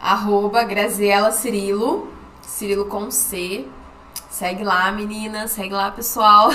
[0.00, 2.06] arroba Graziela Cirilo,
[2.42, 3.66] Cirilo com C.
[4.30, 6.50] Segue lá, meninas, segue lá, pessoal.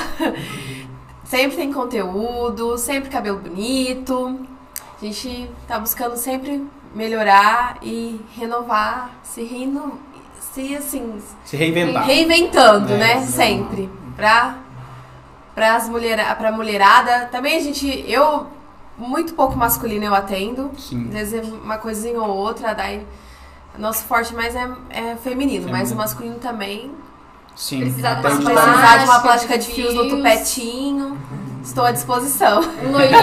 [1.25, 4.39] sempre tem conteúdo, sempre cabelo bonito.
[5.01, 9.99] A gente tá buscando sempre melhorar e renovar, se reino,
[10.53, 12.03] se assim, Se reinventar.
[12.05, 13.15] reinventando, É, né?
[13.15, 13.27] não.
[13.27, 13.89] Sempre.
[14.15, 14.55] Pra,
[15.55, 17.26] pras mulher, pra mulherada.
[17.31, 18.05] Também a gente.
[18.07, 18.47] Eu.
[18.97, 20.69] Muito pouco masculino eu atendo.
[20.77, 21.07] Sim.
[21.07, 23.05] Às vezes é uma coisinha ou outra, daí.
[23.77, 26.91] Nosso forte mais é, é feminino, mas o masculino também.
[27.55, 27.80] Sim.
[27.80, 31.18] Precisar de uma de uma Plástica de fios no tupetinho.
[31.63, 32.61] Estou à disposição.
[32.83, 33.19] Um loirinho.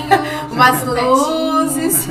[0.52, 2.08] Umas um luzes.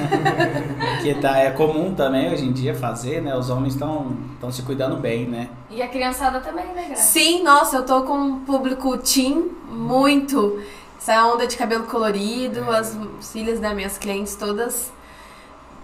[1.01, 3.35] Que tá, é comum também hoje em dia fazer, né?
[3.35, 4.15] Os homens estão
[4.51, 5.49] se cuidando bem, né?
[5.69, 7.03] E a criançada também, né, Graça?
[7.03, 10.61] Sim, nossa, eu tô com um público teen muito.
[10.99, 12.97] Essa onda de cabelo colorido, as
[13.31, 14.91] filhas das minhas clientes todas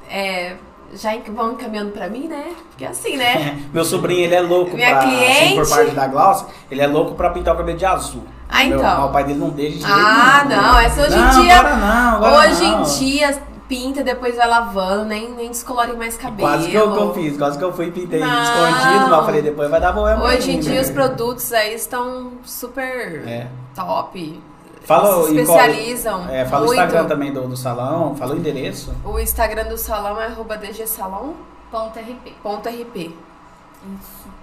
[0.09, 0.55] é,
[0.93, 2.53] já vão encaminhando pra mim, né?
[2.69, 3.63] Porque assim, né?
[3.73, 6.87] Meu sobrinho, ele é louco Minha pra, cliente- assim, por parte da Glaucia, ele é
[6.87, 8.23] louco pra pintar o cabelo de azul.
[8.47, 8.97] Ah, Meu- então.
[8.99, 10.61] mas o pai dele não deixa de jeito Ah, nenhum.
[10.61, 11.59] não, essa hoje não, em dia.
[11.59, 12.79] Agora não, agora hoje não.
[12.79, 16.47] em dia pinta, depois vai lavando, nem, nem descolore mais cabelo.
[16.47, 18.43] Quase que eu, que eu fiz, quase que eu fui e pintei Não.
[18.43, 20.23] escondido, mas eu falei, depois vai dar problema.
[20.23, 23.47] Hoje em dia os produtos aí estão super É.
[23.73, 24.39] top.
[24.83, 26.29] Fala, se especializam.
[26.29, 26.79] É, fala o muito.
[26.79, 28.93] Instagram também do, do salão, fala o endereço.
[29.03, 32.35] O Instagram do salão é arroba dgsalão.rp.
[32.43, 33.15] RP.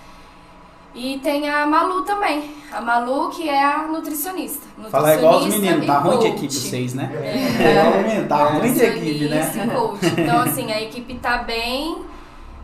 [0.94, 2.54] E tem a Malu também.
[2.72, 4.64] A Malu, que é a nutricionista.
[4.90, 7.10] Fala igual os Nutricionista meninos, tá ruim de equipe vocês, né?
[7.12, 7.70] É.
[7.72, 9.36] Igual os meninos, tá ruim de equipe, né?
[9.44, 10.20] Nutricionista coach.
[10.20, 12.02] Então, assim, a equipe tá bem,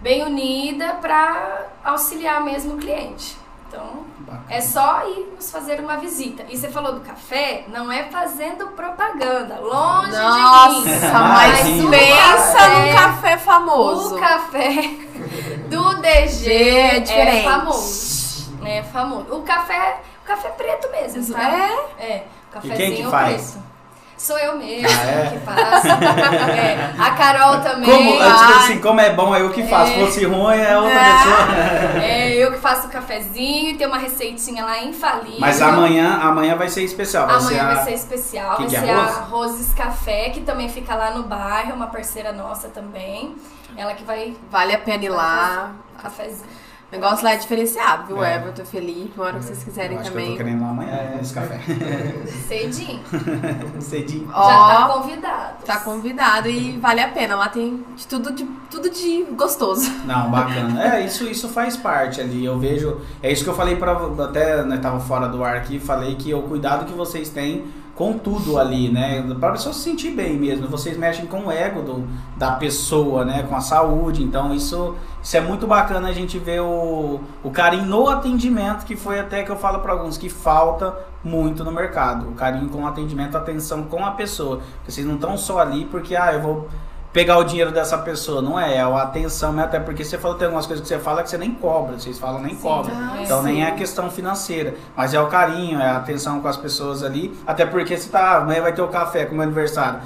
[0.01, 3.37] bem unida para auxiliar mesmo o cliente.
[3.69, 4.45] Então, Bacana.
[4.49, 6.45] é só ir nos fazer uma visita.
[6.49, 10.91] E você falou do café, não é fazendo propaganda, longe de mim.
[10.91, 14.17] Nossa, mas pensa café- num café famoso.
[14.17, 14.91] O café
[15.71, 17.45] do DG É é, diferente.
[17.45, 18.20] famoso.
[18.65, 19.35] É famoso.
[19.35, 21.43] O café, o café preto mesmo, tá?
[21.43, 22.05] É?
[22.05, 22.25] É,
[22.55, 23.51] o quem cafezinho que faz?
[23.53, 23.71] preto.
[24.19, 25.31] Sou eu mesmo Ah, é?
[25.31, 25.87] que faço.
[25.87, 27.89] É, a Carol também.
[27.91, 29.93] Como, tipo assim, como é bom, é eu que faço.
[29.93, 30.05] É.
[30.05, 31.13] Fosse ruim, é outra É.
[31.13, 32.03] pessoa.
[32.05, 35.41] É, eu que faço o cafezinho, tem uma receitinha lá infalível.
[35.41, 37.27] Mas amanhã, amanhã vai ser especial.
[37.27, 37.75] Vai ser Amanhã a...
[37.77, 41.13] vai ser especial, Que vai que é ser a Roses Café, que também fica lá
[41.13, 43.35] no bairro, uma parceira nossa também.
[43.75, 45.73] Ela que vai Vale a pena ir lá.
[46.03, 46.47] cafezinho.
[46.91, 48.35] O negócio lá é diferenciado, viu, É.
[48.37, 49.13] Everton, Felipe?
[49.17, 50.37] Uma hora que vocês quiserem Eu acho que eu também.
[50.37, 51.61] tô querendo lá amanhã esse café.
[52.49, 53.01] Cedinho.
[53.81, 54.29] Cedinho.
[54.35, 55.65] Ó, Já tá convidado.
[55.65, 57.37] Tá convidado e vale a pena.
[57.37, 59.89] Lá tem de tudo de, tudo de gostoso.
[60.05, 60.97] Não, bacana.
[60.97, 62.45] É, isso, isso faz parte ali.
[62.45, 63.01] Eu vejo.
[63.23, 63.93] É isso que eu falei para
[64.25, 67.67] Até né, tava fora do ar aqui, falei que o cuidado que vocês têm
[68.01, 69.23] com tudo ali, né?
[69.39, 70.67] Pra pessoa se sentir bem mesmo.
[70.69, 73.43] Vocês mexem com o ego do, da pessoa, né?
[73.43, 74.23] Com a saúde.
[74.23, 78.97] Então isso, isso é muito bacana a gente ver o, o carinho no atendimento, que
[78.97, 82.31] foi até que eu falo para alguns que falta muito no mercado.
[82.31, 84.61] O carinho com o atendimento, a atenção com a pessoa.
[84.89, 86.69] Vocês não estão só ali porque, ah, eu vou
[87.13, 88.41] pegar o dinheiro dessa pessoa.
[88.41, 89.65] Não é, é a atenção, né?
[89.65, 92.19] até porque você falou, tem algumas coisas que você fala que você nem cobra, vocês
[92.19, 92.93] falam nem cobra.
[92.95, 93.63] Ah, então nem sim.
[93.63, 97.37] é a questão financeira, mas é o carinho, é a atenção com as pessoas ali.
[97.47, 100.01] Até porque você tá, amanhã vai ter o café com o meu aniversário.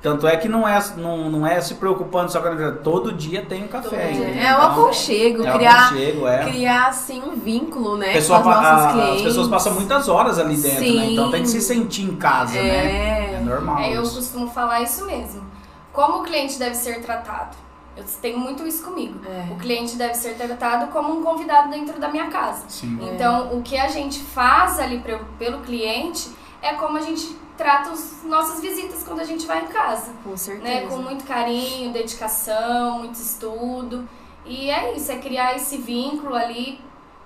[0.00, 2.82] Tanto é que não é, não, não é se preocupando só com aniversário.
[2.82, 4.08] Todo dia tem um café.
[4.12, 4.26] Dia.
[4.26, 6.44] É o Então, aconchego, é o criar, aconchego, é.
[6.44, 8.10] criar assim um vínculo, né?
[8.10, 9.16] A pessoa com as nossas a- clientes.
[9.16, 10.86] as pessoas passam muitas horas ali dentro, né?
[10.86, 11.12] Sim.
[11.14, 12.68] Então tem que se sentir em casa, né?
[12.68, 13.34] É.
[13.36, 13.78] É normal.
[13.78, 14.16] É, eu isso.
[14.16, 15.53] costumo falar isso mesmo.
[15.94, 17.56] Como o cliente deve ser tratado?
[17.96, 19.20] Eu tenho muito isso comigo.
[19.24, 19.52] É.
[19.52, 22.68] O cliente deve ser tratado como um convidado dentro da minha casa.
[22.68, 22.98] Sim.
[23.00, 25.02] Então, o que a gente faz ali
[25.38, 26.28] pelo cliente
[26.60, 30.12] é como a gente trata as nossas visitas quando a gente vai em casa.
[30.24, 30.64] Com certeza.
[30.64, 30.86] Né?
[30.88, 34.08] Com muito carinho, dedicação, muito estudo.
[34.44, 36.80] E é isso, é criar esse vínculo ali.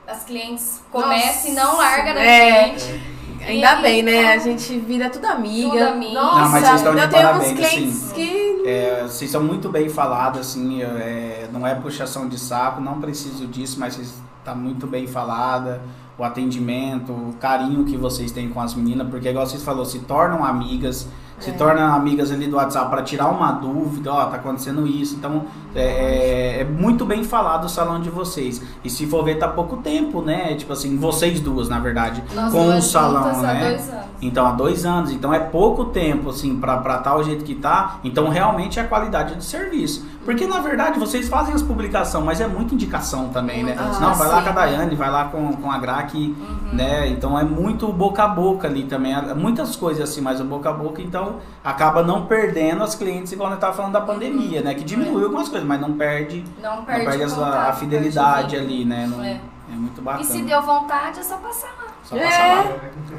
[0.07, 2.79] As clientes começam e não larga da é.
[2.79, 3.18] gente.
[3.47, 4.33] Ainda E- bem, né?
[4.33, 5.71] A gente vira tudo amiga.
[5.71, 6.13] Tudo amiga.
[6.15, 8.15] Nossa, Não, mas vocês estão de parabéns, clientes assim.
[8.15, 8.63] que.
[8.67, 13.47] É, vocês são muito bem falados, assim, é, não é puxação de saco, não preciso
[13.47, 15.81] disso, mas vocês tá muito bem falada,
[16.19, 20.01] o atendimento, o carinho que vocês têm com as meninas, porque igual vocês falou, se
[20.01, 21.07] tornam amigas,
[21.41, 25.45] se tornam amigas ali do WhatsApp para tirar uma dúvida, ó, tá acontecendo isso, então
[25.75, 28.61] é, é- é muito bem falado o salão de vocês.
[28.83, 30.55] E se for ver, tá pouco tempo, né?
[30.55, 33.61] Tipo assim, vocês duas, na verdade, Nós com o salão, juntas há né?
[33.71, 34.09] dois anos.
[34.21, 35.11] Então, há dois anos.
[35.13, 38.01] Então, é pouco tempo, assim, pra estar tá o jeito que tá.
[38.03, 40.05] Então, realmente é a qualidade do serviço.
[40.29, 43.75] Porque, na verdade, vocês fazem as publicações, mas é muita indicação também, né?
[43.79, 46.69] Ah, Não, vai lá com a Daiane, vai lá com, com a Gra, que, Uhum.
[46.75, 47.09] né?
[47.09, 49.15] Então, é muito boca a boca ali também.
[49.15, 53.33] É Muitas coisas assim, mas o boca a boca, então, acaba não perdendo as clientes,
[53.33, 54.75] igual nós tava falando da pandemia, né?
[54.75, 57.73] Que diminuiu algumas coisas, mas não perde, Não não perde, perde o a, contato, a
[57.73, 59.07] fidelidade perde ali, né?
[59.11, 59.41] Não- É.
[59.73, 60.23] é muito bacana.
[60.23, 61.88] E se deu vontade, é só passar lá.
[62.09, 62.55] Só passar É.
[62.55, 62.75] lá.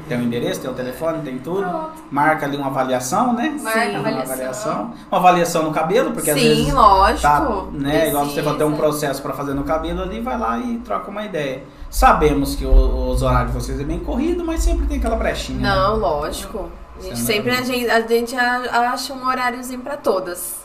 [0.08, 1.60] Tem o endereço, tem o telefone, tem tudo.
[1.62, 1.92] Pronto.
[2.10, 3.56] Marca ali uma avaliação, né?
[3.62, 3.96] Marca Sim.
[3.98, 4.94] Uma avaliação.
[5.10, 7.22] Uma avaliação no cabelo, porque às Sim, vezes lógico.
[7.22, 8.08] tá, né?
[8.08, 11.08] Igual você vai ter um processo para fazer no cabelo ali, vai lá e troca
[11.10, 11.62] uma ideia.
[11.88, 15.60] Sabemos que o- os horários de vocês é bem corrido, mas sempre tem aquela brechinha.
[15.60, 15.68] né?
[15.68, 16.68] Não, lógico.
[16.98, 20.56] A gente Você sempre não- a gente, a gente acha um horáriozinho pra todas.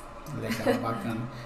[0.42, 1.18] Legal, bacana.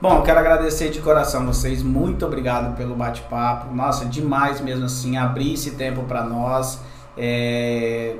[0.00, 1.82] Bom, quero agradecer de coração vocês.
[1.82, 3.74] Muito obrigado pelo bate-papo.
[3.74, 6.80] Nossa, demais mesmo assim, abrir esse tempo para nós.
[7.18, 8.16] É,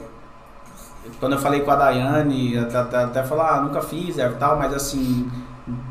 [1.19, 4.75] Quando eu falei com a Daiane, até, até, falou, ah, nunca fiz e tal, mas
[4.75, 5.31] assim,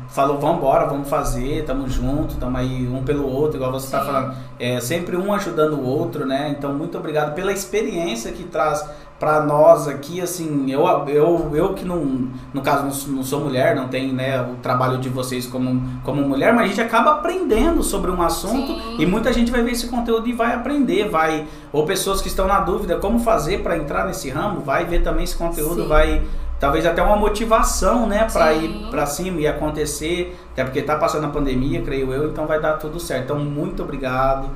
[0.08, 3.98] falou, vamos embora, vamos fazer, tamo junto, tamo aí um pelo outro, igual você tá
[3.98, 4.06] Sim.
[4.06, 4.36] falando.
[4.60, 6.54] É sempre um ajudando o outro, né?
[6.56, 8.88] Então, muito obrigado pela experiência que traz
[9.20, 13.40] para nós aqui, assim, eu, eu, eu que não, no caso, não, sou- não sou
[13.40, 17.10] mulher, não tenho, né, o trabalho de vocês como, como mulher, mas a gente acaba
[17.12, 18.96] aprendendo sobre um assunto Sim.
[18.98, 22.46] e muita gente vai ver esse conteúdo e vai aprender, vai, ou pessoas que estão
[22.46, 25.88] na dúvida como fazer para entrar nesse ramo, vai ver também esse conteúdo, Sim.
[25.88, 26.22] vai
[26.58, 31.26] talvez até uma motivação, né, para ir para cima e acontecer, até porque tá passando
[31.26, 33.24] a pandemia, creio eu, então vai dar tudo certo.
[33.24, 34.48] Então, muito obrigado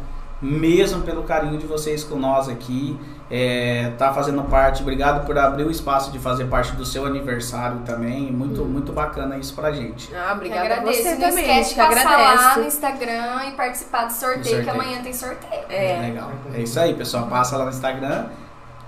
[0.43, 2.99] mesmo pelo carinho de vocês com nós aqui,
[3.31, 7.79] é, tá fazendo parte, obrigado por abrir o espaço de fazer parte do seu aniversário
[7.87, 10.15] também, muito, muito bacana isso pra gente.
[10.15, 11.03] Ah, obrigada a agradeço.
[11.03, 11.45] você não também.
[11.45, 12.65] esquece a gente de passar lá no.
[12.65, 14.65] Instagram e participar do sorteio, Do sorteio.
[14.65, 15.63] que amanhã tem sorteio.
[15.69, 15.99] É.
[16.03, 16.31] Legal.
[16.53, 17.27] É isso aí, pessoal.
[17.27, 18.27] Passa lá no Instagram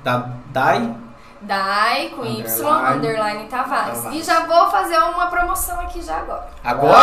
[0.05, 0.95] da Dai.
[1.43, 2.97] Dai com Y, Underline.
[2.97, 3.99] underline Tavares.
[3.99, 4.19] Tavares.
[4.21, 6.47] E já vou fazer uma promoção aqui já agora.
[6.65, 6.97] Agora!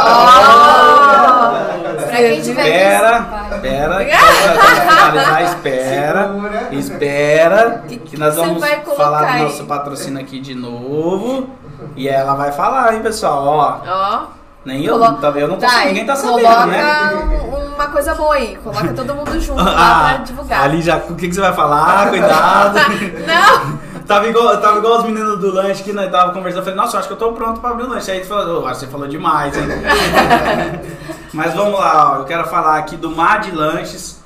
[2.07, 4.03] Pra quem tiver Espera, visto, espera,
[5.43, 6.67] espera, Segura.
[6.71, 8.63] espera, Que- que nós vamos
[8.97, 11.49] falar do nosso patrocínio aqui de novo.
[11.95, 13.77] E ela vai falar, hein, pessoal, ó.
[13.87, 14.21] Ó.
[14.65, 17.11] Nem eu, Colo- tá, eu não Dai, ninguém tá sabendo, coloca né?
[17.15, 18.55] um- uma coisa boa aí.
[18.63, 20.63] Coloca todo mundo junto lá Ah, pra divulgar.
[20.63, 22.09] Ali já, o que, que você vai falar?
[22.09, 22.79] Cuidado.
[23.27, 23.82] Não!
[24.07, 26.59] Tava, igual, tava igual os meninos do lanche que nós tava conversando.
[26.59, 28.11] Eu falei, nossa, eu acho que eu tô pronto pra abrir o lanche.
[28.11, 29.63] Aí ele falou, "Ô, acho que você falou demais, hein?
[31.33, 34.21] Mas vamos lá, ó, eu quero falar aqui do Mar de Lanches.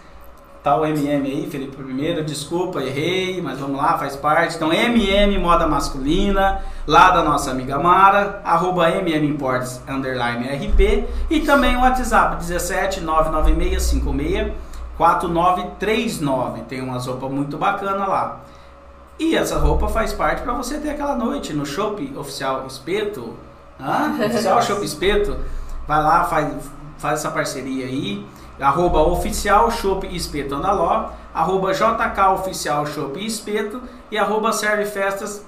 [0.62, 4.58] Tá o MM aí, Felipe primeiro, desculpa, errei, mas vamos lá, faz parte.
[4.58, 11.40] Então, MM Moda Masculina, lá da nossa amiga Mara, arroba MM Imports, underline RP, e
[11.40, 14.52] também o WhatsApp 17 99656
[14.98, 16.62] 4939.
[16.68, 18.42] Tem umas roupas muito bacanas lá.
[19.20, 23.34] E essa roupa faz parte para você ter aquela noite no Shop Oficial Espeto.
[23.80, 24.16] Hã?
[24.26, 25.36] Oficial Shop Espeto.
[25.88, 26.54] Vai lá, faz,
[26.98, 28.26] faz essa parceria aí.
[28.60, 31.10] Arroba Oficial Shop Espeto Andaló.
[31.34, 33.82] Arroba JK Oficial Shop Espeto.
[34.12, 35.44] E arroba Serve Festas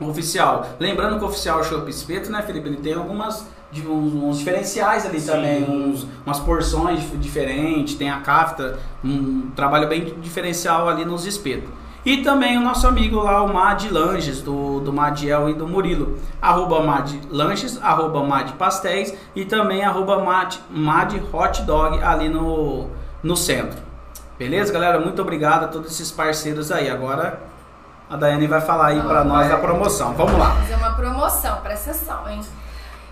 [0.00, 0.66] Oficial.
[0.78, 2.68] Lembrando que o Oficial Shop Espeto, né, Felipe?
[2.68, 5.26] Ele tem algumas de uns, uns diferenciais ali Sim.
[5.32, 11.26] também, uns, umas porções dif- diferentes, tem a cafta, um trabalho bem diferencial ali nos
[11.26, 11.68] espetos.
[12.06, 16.16] E também o nosso amigo lá, o Mad Lanches, do, do Madiel e do Murilo.
[16.40, 22.88] Arroba Mad Lanches, arroba Mad Pastéis e também arroba Mad, Mad Hot Dog ali no,
[23.24, 23.80] no centro.
[24.38, 25.00] Beleza, galera?
[25.00, 26.88] Muito obrigado a todos esses parceiros aí.
[26.88, 27.40] Agora
[28.08, 30.14] a Daiane vai falar aí pra nós da promoção.
[30.14, 30.54] Vamos lá.
[30.54, 32.40] fazer uma promoção, presta atenção, hein?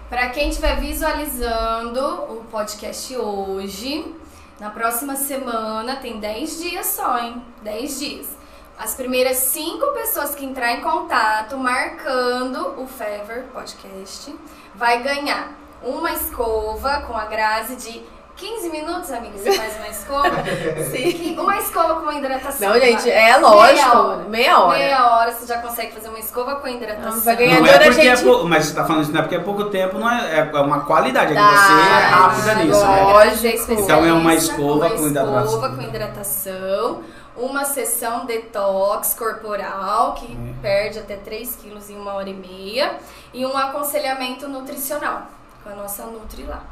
[0.09, 4.15] Pra quem estiver visualizando o podcast hoje,
[4.61, 7.43] na próxima semana tem 10 dias só, hein?
[7.65, 8.44] 10 dias.
[8.79, 14.35] As primeiras 5 pessoas que entrar em contato marcando o Fever Podcast
[14.75, 15.53] vai ganhar
[15.83, 18.03] uma escova com a Grazi de
[18.37, 20.29] 15 minutos, amiga, você faz uma escova.
[20.91, 21.39] Sim.
[21.39, 22.69] Uma escova com uma hidratação.
[22.71, 24.29] Não, gente, é lógico.
[24.29, 24.77] Meia hora.
[24.77, 27.13] Meia hora você já consegue fazer uma escova com hidratação.
[27.13, 29.21] Não, vai ganhar Não é porque é gente- pou- mas você tá falando isso não
[29.21, 32.07] é porque é pouco tempo, não é, é uma qualidade, é que Tá, você é
[32.09, 33.03] rápida nisso, né?
[33.05, 33.73] Lógico.
[33.73, 35.45] Então é uma escova com uma hidratação.
[35.45, 37.03] escova com hidratação,
[37.37, 40.55] uma sessão detox corporal, que É.
[40.63, 42.99] perde até 3 quilos em uma hora e meia,
[43.33, 45.23] e um aconselhamento nutricional
[45.63, 46.63] com a nossa Nutri lá.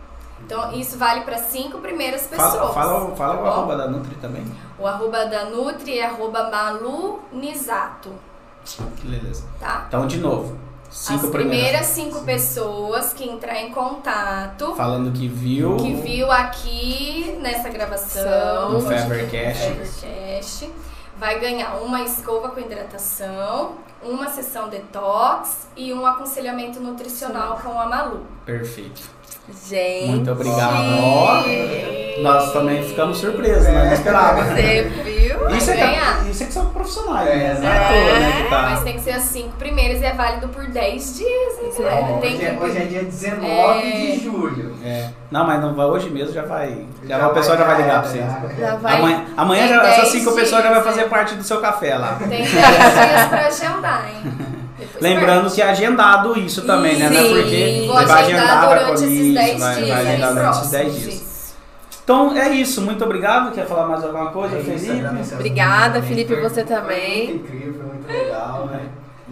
[0.44, 2.52] Então, isso vale para cinco primeiras pessoas.
[2.54, 4.44] Fala, fala, fala tá o arroba da Nutri também.
[4.78, 8.12] O arroba da Nutri é arroba malunizato,
[9.02, 9.44] Beleza.
[9.60, 9.84] tá?
[9.88, 10.56] Então, de novo,
[10.92, 17.36] cinco As primeiras cinco pessoas que entrar em contato, Falando que viu que viu aqui
[17.40, 20.70] nessa gravação, no Fevercast,
[21.18, 27.86] vai ganhar uma escova com hidratação, uma sessão detox e um aconselhamento nutricional com a
[27.86, 28.26] Malu.
[28.44, 29.02] Perfeito.
[29.68, 30.06] Gente.
[30.08, 31.44] Muito obrigado.
[32.22, 33.86] Nós também ficamos surpresos, né?
[33.86, 34.44] Não esperava.
[34.44, 34.90] Você
[35.50, 36.26] Isso é, ganhar.
[36.30, 37.58] isso é que são profissionais, É, né?
[37.60, 38.32] Não é à toa, né?
[38.42, 38.62] Que tá...
[38.62, 42.06] Mas tem que ser as cinco primeiras e é válido por 10 dias, hein, galera?
[42.10, 42.62] Ó, Tem hoje, é, que...
[42.64, 43.82] hoje é dia 19 É.
[44.16, 44.74] de julho.
[44.84, 45.08] É.
[45.30, 46.86] Não, mas não vai hoje mesmo, já vai.
[47.04, 48.24] Já, Já o pessoal já vai ligar é, pra vocês.
[48.58, 49.24] Já vai.
[49.36, 51.08] Amanhã, já, essas 10 cinco pessoas já vai dias, fazer é.
[51.08, 52.16] parte do seu café lá.
[52.18, 54.32] Tem 10 dias pra agendar, hein?
[54.78, 57.08] Depois Lembrando que é agendado isso também, né?
[57.08, 57.34] Não é Sim.
[57.34, 60.32] porque Vou vai agendar agendar, vai durante esses isso, 10 vai, dias vai aí agendar
[60.34, 61.12] durante esses 10 próximos.
[61.14, 61.31] dias.
[62.04, 63.52] Então é isso, muito obrigado.
[63.52, 65.34] Quer falar mais alguma coisa, É isso, Felipe?
[65.34, 67.28] Obrigada, Felipe, foi- você foi também.
[67.28, 68.80] muito incrível, foi muito legal, né?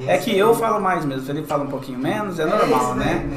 [0.07, 2.95] É que eu falo mais mesmo, o Felipe fala um pouquinho menos, é normal, isso,
[2.95, 3.29] né?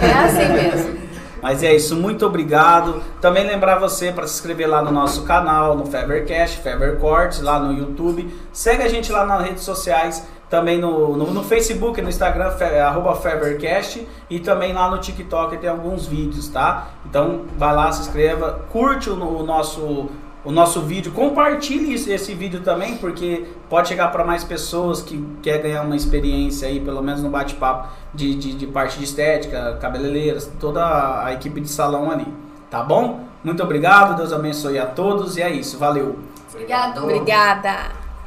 [0.00, 1.04] É assim mesmo.
[1.42, 3.02] Mas é isso, muito obrigado.
[3.20, 7.58] Também lembrar você para se inscrever lá no nosso canal, no Fevercast, Fever Cortes, lá
[7.58, 8.32] no YouTube.
[8.52, 12.78] Segue a gente lá nas redes sociais, também no, no, no Facebook, no Instagram, fe,
[12.78, 16.90] arroba Fevercast, e também lá no TikTok tem alguns vídeos, tá?
[17.04, 20.08] Então vai lá, se inscreva, curte o, o nosso
[20.44, 25.26] o nosso vídeo, compartilhe esse, esse vídeo também, porque pode chegar para mais pessoas que
[25.42, 29.78] quer ganhar uma experiência aí, pelo menos no bate-papo de, de, de parte de estética,
[29.80, 32.26] cabeleireiras, toda a equipe de salão ali,
[32.70, 33.20] tá bom?
[33.42, 36.18] Muito obrigado, Deus abençoe a todos e é isso, valeu!
[36.52, 37.02] Obrigado.
[37.02, 38.03] Obrigada.